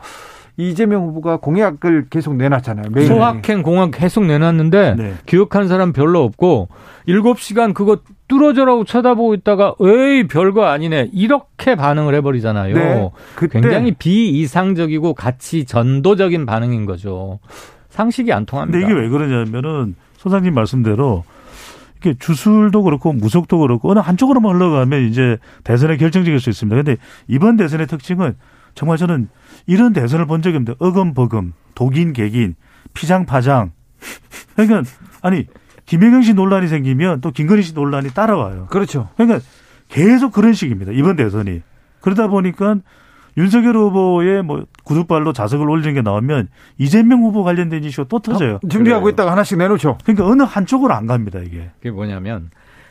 [0.60, 2.86] 이재명 후보가 공약을 계속 내놨잖아요.
[2.92, 3.06] 매일.
[3.06, 5.14] 소확행 공약 계속 내놨는데 네.
[5.26, 6.68] 기억하는 사람 별로 없고
[7.08, 7.98] 7시간 그거
[8.28, 12.74] 뚫어져라고 쳐다보고 있다가 에이 별거 아니네 이렇게 반응을 해버리잖아요.
[12.74, 13.10] 네.
[13.50, 17.40] 굉장히 비이상적이고 가치 전도적인 반응인 거죠.
[17.88, 18.78] 상식이 안 통합니다.
[18.78, 21.24] 근데 이게 왜 그러냐면은 소장님 말씀대로
[21.98, 26.76] 이게 주술도 그렇고 무속도 그렇고 어느 한쪽으로만 흘러가면 이제 대선에 결정적일 수 있습니다.
[26.76, 26.96] 근데
[27.28, 28.34] 이번 대선의 특징은
[28.74, 29.28] 정말 저는
[29.66, 32.54] 이런 대선을 본 적이 없는데 어금버금, 독인, 개긴,
[32.94, 33.72] 피장, 파장.
[34.56, 34.82] 그러니까
[35.22, 35.46] 아니
[35.86, 38.66] 김혜경 씨 논란이 생기면 또 김건희 씨 논란이 따라와요.
[38.70, 39.08] 그렇죠.
[39.16, 39.40] 그러니까
[39.88, 40.92] 계속 그런 식입니다.
[40.92, 41.62] 이번 대선이.
[42.00, 42.76] 그러다 보니까
[43.36, 46.48] 윤석열 후보의 뭐 구두발로 자석을 올리는 게 나오면
[46.78, 48.58] 이재명 후보 관련된 이슈가 또 터져요.
[48.68, 49.12] 준비하고 그래요.
[49.12, 49.98] 있다가 하나씩 내놓죠.
[50.04, 51.70] 그러니까 어느 한쪽으로 안 갑니다, 이게.
[51.78, 52.50] 그게 뭐냐면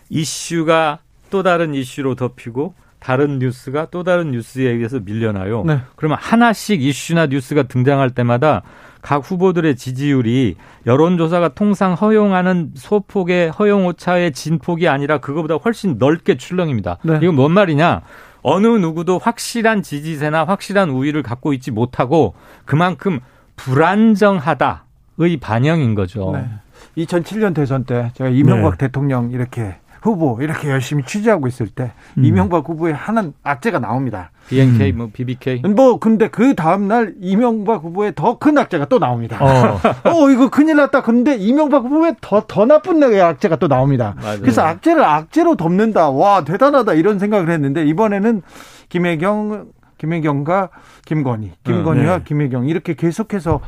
[0.10, 1.00] 이슈가
[1.30, 5.64] 또 다른 이슈로 덮이고 다른 뉴스가 또 다른 뉴스에 의해서 밀려나요.
[5.66, 5.80] 네.
[5.96, 8.62] 그러면 하나씩 이슈나 뉴스가 등장할 때마다
[9.02, 10.56] 각 후보들의 지지율이
[10.86, 16.98] 여론조사가 통상 허용하는 소폭의 허용 오차의 진폭이 아니라 그거보다 훨씬 넓게 출렁입니다.
[17.04, 17.20] 네.
[17.22, 18.02] 이건 뭔 말이냐?
[18.42, 22.36] 어느 누구도 확실한 지지세나 확실한 우위를 갖고 있지 못하고
[22.66, 23.20] 그만큼
[23.56, 26.32] 불안정하다의 반영인 거죠.
[26.34, 26.50] 네.
[26.98, 28.88] 2007년 대선 때 제가 이명박 네.
[28.88, 32.26] 대통령 이렇게 후보 이렇게 열심히 취재하고 있을 때 음.
[32.26, 34.32] 이명박 후보의 하는 악재가 나옵니다.
[34.48, 39.38] BNK 뭐 BBK 뭐 근데 그 다음 날 이명박 후보의 더 큰 악재가 또 나옵니다.
[39.42, 39.80] 어.
[40.10, 41.02] 어 이거 큰일 났다.
[41.02, 44.16] 근데 이명박 후보의 더 더 나쁜 악재가 또 나옵니다.
[44.22, 44.40] 맞아요.
[44.40, 46.10] 그래서 악재를 악재로 덮는다.
[46.10, 48.42] 와 대단하다 이런 생각을 했는데 이번에는
[48.90, 49.68] 김혜경
[49.98, 50.70] 김혜경과
[51.06, 52.24] 김건희, 김건희와 네.
[52.24, 53.60] 김혜경 이렇게 계속해서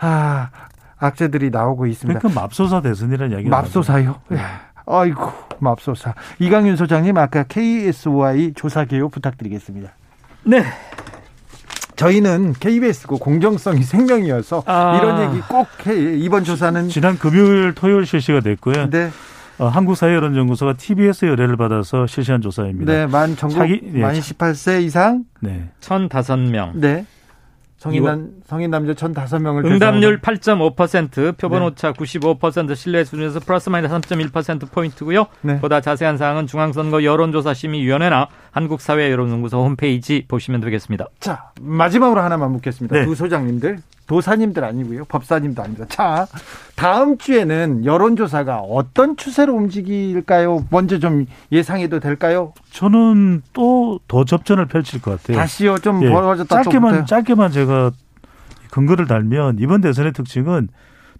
[0.00, 0.50] 아
[0.98, 2.18] 악재들이 나오고 있습니다.
[2.20, 4.16] 그러니까 맙소사 대선이라는 이야기가 맙소사요?
[4.32, 4.36] 예.
[4.88, 6.14] 아이고 맙소사.
[6.38, 9.90] 이강윤 소장님 아까 KSY 조사 개요 부탁드리겠습니다.
[10.44, 10.64] 네.
[11.96, 14.96] 저희는 KBS고 공정성이 생명이어서 아.
[14.98, 16.16] 이런 얘기 꼭 해.
[16.16, 18.88] 이번 조사는 지난 금요일 토요일 실시가 됐고요.
[18.90, 19.10] 네,
[19.58, 22.92] 어, 한국사회여론연구소가 TBS 의뢰를 받아서 실시한 조사입니다.
[22.92, 25.70] 네, 만 전국 자기- 예, 만 18세 이상, 네.
[25.80, 26.70] 1005명.
[26.74, 27.04] 네.
[27.78, 31.66] 성인 남 성인 남자 1,005명을 응답률 8.5%, 표본 네.
[31.66, 35.26] 오차 95%, 신뢰 수준에서 플러스 마이너스 3.1% 포인트고요.
[35.42, 35.60] 네.
[35.60, 41.06] 보다 자세한 사항은 중앙선거 여론조사 심의위원회나 한국사회 여론연구소 홈페이지 보시면 되겠습니다.
[41.20, 42.96] 자, 마지막으로 하나만 묻겠습니다.
[42.96, 43.04] 네.
[43.04, 43.78] 두 소장님들,
[44.08, 45.04] 도사님들 아니고요.
[45.04, 45.86] 법사님도 아닙니다.
[45.88, 46.26] 자,
[46.74, 50.64] 다음 주에는 여론조사가 어떤 추세로 움직일까요?
[50.70, 52.52] 먼저 좀 예상해도 될까요?
[52.72, 55.36] 저는 또 더 접전을 펼칠 것 같아요.
[55.36, 57.06] 다시요, 좀 예, 벌어졌다 또 짧게만 붙어요.
[57.06, 57.90] 짧게만 제가
[58.70, 60.68] 근거를 달면 이번 대선의 특징은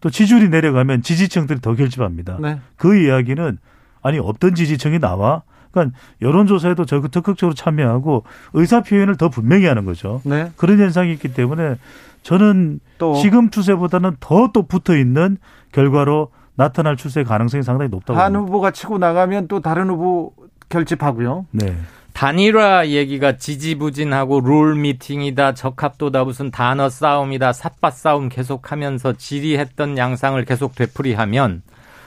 [0.01, 2.39] 또 지지율이 내려가면 지지층들이 더 결집합니다.
[2.40, 2.60] 네.
[2.77, 3.59] 그 이야기는
[4.01, 5.43] 아니 어떤 지지층이 나와?
[5.73, 8.24] 그러니까 여론조사에도 적- 적극적으로 참여하고
[8.55, 10.23] 의사 표현을 더 분명히 하는 거죠.
[10.24, 10.51] 네.
[10.56, 11.77] 그런 현상이 있기 때문에
[12.23, 15.39] 저는 또 지금 추세보다는 더 또 붙어 있는
[15.73, 18.49] 결과로 나타날 추세 가능성이 상당히 높다고 한 봅니다.
[18.49, 20.32] 후보가 치고 나가면 또 다른 후보
[20.69, 21.47] 결집하고요.
[21.53, 21.77] 네.
[22.15, 30.74] 단일화 얘기가 지지부진하고 룰 미팅이다, 적합도다, 무슨 단어 싸움이다, 삿바 싸움 계속하면서 지리했던 양상을 계속
[30.74, 31.62] 되풀이하면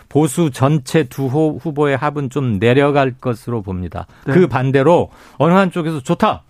[0.09, 4.05] 보수 전체 두 호- 후보의 합은 좀 내려갈 것으로 봅니다.
[4.27, 4.33] 네.
[4.33, 6.43] 그 반대로 어느 한쪽에서 좋다.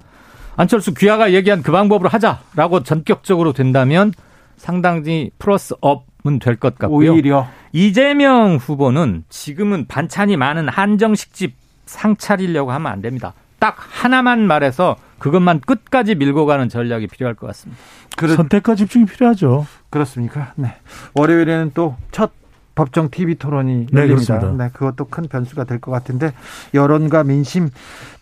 [0.62, 4.14] 안철수 귀하가 얘기한 그 방법으로 하자라고 전격적으로 된다면
[4.58, 7.14] 상당히 플러스 업은 될 것 같고요.
[7.14, 13.34] 오히려 이재명 후보는 지금은 반찬이 많은 한정식 집 상 차리려고 하면 안 됩니다.
[13.60, 17.82] 딱 하나만 말해서 그것만 끝까지 밀고 가는 전략이 필요할 것 같습니다.
[18.16, 19.68] 그렇, 선택과 집중이 필요하죠.
[19.90, 20.54] 그렇습니까?
[20.56, 20.76] 네.
[21.16, 22.32] 월요일에는 또 첫
[22.76, 24.40] 법정 TV 토론이 네, 열립니다.
[24.40, 24.64] 그렇습니다.
[24.66, 26.34] 네, 그것도 큰 변수가 될 것 같은데
[26.74, 27.70] 여론과 민심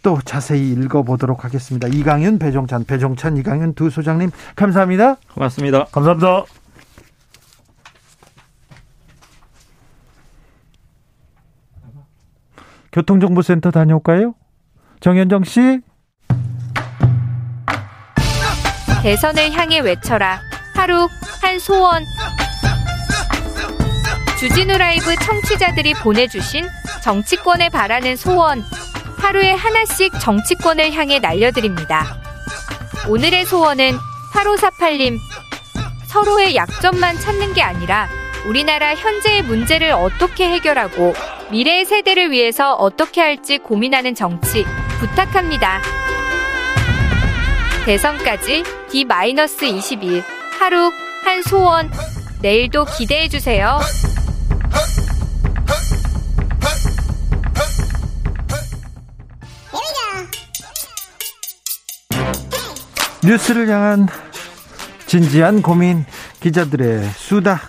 [0.02, 1.88] 또 자세히 읽어보도록 하겠습니다.
[1.88, 5.16] 이강윤, 배종찬, 배종찬, 이강윤 두 소장님 감사합니다.
[5.34, 5.86] 고맙습니다.
[5.86, 6.46] 감사합니다.
[12.92, 14.34] 교통정보센터 다녀올까요?
[15.00, 15.82] 정현정 씨.
[19.04, 20.40] 대선을 향해 외쳐라.
[20.76, 21.08] 하루
[21.42, 22.04] 한 소원.
[24.40, 26.66] 주진우 라이브 청취자들이 보내주신
[27.04, 28.64] 정치권에 바라는 소원.
[29.18, 32.18] 하루에 하나씩 정치권을 향해 날려드립니다.
[33.10, 33.98] 오늘의 소원은
[34.34, 35.18] 8548님.
[36.08, 38.08] 서로의 약점만 찾는 게 아니라
[38.46, 41.14] 우리나라 현재의 문제를 어떻게 해결하고
[41.52, 44.64] 미래의 세대를 위해서 어떻게 할지 고민하는 정치
[45.02, 45.82] 부탁합니다.
[47.86, 50.24] 대선까지 D-22일
[50.58, 50.94] 하루
[51.26, 51.92] 한 소원
[52.42, 53.80] 내일도 기대해 주세요.
[63.22, 64.08] 뉴스를 향한
[65.06, 66.06] 진지한 고민
[66.40, 67.60] 기자들의 수다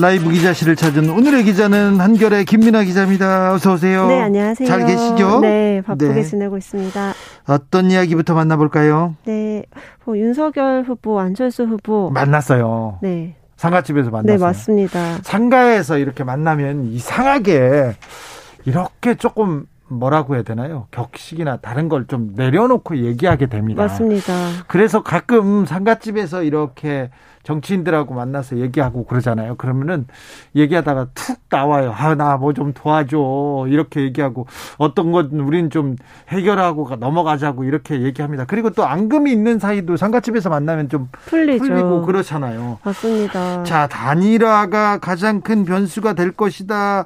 [0.00, 3.54] 라이브 기자실을 찾은 오늘의 기자는 한결의 김민아 기자입니다.
[3.54, 4.08] 어서 오세요.
[4.08, 4.66] 네, 안녕하세요.
[4.66, 5.40] 잘 계시죠?
[5.40, 6.22] 네, 바쁘게 네.
[6.22, 7.14] 지내고 있습니다.
[7.46, 9.14] 어떤 이야기부터 만나볼까요?
[9.24, 9.64] 네,
[10.04, 12.10] 뭐 윤석열 후보, 안철수 후보.
[12.10, 12.98] 만났어요.
[13.02, 14.36] 네, 상가집에서 만났어요.
[14.38, 15.18] 네 맞습니다.
[15.22, 17.94] 상가에서 이렇게 만나면 이상하게
[18.66, 20.86] 이렇게 조금 뭐라고 해야 되나요?
[20.90, 23.82] 격식이나 다른 걸 좀 내려놓고 얘기하게 됩니다.
[23.82, 24.32] 맞습니다.
[24.66, 27.10] 그래서 가끔 상가집에서 이렇게
[27.44, 29.56] 정치인들하고 만나서 얘기하고 그러잖아요.
[29.56, 30.06] 그러면은
[30.56, 31.94] 얘기하다가 툭 나와요.
[31.96, 33.66] 아, 나 뭐 좀 도와줘.
[33.68, 34.46] 이렇게 얘기하고
[34.78, 35.96] 어떤 건 우린 좀
[36.28, 38.44] 해결하고 가- 넘어가자고 이렇게 얘기합니다.
[38.46, 41.64] 그리고 또 앙금이 있는 사이도 상가집에서 만나면 좀 풀리죠.
[41.64, 42.78] 풀리고 그렇잖아요.
[42.82, 43.62] 맞습니다.
[43.64, 47.04] 자, 단일화가 가장 큰 변수가 될 것이다.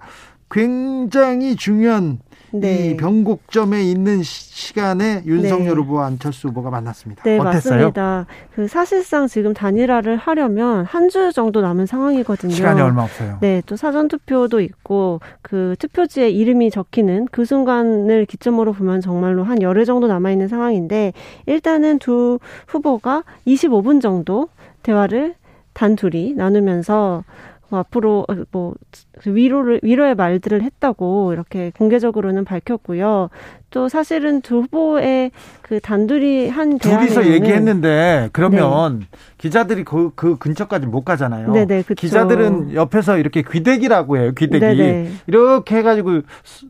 [0.51, 2.19] 굉장히 중요한
[2.51, 2.91] 네.
[2.91, 5.81] 이 변곡점에 있는 시- 시간에 윤석열 네.
[5.83, 7.23] 후보와 안철수 후보가 만났습니다.
[7.25, 7.75] 네, 어땠어요?
[7.75, 8.27] 맞습니다.
[8.55, 12.53] 그 사실상 지금 단일화를 하려면 한 주 정도 남은 상황이거든요.
[12.53, 13.39] 시간이 얼마 없어요.
[13.41, 19.63] 네, 또 사전 투표도 있고 그 투표지에 이름이 적히는 그 순간을 기점으로 보면 정말로 한
[19.63, 21.13] 열흘 정도 남아 있는 상황인데
[21.47, 24.49] 일단은 두 후보가 25분 정도
[24.83, 25.35] 대화를
[25.73, 27.25] 단 둘이 나누면서 뭐
[27.71, 28.75] 앞으로 뭐
[29.27, 33.29] 위로를 위로의 말들을 했다고 이렇게 공개적으로는 밝혔고요.
[33.71, 35.31] 또 사실은 두 후보의
[35.63, 39.07] 그 단둘이 한 둘이서 얘기했는데 그러면 네.
[39.37, 41.53] 기자들이 그, 그 근처까지 못 가잖아요.
[41.53, 41.95] 네네, 그쵸.
[41.95, 44.33] 기자들은 옆에서 이렇게 귀대기라고 해요.
[44.37, 45.11] 귀대기 네네.
[45.27, 46.23] 이렇게 해가지고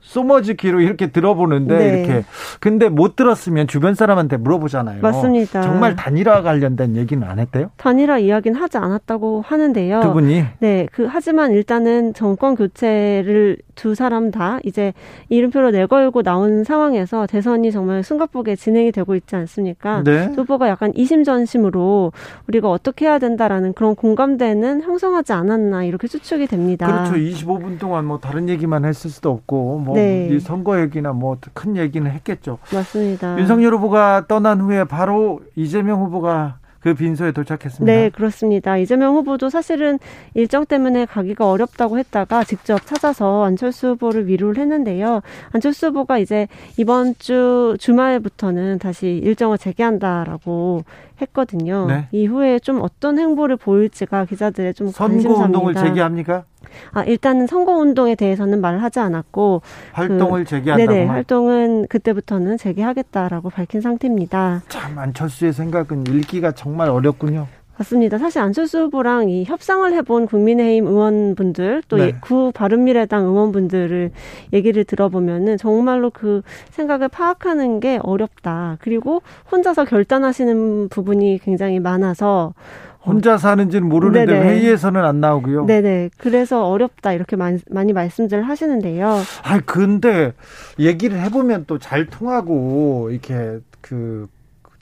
[0.03, 1.99] 소머즈기로 이렇게 들어보는데 네.
[1.99, 2.25] 이렇게
[2.59, 5.01] 근데 못 들었으면 주변 사람한테 물어보잖아요.
[5.01, 5.63] 맞습니다.
[5.63, 7.71] 정말 단일화 관련된 얘기는 안 했대요?
[7.77, 10.01] 단일화 이야기는 하지 않았다고 하는데요.
[10.01, 14.93] 두 분이 네, 그 하지만 일단은 정권 교체를 두 사람 다 이제
[15.29, 20.03] 이름표로 내걸고 나온 상황 에서 대선이 정말 숨가쁘게 진행이 되고 있지 않습니까?
[20.05, 20.27] 네.
[20.35, 22.13] 후보가 약간 이심전심으로
[22.49, 26.87] 우리가 어떻게 해야 된다라는 그런 공감대는 형성하지 않았나 이렇게 추측이 됩니다.
[26.87, 27.13] 그렇죠.
[27.15, 30.39] 25분 동안 뭐 다른 얘기만 했을 수도 없고 뭐 네.
[30.39, 32.59] 선거 얘기나 뭐 큰 얘기는 했겠죠.
[32.73, 33.39] 맞습니다.
[33.39, 37.85] 윤석열 후보가 떠난 후에 바로 이재명 후보가 그 빈소에 도착했습니다.
[37.85, 38.77] 네, 그렇습니다.
[38.77, 39.99] 이재명 후보도 사실은
[40.35, 45.21] 일정 때문에 가기가 어렵다고 했다가 직접 찾아서 안철수 후보를 위로를 했는데요.
[45.53, 46.47] 안철수 후보가 이제
[46.77, 50.85] 이번 주 주말부터는 다시 일정을 재개한다라고
[51.23, 51.87] 했거든요.
[51.87, 52.09] 네.
[52.13, 54.89] 이후에 좀 어떤 행보를 보일지가 기자들의 좀.
[54.89, 56.45] 선거 운동을 재개합니까?
[56.93, 59.63] 아, 일단은 선거 운동에 대해서는 말을 하지 않았고
[59.93, 64.63] 활동을 그, 재개한다고 네네, 활동은 그때부터는 재개하겠다라고 밝힌 상태입니다.
[64.69, 67.47] 참 안철수의 생각은 읽기가 정말 어렵군요.
[67.79, 68.19] 맞습니다.
[68.19, 72.53] 사실 안철수 후보랑 이 협상을 해본 국민의힘 의원분들 또구 네.
[72.55, 74.11] 바른미래당 의원분들을
[74.53, 78.79] 얘기를 들어보면은 정말로 그 생각을 파악하는 게 어렵다.
[78.81, 82.55] 그리고 혼자서 결단하시는 부분이 굉장히 많아서
[83.05, 84.47] 혼자 사는지는 모르는데 네네.
[84.49, 85.67] 회의에서는 안 나오고요.
[85.67, 86.11] 네네.
[86.19, 89.19] 그래서 어렵다 이렇게 많이, 많이 말씀들 하시는데요.
[89.45, 90.33] 아 근데
[90.79, 94.29] 얘기를 해보면 또 잘 통하고 이렇게 그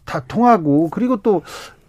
[0.07, 1.43] 다 통하고 그리고 또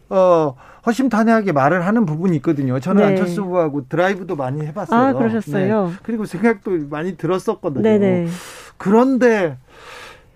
[0.10, 0.56] 어.
[0.88, 2.80] 허심탄회하게 말을 하는 부분이 있거든요.
[2.80, 3.10] 저는 네.
[3.10, 5.00] 안철수 후보하고 드라이브도 많이 해봤어요.
[5.00, 5.88] 아, 그러셨어요?
[5.88, 5.94] 네.
[6.02, 7.84] 그리고 생각도 많이 들었었거든요.
[7.84, 8.28] 네네.
[8.78, 9.58] 그런데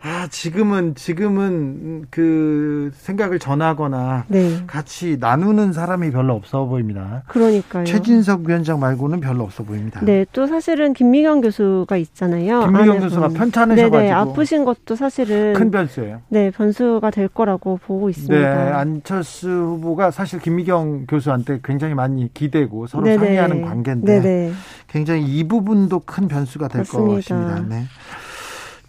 [0.03, 4.63] 아, 지금은, 지금은 그 생각을 전하거나 네.
[4.65, 7.21] 같이 나누는 사람이 별로 없어 보입니다.
[7.27, 7.85] 그러니까요.
[7.85, 10.01] 최진석 위원장 말고는 별로 없어 보입니다.
[10.03, 12.61] 네, 또 사실은 김미경 교수가 있잖아요.
[12.61, 13.97] 김미경 교수가 편찮으셔가지고.
[13.97, 15.53] 네네, 아프신 것도 사실은.
[15.53, 16.21] 큰 변수예요.
[16.29, 18.35] 네, 변수가 될 거라고 보고 있습니다.
[18.35, 23.17] 네, 안철수 후보가 사실 김미경 교수한테 굉장히 많이 기대고 서로 네네.
[23.17, 24.19] 상의하는 관계인데.
[24.19, 24.53] 네네.
[24.87, 27.15] 굉장히 이 부분도 큰 변수가 될 맞습니다.
[27.15, 27.65] 것입니다.
[27.69, 27.83] 네.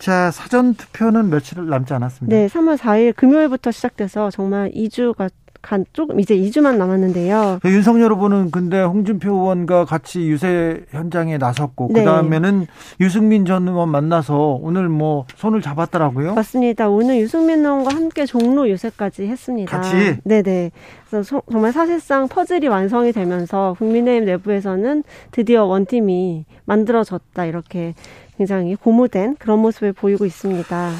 [0.02, 2.36] 자, 사전 투표는 며칠 남지 않았습니다.
[2.36, 5.30] 네, 3월 4일 금요일부터 시작돼서 정말 2주가
[5.62, 7.60] 간 조금 이제 2주만 남았는데요.
[7.62, 12.00] 그 윤석열 후보는 근데 홍준표 의원과 같이 유세 현장에 나섰고 네.
[12.00, 12.66] 그다음에는
[12.98, 16.34] 유승민 전 의원 만나서 오늘 뭐 손을 잡았더라고요.
[16.34, 16.88] 맞습니다.
[16.88, 19.70] 오늘 유승민 의원과 함께 종로 유세까지 했습니다.
[19.70, 20.16] 같이.
[20.24, 20.72] 네 네.
[21.08, 27.94] 그래서 소, 정말 사실상 퍼즐이 완성이 되면서 국민의힘 내부에서는 드디어 원팀이 만들어졌다 이렇게
[28.36, 30.90] 굉장히 고무된 그런 모습을 보이고 있습니다.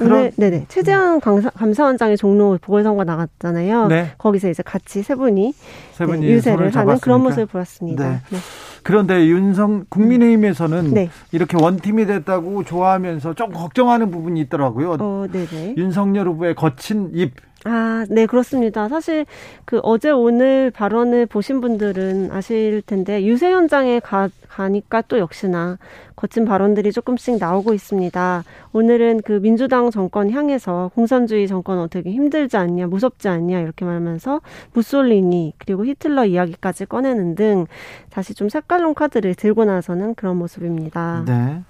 [0.00, 3.88] 오늘 네네 최재형 감사, 감사원장의 종로 보궐선거 나갔잖아요.
[3.88, 4.12] 네.
[4.16, 5.52] 거기서 이제 같이 세 분이,
[5.92, 8.08] 세 분이 네, 유세를 하는 그런 모습을 보였습니다.
[8.08, 8.20] 네.
[8.30, 8.38] 네.
[8.84, 11.10] 그런데 윤성 국민의힘에서는 네.
[11.32, 14.96] 이렇게 원팀이 됐다고 좋아하면서 좀 걱정하는 부분이 있더라고요.
[15.00, 15.74] 어, 네네.
[15.76, 17.34] 윤석열 후보의 거친 입
[17.70, 18.88] 아, 네, 그렇습니다.
[18.88, 19.26] 사실
[19.66, 25.76] 그 어제 오늘 발언을 보신 분들은 아실 텐데 유세 현장에 가, 가니까 또 역시나
[26.16, 28.44] 거친 발언들이 조금씩 나오고 있습니다.
[28.72, 34.40] 오늘은 그 민주당 정권 향해서 공산주의 정권 어떻게 힘들지 않냐, 무섭지 않냐 이렇게 말하면서
[34.72, 37.66] 무솔리니 그리고 히틀러 이야기까지 꺼내는 등
[38.08, 41.24] 다시 좀 색깔론 카드를 들고 나서는 그런 모습입니다.
[41.26, 41.62] 네.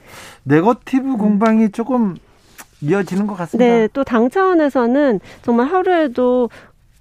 [0.44, 2.14] 네거티브 공방이 조금
[2.82, 3.72] 이어지는 것 같습니다.
[3.72, 6.48] 네, 또 당 차원에서는 정말 하루에도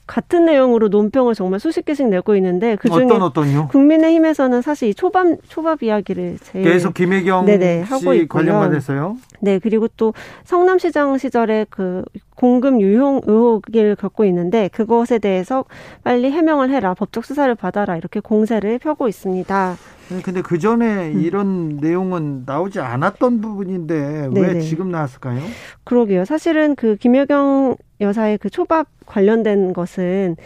[0.05, 3.67] 같은 내용으로 논평을 정말 수십 개씩 내고 있는데 그중에 어떤 어떤요?
[3.67, 8.27] 국민의힘에서는 사실 이 초밥 초밥 이야기를 제일 계속 김혜경 네네, 하고 있고요.
[8.45, 9.17] 관련받았어요.
[9.39, 12.03] 네, 그리고 또 성남시장 시절에 그
[12.35, 15.65] 공금 유용 의혹을 겪고 있는데 그것에 대해서
[16.03, 19.75] 빨리 해명을 해라, 법적 수사를 받아라 이렇게 공세를 펴고 있습니다.
[20.09, 21.21] 네, 근데 그 전에 음.
[21.21, 24.39] 이런 내용은 나오지 않았던 부분인데 네네.
[24.39, 25.41] 왜 지금 나왔을까요?
[25.83, 26.23] 그러게요.
[26.25, 30.37] 사실은 그 김여경 여사의 그 초밥 관련된 것은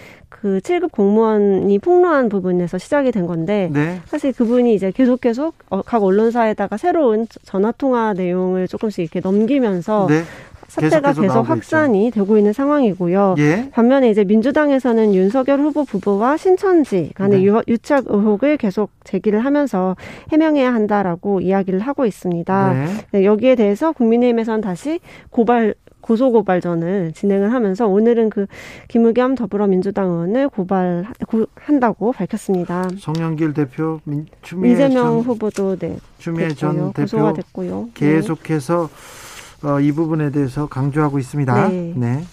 [0.41, 4.01] 그 7급 공무원이 폭로한 부분에서 시작이 된 건데 네.
[4.07, 10.07] 사실 그분이 이제 계속 계속 어, 각 언론사에다가 새로운 전화 통화 내용을 조금씩 이렇게 넘기면서
[10.09, 10.23] 네.
[10.71, 12.21] 사태가 계속 확산이 있죠.
[12.21, 13.35] 되고 있는 상황이고요.
[13.39, 13.69] 예.
[13.71, 17.61] 반면에 이제 민주당에서는 윤석열 후보 부부와 신천지 간의 네.
[17.67, 19.97] 유착 의혹을 계속 제기를 하면서
[20.31, 22.73] 해명해야 한다라고 이야기를 하고 있습니다.
[22.73, 22.85] 네.
[23.11, 24.99] 네, 여기에 대해서 국민의힘에서는 다시
[25.29, 28.47] 고발 고소고발전을 진행을 하면서 오늘은 그
[28.87, 32.89] 김의겸 더불어민주당 의원을 고발한다고 밝혔습니다.
[32.97, 37.89] 송영길 대표, 민, 추미애 이재명 전, 후보도 네, 추미애 전 대표 됐고요.
[37.93, 39.30] 계속해서 네.
[39.63, 41.67] 어, 이 부분에 대해서 강조하고 있습니다.
[41.67, 41.93] 네.
[41.95, 42.23] 네.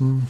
[0.00, 0.26] 음,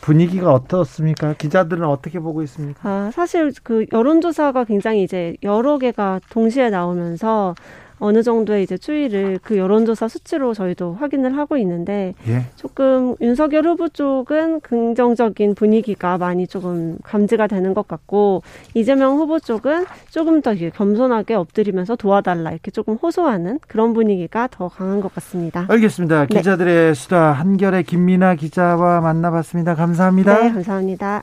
[0.00, 1.34] 분위기가 어떻습니까?
[1.34, 2.80] 기자들은 어떻게 보고 있습니까?
[2.88, 7.54] 아, 사실 그 여론조사가 굉장히 이제 여러 개가 동시에 나오면서
[8.00, 12.46] 어느 정도의 이제 추이를 그 여론조사 수치로 저희도 확인을 하고 있는데 예.
[12.56, 18.42] 조금 윤석열 후보 쪽은 긍정적인 분위기가 많이 조금 감지가 되는 것 같고
[18.74, 25.00] 이재명 후보 쪽은 조금 더 겸손하게 엎드리면서 도와달라 이렇게 조금 호소하는 그런 분위기가 더 강한
[25.00, 25.66] 것 같습니다.
[25.68, 26.26] 알겠습니다.
[26.26, 26.36] 네.
[26.36, 29.74] 기자들의 수다 한결의 김민아 기자와 만나봤습니다.
[29.74, 30.42] 감사합니다.
[30.42, 31.22] 네, 감사합니다.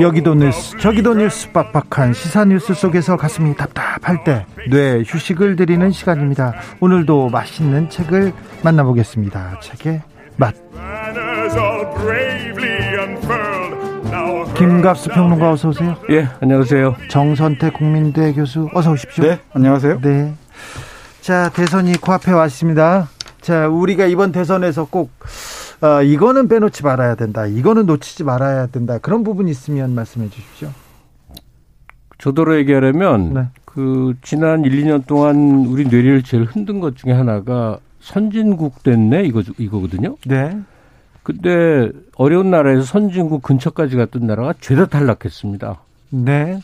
[0.00, 6.54] 여기도 뉴스 저기도 뉴스 빡빡한 시사 뉴스 속에서 가슴이 답답할 때 뇌 휴식을 드리는 시간입니다.
[6.80, 8.32] 오늘도 맛있는 책을
[8.62, 9.60] 만나보겠습니다.
[9.60, 10.02] 책의
[10.36, 10.54] 맛.
[14.56, 15.96] 김갑수 평론가 어서 오세요.
[16.10, 16.96] 예 안녕하세요.
[17.10, 19.24] 정선태 국민대 교수 어서 오십시오.
[19.24, 20.00] 네 안녕하세요.
[20.00, 20.34] 네
[21.20, 23.08] 자 대선이 코앞에 왔습니다.
[23.40, 25.10] 자 우리가 이번 대선에서 꼭
[25.80, 27.46] 어, 이거는 빼놓지 말아야 된다.
[27.46, 28.98] 이거는 놓치지 말아야 된다.
[28.98, 30.70] 그런 부분이 있으면 말씀해 주십시오.
[32.18, 33.46] 저도로 얘기하려면 네.
[33.64, 39.42] 그 지난 1, 2년 동안 우리 뇌리를 제일 흔든 것 중에 하나가 선진국 됐네 이거
[39.58, 40.16] 이거거든요.
[40.24, 40.58] 네.
[41.22, 45.78] 근데 어려운 나라에서 선진국 근처까지 갔던 나라가 죄다 탈락했습니다.
[46.10, 46.60] 네.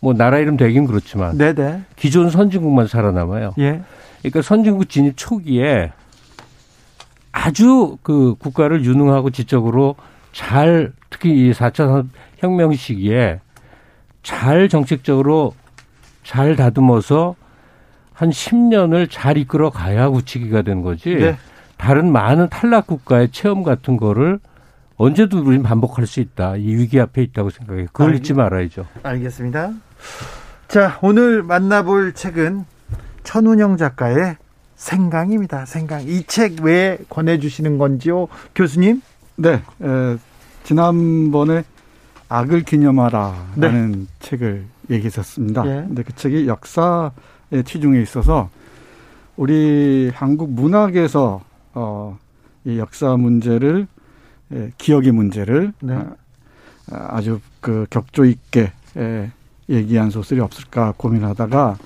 [0.00, 1.54] 뭐 나라 이름 되긴 그렇지만 네네.
[1.54, 1.82] 네.
[1.96, 3.54] 기존 선진국만 살아남아요.
[3.58, 3.80] 예.
[4.20, 5.92] 그러니까 선진국 진입 초기에
[7.34, 9.96] 아주 그 국가를 유능하고 지적으로
[10.30, 12.06] 잘 특히 이 4차
[12.38, 13.40] 혁명 시기에
[14.22, 15.52] 잘 정책적으로
[16.22, 17.34] 잘 다듬어서
[18.12, 21.16] 한 10년을 잘 이끌어 가야 굳히기가 된 거지.
[21.16, 21.36] 네.
[21.76, 24.38] 다른 많은 탈락 국가의 체험 같은 거를
[24.96, 26.54] 언제도 우리는 반복할 수 있다.
[26.54, 27.86] 이 위기 앞에 있다고 생각해요.
[27.86, 28.86] 그걸 알, 잊지 말아야죠.
[29.02, 29.72] 알겠습니다.
[30.68, 32.64] 자, 오늘 만나볼 책은
[33.24, 34.36] 천운영 작가의
[34.88, 35.64] 생강입니다.
[35.64, 36.02] 생강.
[36.06, 39.00] 이 책 왜 권해주시는 건지요, 교수님?
[39.36, 40.16] 네, 에,
[40.62, 41.64] 지난번에
[42.28, 44.06] 악을 기념하라라는 네.
[44.20, 45.66] 책을 얘기했었습니다.
[45.66, 45.84] 예.
[45.86, 48.50] 근데 그 책이 역사의 치중에 있어서
[49.36, 51.40] 우리 한국 문학에서
[51.72, 52.18] 어,
[52.64, 53.86] 이 역사 문제를
[54.52, 55.94] 예, 기억의 문제를 네.
[55.94, 59.30] 아, 아주 그 격조 있게 예,
[59.70, 61.78] 얘기한 소설이 없을까 고민하다가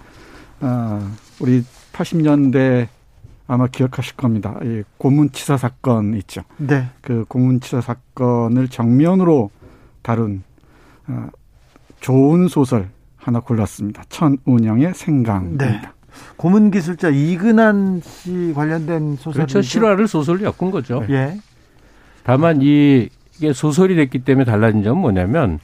[0.60, 1.64] 아, 우리
[1.98, 2.86] 80년대
[3.48, 4.58] 아마 기억하실 겁니다.
[4.62, 6.42] 이 고문치사 사건 있죠.
[6.58, 6.86] 네.
[7.00, 9.50] 그 고문치사 사건을 정면으로
[10.02, 10.42] 다룬
[11.08, 11.28] 어,
[12.00, 14.04] 좋은 소설 하나 골랐습니다.
[14.08, 15.66] 천운영의 생강입니다.
[15.66, 15.80] 네.
[16.36, 19.62] 고문 기술자 이근한 씨 관련된 소설 그렇죠.
[19.62, 21.04] 실화를 소설로 엮은 거죠.
[21.10, 21.38] 예.
[22.22, 25.58] 다만 이 이게 소설이 됐기 때문에 달라진 점은 뭐냐면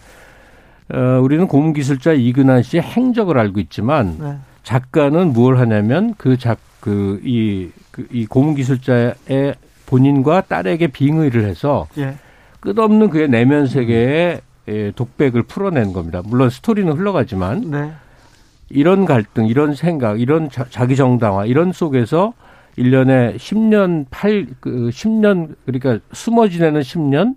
[0.93, 4.37] 어, 우리는 고문 기술자 이근한 씨의 행적을 알고 있지만 네.
[4.65, 9.55] 작가는 무엇을 하냐면 그 작, 그, 이, 그, 이 고문 기술자의
[9.87, 12.17] 본인과 딸에게 빙의를 해서 예.
[12.61, 16.23] 끝없는 그의 내면 세계의 예, 독백을 풀어낸 겁니다.
[16.25, 17.93] 물론 스토리는 흘러가지만 네.
[18.71, 22.33] 이런 갈등, 이런 생각, 이런 자, 기 정당화 이런 속에서
[22.79, 27.37] 1년에 10년 8, 그 10년 그러니까 숨어 지내는 10년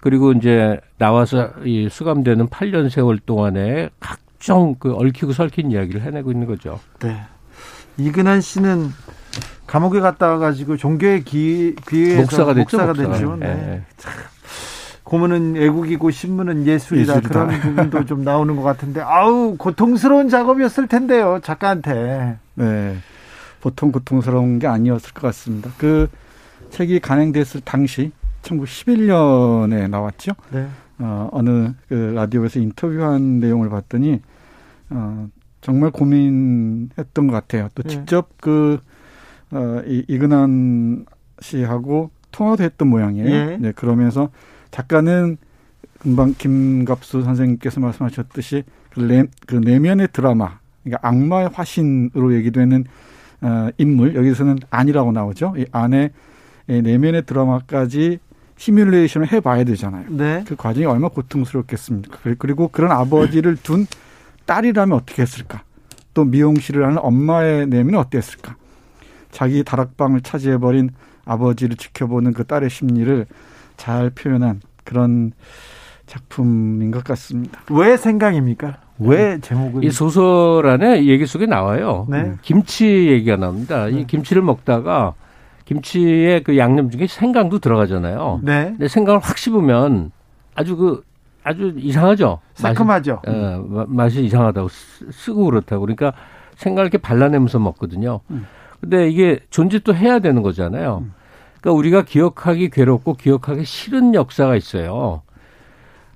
[0.00, 6.32] 그리고 이제 나와서 이 수감되는 8년 세월 동안에 각 엄청 그 얽히고 설킨 이야기를 해내고
[6.32, 6.80] 있는 거죠.
[7.00, 7.20] 네.
[7.98, 8.90] 이근한 씨는
[9.66, 12.78] 감옥에 갔다 와가지고 종교의 기, 귀에서 목사가 됐죠.
[12.78, 13.36] 목사가 됐죠.
[13.36, 13.46] 네.
[13.54, 13.82] 네.
[15.04, 17.16] 고문은 애국이고 신문은 예술이다.
[17.16, 17.46] 예술이다.
[17.46, 22.38] 그런 부분도 좀 나오는 것 같은데 아우 고통스러운 작업이었을 텐데요 작가한테.
[22.54, 22.96] 네.
[23.60, 25.70] 보통 고통스러운 게 아니었을 것 같습니다.
[25.76, 26.08] 그
[26.70, 28.10] 책이 간행됐을 당시
[28.42, 30.32] 1911년에 나왔죠.
[30.50, 30.66] 네.
[30.98, 34.20] 어, 어느 그 라디오에서 인터뷰한 내용을 봤더니
[34.90, 35.28] 어,
[35.60, 37.68] 정말 고민했던 것 같아요.
[37.74, 37.88] 또 예.
[37.88, 38.80] 직접 그
[39.52, 41.06] 어, 이, 이근한
[41.40, 43.28] 씨하고 통화도 했던 모양이에요.
[43.28, 43.56] 예.
[43.58, 44.30] 네, 그러면서
[44.70, 45.36] 작가는
[45.98, 52.84] 금방 김갑수 선생님께서 말씀하셨듯이 그, 내, 그 내면의 드라마, 그러니까 악마의 화신으로 얘기되는
[53.42, 55.54] 어, 인물 여기서는 아니라고 나오죠.
[55.56, 56.10] 이 안에
[56.66, 58.18] 내면의 드라마까지
[58.56, 60.06] 시뮬레이션을 해봐야 되잖아요.
[60.10, 60.44] 네.
[60.46, 62.18] 그 과정이 얼마나 고통스럽겠습니까?
[62.38, 63.86] 그리고 그런 아버지를 둔
[64.50, 65.62] 딸이라면 어떻게 했을까?
[66.12, 68.56] 또 미용실을 하는 엄마의 내면은 어땠을까?
[69.30, 70.90] 자기 다락방을 차지해버린
[71.24, 73.26] 아버지를 지켜보는 그 딸의 심리를
[73.76, 75.30] 잘 표현한 그런
[76.06, 77.60] 작품인 것 같습니다.
[77.70, 78.78] 왜 생각입니까?
[78.98, 79.84] 왜 제목을?
[79.84, 82.08] 이 소설 안에 얘기 속에 나와요.
[82.10, 82.34] 네.
[82.42, 83.86] 김치 얘기가 나옵니다.
[83.86, 84.00] 네.
[84.00, 85.14] 이 김치를 먹다가
[85.64, 88.40] 김치에 그 양념 중에 생강도 들어가잖아요.
[88.42, 88.64] 네.
[88.70, 90.10] 근데 생강을 확 씹으면
[90.56, 91.04] 아주 그
[91.42, 92.40] 아주 이상하죠.
[92.54, 93.22] 새콤하죠.
[93.24, 95.82] 맛이, 어, 맛이 이상하다고 쓰 고 그렇다고.
[95.82, 96.12] 그러니까
[96.56, 98.20] 생강을 이렇게 발라내면서 먹거든요.
[98.30, 98.46] 음.
[98.80, 101.02] 근데 이게 존재 또 해야 되는 거잖아요.
[101.04, 101.12] 음.
[101.60, 105.22] 그러니까 우리가 기억하기 괴롭고 기억하기 싫은 역사가 있어요.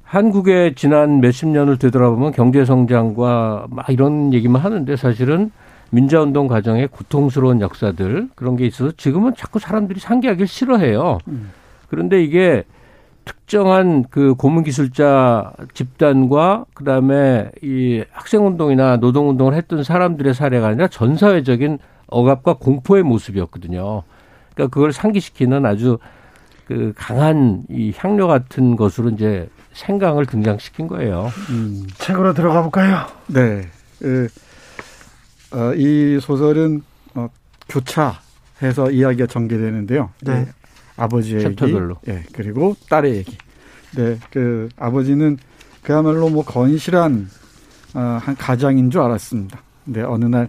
[0.03, 5.51] 한국의 지난 몇십 년을 되돌아보면 경제 성장과 막 이런 얘기만 하는데 사실은
[5.91, 11.19] 민주화운동 과정에 고통스러운 역사들 그런 게 있어서 지금은 자꾸 사람들이 상기하기 싫어해요.
[11.29, 11.51] 음.
[11.89, 12.65] 그런데 이게
[13.25, 22.55] 특정한 그 고문기술자 집단과 그다음에 이 학생운동이나 노동운동을 했던 사람들의 사례가 아니라 전 사회적인 억압과
[22.55, 24.03] 공포의 모습이었거든요.
[24.55, 25.99] 그러니까 그걸 상기시키는 아주
[26.67, 31.31] 그 강한 이 향료 같은 것으로 이제 생강을 등장시킨 거예요.
[31.51, 31.87] 음.
[31.99, 33.07] 책으로 들어가 볼까요?
[33.27, 33.69] 네.
[33.99, 34.29] 그
[35.53, 36.83] 어, 이 소설은
[37.15, 37.29] 어,
[37.69, 40.11] 교차해서 이야기가 전개되는데요.
[40.23, 40.47] 네.
[40.97, 41.03] 네.
[41.03, 41.97] 아버지의 챕터별로.
[42.07, 43.37] 얘기, 예, 그리고 딸의 얘기.
[43.97, 45.39] 네, 그 아버지는
[45.83, 47.29] 그야말로 뭐 건실한
[47.95, 49.61] 어, 한 가장인 줄 알았습니다.
[49.85, 50.49] 근데 어느 날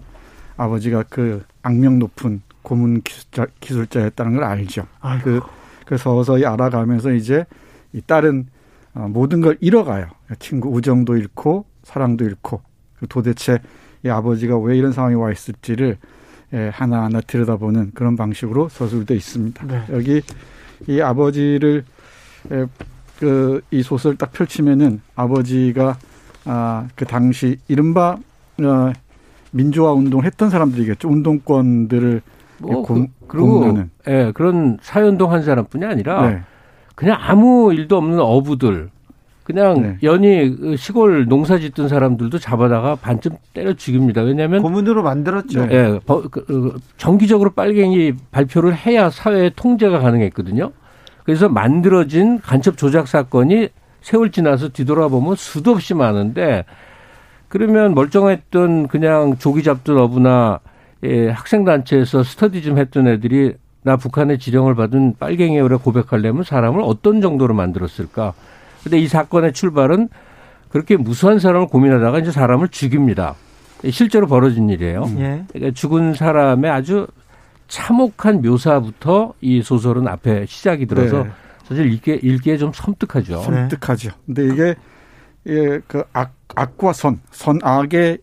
[0.57, 4.87] 아버지가 그 악명 높은 고문 기술자, 기술자였다는 걸 알죠.
[5.01, 5.23] 아이고.
[5.23, 5.41] 그,
[5.85, 7.45] 그 서서히 알아가면서 이제
[7.93, 8.47] 이 딸은
[8.95, 10.07] 어, 모든 걸 잃어가요.
[10.39, 12.61] 친구 우정도 잃고 사랑도 잃고
[12.99, 13.59] 그 도대체
[14.03, 15.97] 이 아버지가 왜 이런 상황에 와 있을지를 예,
[16.51, 19.65] 하나하나 들여다보는 그런 방식으로 서술돼 있습니다.
[19.67, 19.83] 네.
[19.91, 20.21] 여기
[20.87, 21.83] 이 아버지를
[22.51, 22.65] 예,
[23.19, 25.97] 그이 소설 딱 펼치면은 아버지가
[26.45, 28.17] 아 그 당시 이른바
[28.61, 28.93] 어
[29.51, 31.09] 민주화 운동 했던 사람들이겠죠.
[31.09, 32.21] 운동권들을
[32.59, 36.41] 뭐 고, 그, 리고 예, 그런 사회운동 한 사람뿐이 아니라 네.
[36.93, 38.89] 그냥 아무 일도 없는 어부들
[39.45, 39.97] 그냥 네.
[40.01, 44.21] 연이 그 시골 농사 짓던 사람들도 잡아다가 반쯤 때려 죽입니다.
[44.21, 45.67] 왜냐하면 고문으로 만들었죠.
[45.67, 45.75] 네.
[45.75, 50.71] 예, 그, 그, 정기적으로 빨갱이 발표를 해야 사회 통제가 가능했거든요.
[51.23, 53.69] 그래서 만들어진 간첩 조작 사건이
[54.01, 56.65] 세월 지나서 뒤돌아보면 수도 없이 많은데
[57.47, 60.59] 그러면 멀쩡했던 그냥 조기 잡던 어부나
[61.03, 63.53] 예, 학생 단체에서 스터디 좀 했던 애들이
[63.83, 68.33] 나 북한의 지령을 받은 빨갱이라 고백하려면 사람을 어떤 정도로 만들었을까?
[68.85, 70.09] 근데 이 사건의 출발은
[70.69, 73.33] 그렇게 무수한 사람을 고민하다가 이제 사람을 죽입니다.
[73.89, 75.03] 실제로 벌어진 일이에요.
[75.05, 75.19] 음.
[75.19, 75.43] 예.
[75.51, 77.07] 그러니까 죽은 사람의 아주
[77.67, 81.31] 참혹한 묘사부터 이 소설은 앞에 시작이 들어서 네.
[81.63, 83.41] 사실 읽기에, 읽기에 좀 섬뜩하죠.
[83.41, 84.11] 섬뜩하죠.
[84.27, 84.75] 근데 이게
[85.47, 88.19] 예, 그 악, 악과 선, 선악의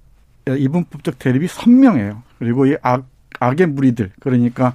[0.47, 2.23] 이분법적 대립이 선명해요.
[2.39, 3.05] 그리고 이 악,
[3.41, 4.75] 악의 무리들, 그러니까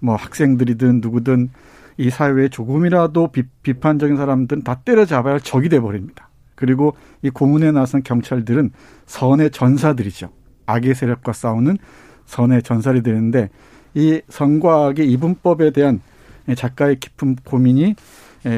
[0.00, 1.50] 뭐 학생들이든 누구든
[1.98, 6.28] 이 사회에 조금이라도 비, 비판적인 사람들은 다 때려잡아야 할 적이 돼버립니다.
[6.54, 8.70] 그리고 이 고문에 나선 경찰들은
[9.06, 10.30] 선의 전사들이죠.
[10.66, 11.76] 악의 세력과 싸우는
[12.24, 13.50] 선의 전사들이 되는데
[13.94, 16.00] 이 선과 악의 이분법에 대한
[16.56, 17.94] 작가의 깊은 고민이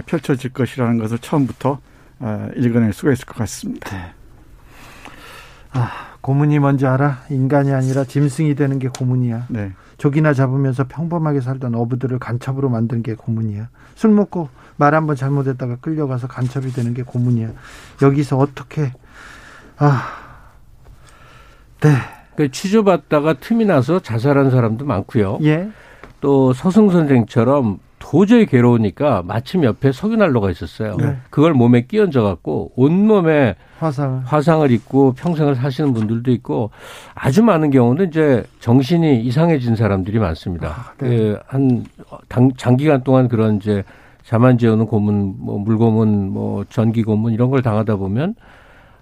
[0.07, 1.81] 펼쳐질 것이라는 것을 처음부터
[2.21, 3.97] 어, 읽어낼 수가 있을 것 같습니다.
[3.97, 4.13] 네.
[5.73, 7.23] 아, 고문이 뭔지 알아?
[7.31, 9.47] 인간이 아니라 짐승이 되는 게 고문이야.
[9.49, 9.73] 네.
[9.97, 13.69] 조기나 잡으면서 평범하게 살던 어부들을 간첩으로 만든 게 고문이야.
[13.95, 17.51] 술 먹고 말 한번 잘못했다가 끌려가서 간첩이 되는 게 고문이야.
[18.03, 18.93] 여기서 어떻게
[19.79, 20.03] 아
[21.81, 21.91] 네.
[22.37, 25.39] 그 취조받다가 틈이 나서 자살한 사람도 많고요.
[25.43, 25.71] 예.
[26.21, 27.79] 또 서승 선생처럼
[28.11, 30.97] 도저히 괴로우니까 마침 옆에 석유난로가 있었어요.
[30.97, 31.17] 네.
[31.31, 36.71] 그걸 몸에 끼얹어 갖고 온몸에 화상 화상을 입고 평생을 사시는 분들도 있고
[37.15, 40.69] 아주 많은 경우는 이제 정신이 이상해진 사람들이 많습니다.
[40.69, 41.37] 아, 네.
[41.47, 41.85] 그한
[42.57, 43.85] 장기간 동안 그런 이제
[44.25, 48.35] 자만 지어는 고문, 뭐 물고문, 뭐 전기 고문 이런 걸 당하다 보면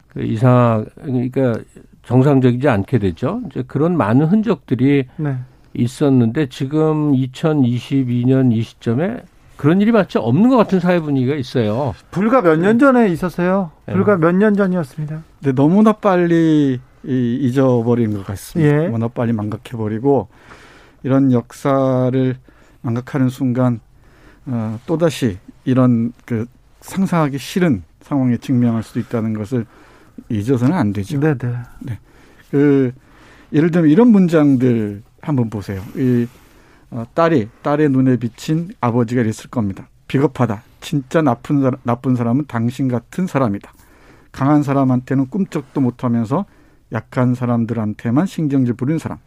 [0.09, 1.55] 그 이상 그러니까
[2.03, 3.41] 정상적이지 않게 되죠.
[3.47, 5.39] 이제 그런 많은 흔적들이 네.
[5.75, 9.19] 있었는데 지금 2022년 이 시점에
[9.57, 11.95] 그런 일이 마치 없는 것 같은 사회 분위기가 있어요.
[12.11, 13.71] 불과 몇 년 전에 있었어요.
[13.87, 13.93] 네.
[13.95, 15.23] 불과 몇 년 전이었습니다.
[15.41, 18.73] 네, 너무나 빨리 잊어버린 것 같습니다.
[18.73, 18.87] 예.
[18.87, 20.29] 너무나 빨리 망각해버리고
[21.03, 22.37] 이런 역사를
[22.83, 23.81] 망각하는 순간
[24.47, 26.47] 어, 또다시 이런 그
[26.81, 29.67] 상상하기 싫은 상황에 직면할 수도 있다는 것을
[30.29, 31.19] 잊어서는 안 되죠.
[31.21, 31.37] 네네.
[31.81, 31.99] 네.
[32.51, 32.93] 그
[33.53, 35.83] 예를 들면 이런 문장들 한번 보세요.
[35.95, 36.27] 이
[36.91, 39.89] 어, 딸이 딸의 눈에 비친 아버지가 이랬을 겁니다.
[40.09, 40.63] 비겁하다.
[40.81, 43.73] 진짜 나쁜 사람, 나쁜 사람은 당신 같은 사람이다.
[44.33, 46.47] 강한 사람한테는 꿈쩍도 못하면서
[46.93, 49.19] 약한 사람들한테만 신경질 부리는 사람.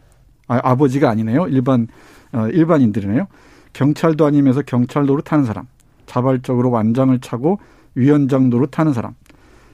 [0.48, 1.46] 아, 아버지가 아니네요.
[1.46, 1.86] 일반
[2.32, 3.28] 어, 일반인들이네요.
[3.72, 5.66] 경찰도 아니면서 경찰 노릇하는 사람.
[6.06, 7.60] 자발적으로 완장을 차고
[7.94, 9.14] 위원장 노릇하는 사람.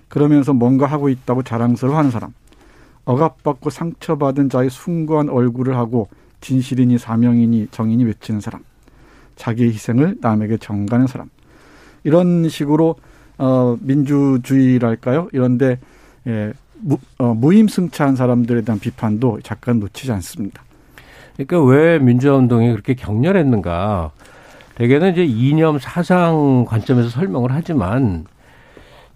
[0.09, 2.35] 그러면서 뭔가 하고 있다고 자랑스러워하는 사람.
[3.09, 6.09] 억압받고 상처받은 자의 숭고한 얼굴을 하고
[6.43, 8.63] 진실이니 사명이니 정인이 외치는 사람.
[9.35, 11.31] 자기의 희생을 남에게 정가는 사람.
[12.05, 12.97] 이런 식으로
[13.39, 15.29] 어 민주주의랄까요?
[15.33, 15.79] 이런데
[16.27, 20.63] 예, 무, 어, 무임승차한 사람들에 대한 비판도 잠깐 놓치지 않습니다.
[21.37, 24.11] 그러니까 왜 민주화 운동이 그렇게 격렬했는가?
[24.75, 28.27] 대개는 이제 이념 사상 관점에서 설명을 하지만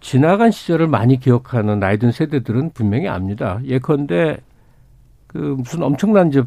[0.02, 3.60] 지나간 시절을 많이 기억하는 나이 든 세대들은 분명히 압니다.
[3.64, 4.36] 예컨대
[5.28, 6.42] 그 무슨 엄청난 이제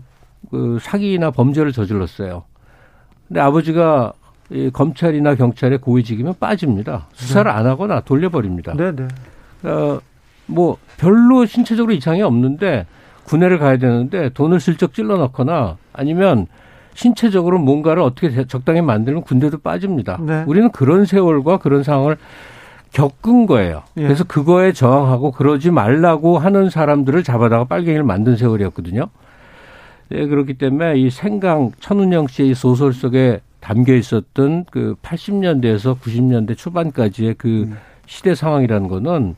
[0.51, 2.43] 그 사기나 범죄를 저질렀어요.
[3.27, 4.13] 근데 아버지가
[4.51, 7.07] 이 검찰이나 경찰에 고위직이면 빠집니다.
[7.13, 7.57] 수사를 네.
[7.57, 8.75] 안 하거나 돌려버립니다.
[8.75, 9.07] 네네.
[9.63, 9.99] 어,
[10.45, 12.85] 뭐 별로 신체적으로 이상이 없는데
[13.23, 16.45] 군대를 가야 되는데 돈을 슬쩍 찔러 넣거나 아니면
[16.93, 20.19] 신체적으로 뭔가를 어떻게 적당히 만들면 군대도 빠집니다.
[20.21, 20.43] 네.
[20.45, 22.17] 우리는 그런 세월과 그런 상황을
[22.95, 23.83] 겪은 거예요.
[23.97, 24.03] 예.
[24.03, 29.09] 그래서 그거에 저항하고 그러지 말라고 하는 사람들을 잡아다가 빨갱이를 만든 세월이었거든요.
[30.09, 37.35] 네, 그렇기 때문에 이 생강 천운영 씨의 소설 속에 담겨 있었던 그 80년대에서 90년대 초반까지의
[37.37, 37.77] 그 음.
[38.05, 39.35] 시대 상황이라는 거는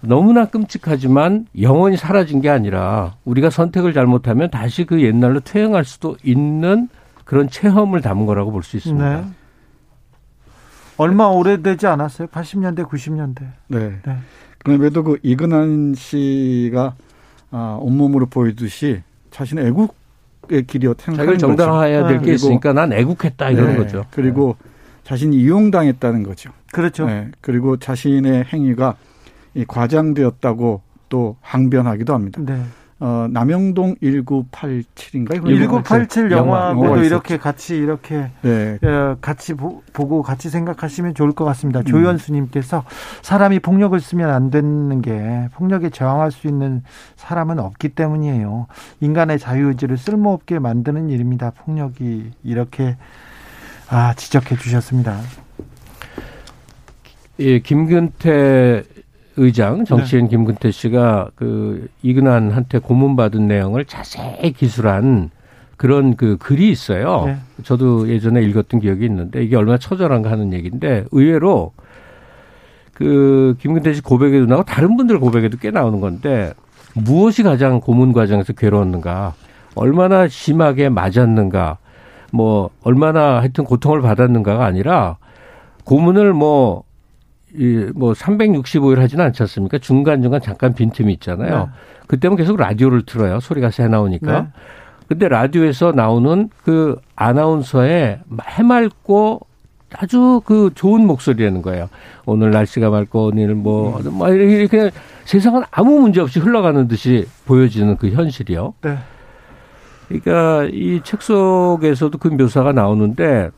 [0.00, 6.88] 너무나 끔찍하지만 영원히 사라진 게 아니라 우리가 선택을 잘못하면 다시 그 옛날로 퇴행할 수도 있는
[7.24, 9.20] 그런 체험을 담은 거라고 볼 수 있습니다.
[9.20, 9.24] 네.
[11.02, 12.28] 얼마 오래되지 않았어요?
[12.28, 13.40] 80년대, 90년대.
[13.68, 14.00] 네.
[14.06, 14.16] 네.
[14.58, 16.94] 그럼에도 그 이근한 씨가
[17.50, 22.32] 아, 온몸으로 보이듯이 자신의 애국의 길이어 자기를 정당화해야 될게 네.
[22.34, 23.78] 있으니까 난 애국했다 이러는 네.
[23.78, 24.06] 거죠.
[24.12, 24.56] 그리고
[25.02, 26.52] 자신이 이용당했다는 거죠.
[26.72, 27.06] 그렇죠.
[27.06, 27.30] 네.
[27.40, 28.94] 그리고 자신의 행위가
[29.54, 32.40] 이 과장되었다고 또 항변하기도 합니다.
[32.44, 32.62] 네.
[33.04, 35.44] 어, 남영동 1987인가요?
[35.44, 38.78] 1987 영화도 이렇게 같이 이렇게 네.
[38.80, 41.80] 어, 같이 보, 고 같이 생각하시면 좋을 것 같습니다.
[41.80, 41.84] 음.
[41.84, 42.84] 조현수님께서
[43.22, 46.84] 사람이 폭력을 쓰면 안 되는 게 폭력에 저항할 수 있는
[47.16, 48.68] 사람은 없기 때문이에요.
[49.00, 51.50] 인간의 자유의지를 쓸모없게 만드는 일입니다.
[51.50, 52.96] 폭력이 이렇게
[53.88, 55.18] 아, 지적해 주셨습니다.
[57.40, 58.84] 예, 김근태
[59.36, 60.30] 의장 정치인 네.
[60.30, 65.30] 김근태 씨가 그 이근환한테 고문받은 내용을 자세히 기술한
[65.76, 67.24] 그런 그 글이 있어요.
[67.26, 67.36] 네.
[67.62, 71.72] 저도 예전에 읽었던 기억이 있는데 이게 얼마나 처절한가 하는 얘기인데 의외로
[72.92, 76.52] 그 김근태 씨 고백에도 나오고 다른 분들 고백에도 꽤 나오는 건데
[76.94, 79.34] 무엇이 가장 고문 과정에서 괴로웠는가,
[79.74, 81.78] 얼마나 심하게 맞았는가,
[82.32, 85.16] 뭐 얼마나 하여튼 고통을 받았는가가 아니라
[85.84, 86.82] 고문을 뭐이
[87.94, 89.78] 뭐 365일 하지는 않지 않습니까?
[89.78, 91.58] 중간중간 잠깐 빈틈이 있잖아요.
[91.58, 91.66] 네.
[92.06, 93.40] 그때면 계속 라디오를 틀어요.
[93.40, 94.40] 소리가 새 나오니까.
[94.40, 94.48] 네.
[95.08, 99.40] 근데 라디오에서 나오는 그 아나운서의 해맑고
[99.94, 101.88] 아주 그 좋은 목소리라는 거예요.
[102.24, 104.14] 오늘 날씨가 맑고 오늘 뭐, 음.
[104.14, 104.90] 뭐 이렇게
[105.26, 108.72] 세상은 아무 문제 없이 흘러가는 듯이 보여지는 그 현실이요.
[108.82, 108.96] 네.
[110.08, 113.50] 그러니까 이 책 속에서도 그 묘사가 나오는데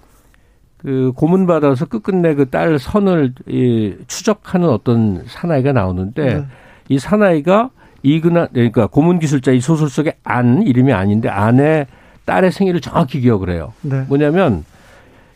[0.85, 6.45] 그 고문 받아서 끝끝내 그 딸 선을 이 추적하는 어떤 사나이가 나오는데 네.
[6.89, 7.71] 이 사나이가
[8.03, 11.87] 이근한 그러니까 고문 기술자 이 소설 속에 안 이름이 아닌데 안에
[12.27, 13.73] 딸의 생일을 정확히 기억을 해요.
[13.81, 14.05] 네.
[14.09, 14.65] 뭐냐면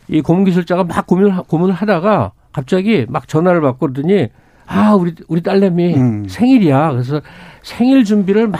[0.07, 4.27] 이 고문 기술자가 막 고민을 고문을 하다가 갑자기 막 전화를 받고 그러더니
[4.67, 6.27] 아 우리 우리 딸내미 음.
[6.29, 6.91] 생일이야.
[6.91, 7.21] 그래서
[7.63, 8.59] 생일 준비를 막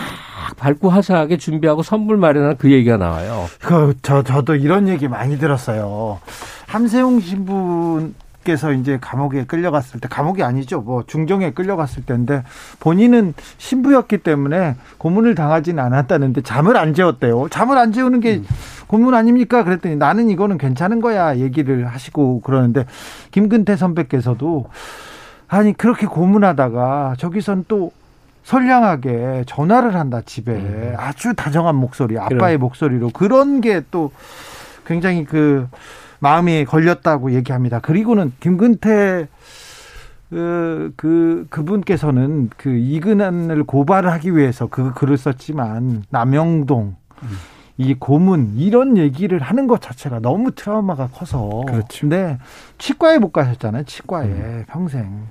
[0.58, 3.46] 밝고 화사하게 준비하고 선물 마련한 그 얘기가 나와요.
[3.62, 6.20] 그 저 저도 이런 얘기 많이 들었어요.
[6.68, 10.82] 함세웅 신부께서 이제 감옥에 끌려갔을 때 감옥이 아니죠.
[10.82, 12.44] 뭐 중정에 끌려갔을 때인데
[12.80, 17.48] 본인은 신부였기 때문에 고문을 당하지는 않았다는데 잠을 안 재웠대요.
[17.50, 18.46] 잠을 안 재우는 게 음.
[18.88, 19.64] 고문 아닙니까?
[19.64, 22.86] 그랬더니 나는 이거는 괜찮은 거야 얘기를 하시고 그러는데
[23.32, 24.68] 김근태 선배께서도
[25.48, 27.92] 아니 그렇게 고문하다가 저기선 또
[28.44, 30.94] 선량하게 전화를 한다 집에 음.
[30.98, 32.58] 아주 다정한 목소리 아빠의 그래.
[32.58, 34.12] 목소리로 그런 게 또
[34.86, 35.68] 굉장히 그
[36.20, 37.80] 마음이 걸렸다고 얘기합니다.
[37.80, 39.28] 그리고는 김근태
[40.30, 47.30] 그, 그, 그분께서는 그 이근한을 고발을 하기 위해서 그 글을 썼지만, 남영동, 음.
[47.78, 51.64] 이 고문, 이런 얘기를 하는 것 자체가 너무 트라우마가 커서.
[51.66, 52.08] 그렇죠.
[52.08, 52.38] 네.
[52.78, 53.86] 치과에 못 가셨잖아요.
[53.86, 54.28] 치과에.
[54.28, 54.66] 음.
[54.68, 55.28] 평생.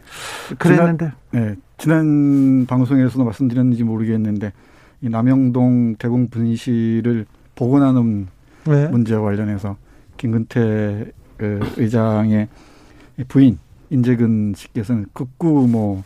[0.59, 1.13] 그랬는데.
[1.31, 1.55] 지난, 네.
[1.79, 4.53] 지난 방송에서도 말씀드렸는지 모르겠는데,
[5.01, 7.25] 이 남영동 대공 분실을
[7.55, 8.27] 복원하는
[8.67, 8.89] 네.
[8.89, 9.77] 문제와 관련해서
[10.17, 12.49] 김근태 그 의장의
[13.29, 13.59] 부인,
[13.91, 16.03] 인재근 씨께서는 극구 뭐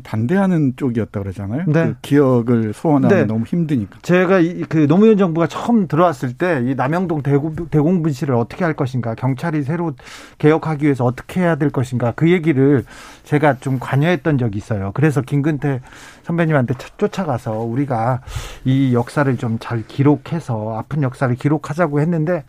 [0.00, 1.64] 반대하는 쪽이었다 그러잖아요.
[1.66, 1.86] 네.
[1.86, 3.24] 그 기억을 소원하는 네.
[3.24, 3.98] 너무 힘드니까.
[4.02, 9.14] 제가 이, 그 노무현 정부가 처음 들어왔을 때 이 남영동 대공, 대공분실을 어떻게 할 것인가,
[9.14, 9.94] 경찰이 새로
[10.38, 12.84] 개혁하기 위해서 어떻게 해야 될 것인가 그 얘기를
[13.24, 14.92] 제가 좀 관여했던 적이 있어요.
[14.94, 15.80] 그래서 김근태
[16.24, 18.20] 선배님한테 쫓아가서 우리가
[18.64, 22.44] 이 역사를 좀 잘 기록해서 아픈 역사를 기록하자고 했는데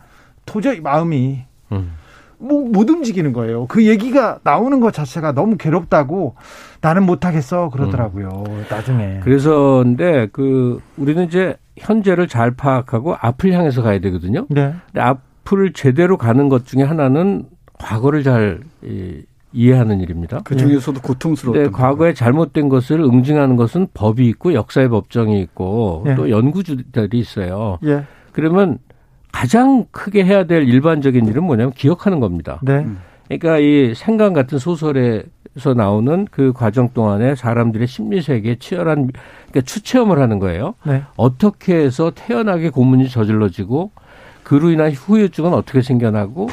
[0.46, 1.92] 도저히 마음이 음.
[2.44, 3.66] 뭐, 못 움직이는 거예요.
[3.68, 6.36] 그 얘기가 나오는 것 자체가 너무 괴롭다고
[6.82, 8.44] 나는 못하겠어 그러더라고요.
[8.48, 8.66] 음.
[8.70, 9.22] 나중에.
[9.24, 14.46] 그래서 근데 그 우리는 이제 현재를 잘 파악하고 앞을 향해서 가야 되거든요.
[14.50, 14.74] 네.
[14.88, 17.46] 근데 앞을 제대로 가는 것 중에 하나는
[17.80, 18.60] 과거를 잘
[19.54, 20.42] 이해하는 일입니다.
[20.44, 21.64] 그 중에서도 고통스러웠던.
[21.64, 26.16] 네, 과거에 잘못된 것을 응징하는 것은 법이 있고 역사의 법정이 있고 네.
[26.16, 27.80] 또 연구주들이 있어요.
[27.86, 28.04] 예.
[28.32, 28.80] 그러면
[29.34, 32.62] 가장 크게 해야 될 일반적인 일은 뭐냐면 기억하는 겁니다.
[32.62, 32.88] 네.
[33.28, 39.10] 그러니까 이 생강 같은 소설에서 나오는 그 과정 동안에 사람들의 심리 세계에 치열한
[39.50, 40.76] 그러니까 추체험을 하는 거예요.
[40.86, 41.04] 네.
[41.18, 43.92] 어떻게 해서 태연하게 고문이 저질러지고
[44.44, 46.48] 그로 인한 후유증은 어떻게 생겨나고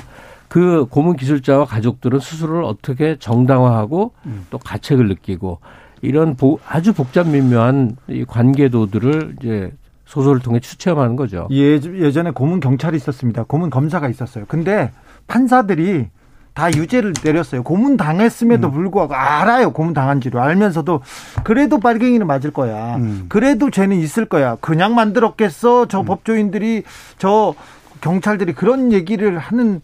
[0.48, 4.46] 그 고문 기술자와 가족들은 스스로를 어떻게 정당화하고 음.
[4.50, 5.58] 또 가책을 느끼고
[6.02, 6.34] 이런
[6.66, 9.70] 아주 복잡 미묘한 이 관계도들을 이제
[10.10, 11.46] 소설을 통해 추체험하는 거죠.
[11.52, 13.44] 예, 예전에 고문 경찰이 있었습니다.
[13.44, 14.44] 고문 검사가 있었어요.
[14.48, 14.90] 근데
[15.28, 16.08] 판사들이
[16.52, 17.62] 다 유죄를 내렸어요.
[17.62, 18.72] 고문 당했음에도 음.
[18.72, 19.72] 불구하고 알아요.
[19.72, 21.02] 고문 당한지를 알면서도
[21.44, 22.96] 그래도 빨갱이는 맞을 거야.
[22.96, 23.26] 음.
[23.28, 24.56] 그래도 죄는 있을 거야.
[24.60, 25.86] 그냥 만들었겠어.
[25.86, 26.06] 저 음.
[26.06, 26.82] 법조인들이
[27.18, 27.54] 저
[28.00, 29.80] 경찰들이 그런 얘기를 하는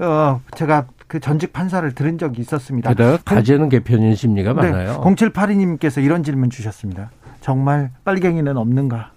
[0.00, 2.90] 어 제가 그 전직 판사를 들은 적이 있었습니다.
[2.90, 5.00] 게다가 가재는 개편인 심리가 네, 많아요.
[5.02, 7.10] 0782님께서 이런 질문 주셨습니다.
[7.40, 9.12] 정말 빨갱이는 없는가?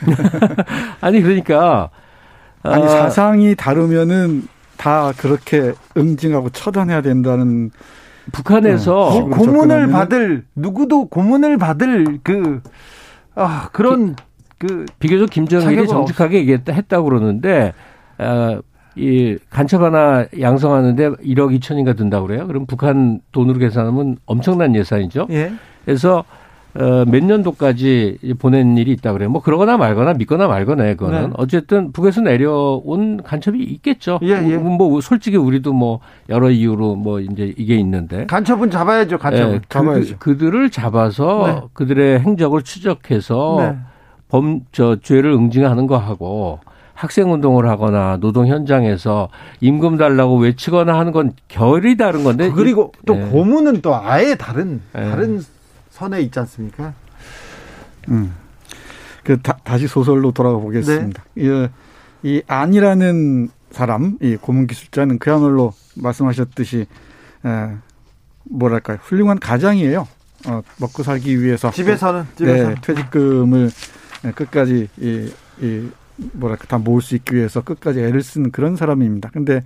[1.00, 1.90] 아니 그러니까
[2.62, 7.70] 아니 아, 사상이 다르면은 다 그렇게 응징하고 처단해야 된다는
[8.32, 12.60] 북한에서 어, 고문을 받을 누구도 고문을 받을 그
[13.34, 14.22] 아, 그런 기,
[14.58, 17.72] 그 비교적 김정일이 정직하게 얘기했다 했다고 그러는데
[18.18, 18.60] 아,
[18.96, 22.46] 이 간첩 하나 양성하는데 1억 2천인가 든다고 그래요.
[22.46, 25.28] 그럼 북한 돈으로 계산하면 엄청난 예산이죠.
[25.30, 25.52] 예.
[25.84, 26.24] 그래서
[26.74, 29.28] 어, 몇 년도까지 보낸 일이 있다 그래요.
[29.30, 31.30] 뭐 그러거나 말거나 믿거나 말거나 그거는 네.
[31.36, 34.20] 어쨌든 북에서 내려온 간첩이 있겠죠.
[34.22, 34.56] 예, 예.
[34.56, 39.18] 뭐 솔직히 우리도 뭐 여러 이유로 뭐 이제 이게 있는데 간첩은 잡아야죠.
[39.18, 40.16] 간첩은 네, 잡아야죠.
[40.18, 41.68] 그, 들을 잡아서 네.
[41.72, 43.76] 그들의 행적을 추적해서 네.
[44.28, 46.60] 범저 죄를 응징하는 거 하고
[46.94, 49.28] 학생 운동을 하거나 노동 현장에서
[49.60, 53.28] 임금 달라고 외치거나 하는 건 결이 다른 건데 그리고 또 네.
[53.30, 55.10] 고문은 또 아예 다른 네.
[55.10, 55.40] 다른
[56.00, 56.94] 선에 있지 않습니까?
[58.08, 58.34] 음.
[59.22, 61.24] 그 다, 시 소설로 돌아가 보겠습니다.
[61.34, 61.42] 네.
[61.44, 61.68] 이,
[62.22, 66.86] 이 안이라는 사람, 이 고문 기술자는 그야말로 말씀하셨듯이
[67.44, 67.70] 에,
[68.44, 70.08] 뭐랄까요 훌륭한 가장이에요.
[70.48, 72.68] 어, 먹고 살기 위해서 집에서는 집에서.
[72.70, 73.70] 네, 퇴직금을
[74.34, 75.88] 끝까지 이, 이
[76.32, 79.28] 뭐랄까 다 모을 수 있기 위해서 끝까지 애를 쓰는 그런 사람입니다.
[79.34, 79.62] 근데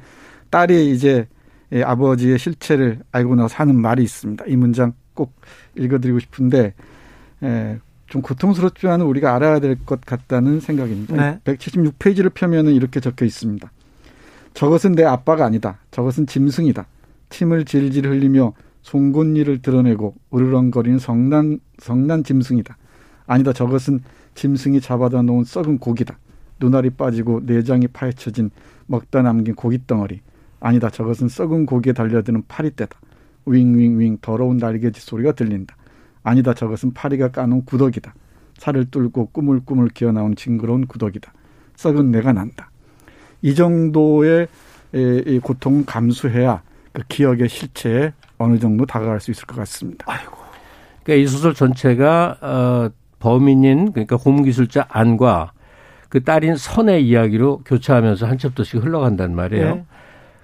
[0.50, 1.28] 딸이 이제
[1.72, 4.46] 아버지의 실체를 알고 나서 하는 말이 있습니다.
[4.48, 5.32] 이 문장 꼭
[5.76, 6.74] 읽어드리고 싶은데
[7.42, 11.16] 에, 좀 고통스럽지만 우리가 알아야 될 것 같다는 생각입니다.
[11.16, 11.38] 네.
[11.44, 13.70] 176페이지를 펴면은 이렇게 적혀 있습니다.
[14.54, 15.78] 저것은 내 아빠가 아니다.
[15.90, 16.86] 저것은 짐승이다.
[17.30, 22.76] 침을 질질 흘리며 송곳니를 드러내고 으르렁거리는 성난 성난 짐승이다.
[23.26, 23.52] 아니다.
[23.52, 24.00] 저것은
[24.34, 26.18] 짐승이 잡아다 놓은 썩은 고기다.
[26.60, 28.50] 눈알이 빠지고 내장이 파헤쳐진
[28.86, 30.20] 먹다 남긴 고기 덩어리.
[30.60, 30.88] 아니다.
[30.90, 32.96] 저것은 썩은 고기에 달려드는 파리떼다.
[33.46, 35.76] 윙윙윙 더러운 날개짓 소리가 들린다.
[36.22, 36.54] 아니다.
[36.54, 38.14] 저것은 파리가 까놓은 구덕이다.
[38.58, 41.32] 살을 뚫고 꾸물꾸물 기어나온 징그러운 구덕이다.
[41.76, 42.70] 썩은 내가 난다.
[43.42, 44.48] 이 정도의
[45.42, 46.62] 고통 감수해야
[46.92, 50.04] 그 기억의 실체에 어느 정도 다가갈 수 있을 것 같습니다.
[50.08, 50.36] 아이고.
[51.02, 55.52] 그러니까 이 소설 전체가 어, 범인인 그러니까 고문기술자 안과
[56.08, 59.74] 그 딸인 선의 이야기로 교차하면서 한 챕터씩 흘러간단 말이에요.
[59.74, 59.84] 네.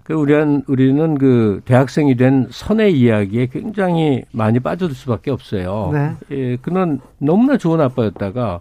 [0.05, 5.91] 그 우리는 우리는 그 대학생이 된 선의 이야기에 굉장히 많이 빠져들 수밖에 없어요.
[5.93, 6.13] 네.
[6.31, 8.61] 예, 그는 너무나 좋은 아빠였다가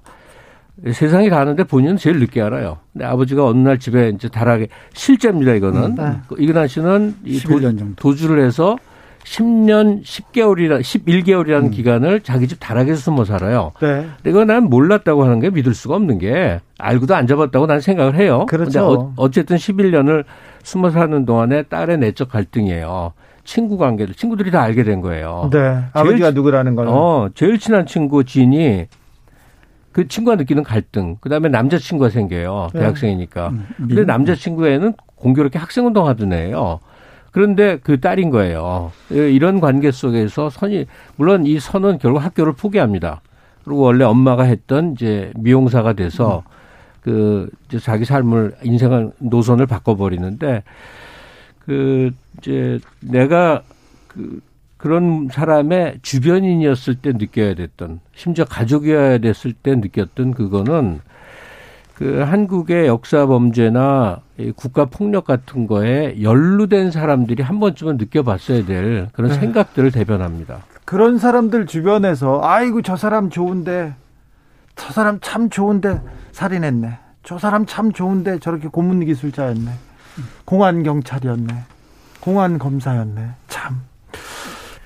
[0.91, 2.77] 세상이 가는데 본인은 제일 늦게 알아요.
[2.93, 5.53] 근데 아버지가 어느 날 집에 이제 다락에 실제입니다.
[5.53, 6.17] 이거는 음, 네.
[6.27, 7.59] 그 이근환 씨는 이 도,
[7.95, 8.77] 도주를 해서
[9.23, 11.71] 10년 10개월이라 11개월이라는 음.
[11.71, 13.71] 기간을 자기 집 다락에서 숨어 살아요.
[13.81, 14.07] 네.
[14.25, 18.45] 이거 난 몰랐다고 하는 게 믿을 수가 없는 게 알고도 안 잡았다고 난 생각을 해요.
[18.47, 19.13] 그렇죠.
[19.15, 20.23] 어, 쨌든 11년을
[20.63, 23.13] 숨어 사는 동안에 딸의 내적 갈등이에요.
[23.43, 25.49] 친구 관계를 친구들이 다 알게 된 거예요.
[25.51, 25.83] 네.
[25.93, 26.87] 아버지가 누구라는 걸.
[26.87, 28.87] 어, 제일 친한 친구 진이
[29.91, 32.69] 그 친구가 느끼는 갈등, 그 다음에 남자친구가 생겨요.
[32.73, 32.79] 네.
[32.79, 33.49] 대학생이니까.
[33.49, 36.79] 음, 근데 남자친구에는 공교롭게 학생운동 하던 애예요.
[37.31, 38.91] 그런데 그 딸인 거예요.
[39.09, 40.85] 이런 관계 속에서 선이,
[41.15, 43.21] 물론 이 선은 결국 학교를 포기합니다.
[43.63, 46.51] 그리고 원래 엄마가 했던 이제 미용사가 돼서 음.
[47.01, 50.63] 그 이제 자기 삶을 인생을 노선을 바꿔버리는데
[51.59, 53.63] 그 이제 내가
[54.07, 54.41] 그
[54.77, 61.01] 그런 사람의 주변인이었을 때 느껴야 됐던 심지어 가족이어야 됐을 때 느꼈던 그거는
[61.99, 64.21] 그 한국의 역사 범죄나
[64.55, 69.37] 국가 폭력 같은 거에 연루된 사람들이 한 번쯤은 느껴봤어야 될 그런 네.
[69.37, 70.59] 생각들을 대변합니다.
[70.85, 73.95] 그런 사람들 주변에서 아이고 저 사람 좋은데
[74.77, 75.99] 저 사람 참 좋은데
[76.31, 76.97] 살인했네.
[77.23, 79.69] 저 사람 참 좋은데 저렇게 고문 기술자였네.
[80.45, 81.53] 공안 경찰이었네.
[82.21, 83.27] 공안 검사였네.
[83.49, 83.81] 참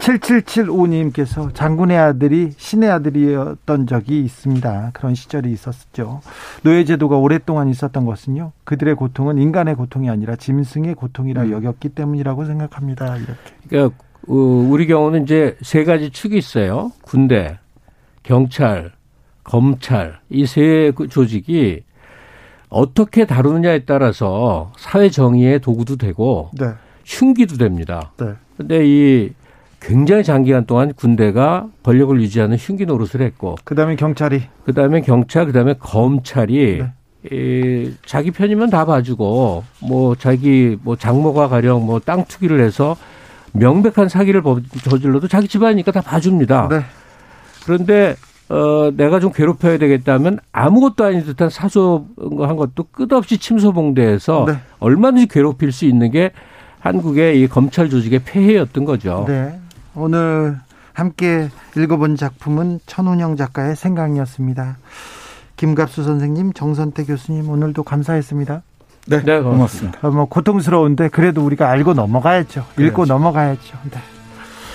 [0.03, 4.91] 7775님께서 장군의 아들이 신의 아들이었던 적이 있습니다.
[4.93, 6.21] 그런 시절이 있었죠.
[6.63, 8.51] 노예제도가 오랫동안 있었던 것은요.
[8.65, 11.51] 그들의 고통은 인간의 고통이 아니라 짐승의 고통이라 음.
[11.53, 13.15] 여겼기 때문이라고 생각합니다.
[13.17, 13.33] 이렇게.
[13.69, 13.95] 그러니까
[14.27, 16.91] 어, 우리 경우는 이제 세 가지 축이 있어요.
[17.01, 17.57] 군대,
[18.23, 18.91] 경찰,
[19.43, 21.83] 검찰 이 세 조직이
[22.69, 26.67] 어떻게 다루느냐에 따라서 사회 정의의 도구도 되고 네.
[27.05, 28.11] 흉기도 됩니다.
[28.17, 28.33] 네.
[28.57, 29.33] 근데 이
[29.83, 36.81] 굉장히 장기간 동안 군대가 권력을 유지하는 흉기 노릇을 했고 그다음에 경찰이 그다음에 경찰 그다음에 검찰이
[36.81, 36.91] 네.
[37.31, 42.95] 이 자기 편이면 다 봐주고 뭐 자기 뭐 장모가 가령 뭐 땅 투기를 해서
[43.53, 44.41] 명백한 사기를
[44.83, 46.69] 저질러도 자기 집안이니까 다 봐줍니다.
[46.69, 46.81] 네.
[47.65, 48.15] 그런데
[48.49, 54.55] 어 내가 좀 괴롭혀야 되겠다면 아무것도 아닌 듯한 사소한 것도 끝없이 침소봉대해서 네.
[54.79, 56.31] 얼마든지 괴롭힐 수 있는 게
[56.79, 59.23] 한국의 이 검찰 조직의 폐해였던 거죠.
[59.27, 59.59] 네.
[59.95, 60.59] 오늘
[60.93, 64.77] 함께 읽어본 작품은 천운영 작가의 생각이었습니다.
[65.55, 68.61] 김갑수 선생님, 정선태 교수님 오늘도 감사했습니다.
[69.07, 69.99] 네, 네 고맙습니다.
[70.01, 72.65] 어, 뭐 고통스러운데 그래도 우리가 알고 넘어가야죠.
[72.79, 73.77] 읽고 넘어가야죠.
[73.91, 73.99] 네.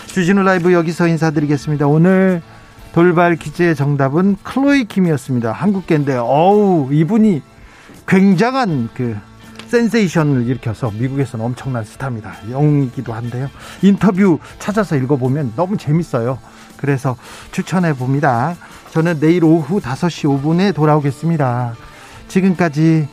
[0.06, 1.86] 주진우 라이브 여기서 인사드리겠습니다.
[1.86, 2.42] 오늘
[2.92, 5.52] 돌발 퀴즈의 정답은 클로이 킴이었습니다.
[5.52, 7.42] 한국계인데 어우 이분이
[8.06, 9.16] 굉장한 그
[9.68, 12.34] 센세이션을 일으켜서 미국에서는 엄청난 스타입니다.
[12.50, 13.48] 영웅이기도 한데요.
[13.82, 16.38] 인터뷰 찾아서 읽어보면 너무 재밌어요.
[16.76, 17.16] 그래서
[17.52, 18.56] 추천해 봅니다.
[18.90, 21.74] 저는 내일 오후 5시 5분에 돌아오겠습니다.
[22.28, 23.08] 지금까지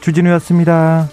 [0.00, 1.08] 주진우였습니다.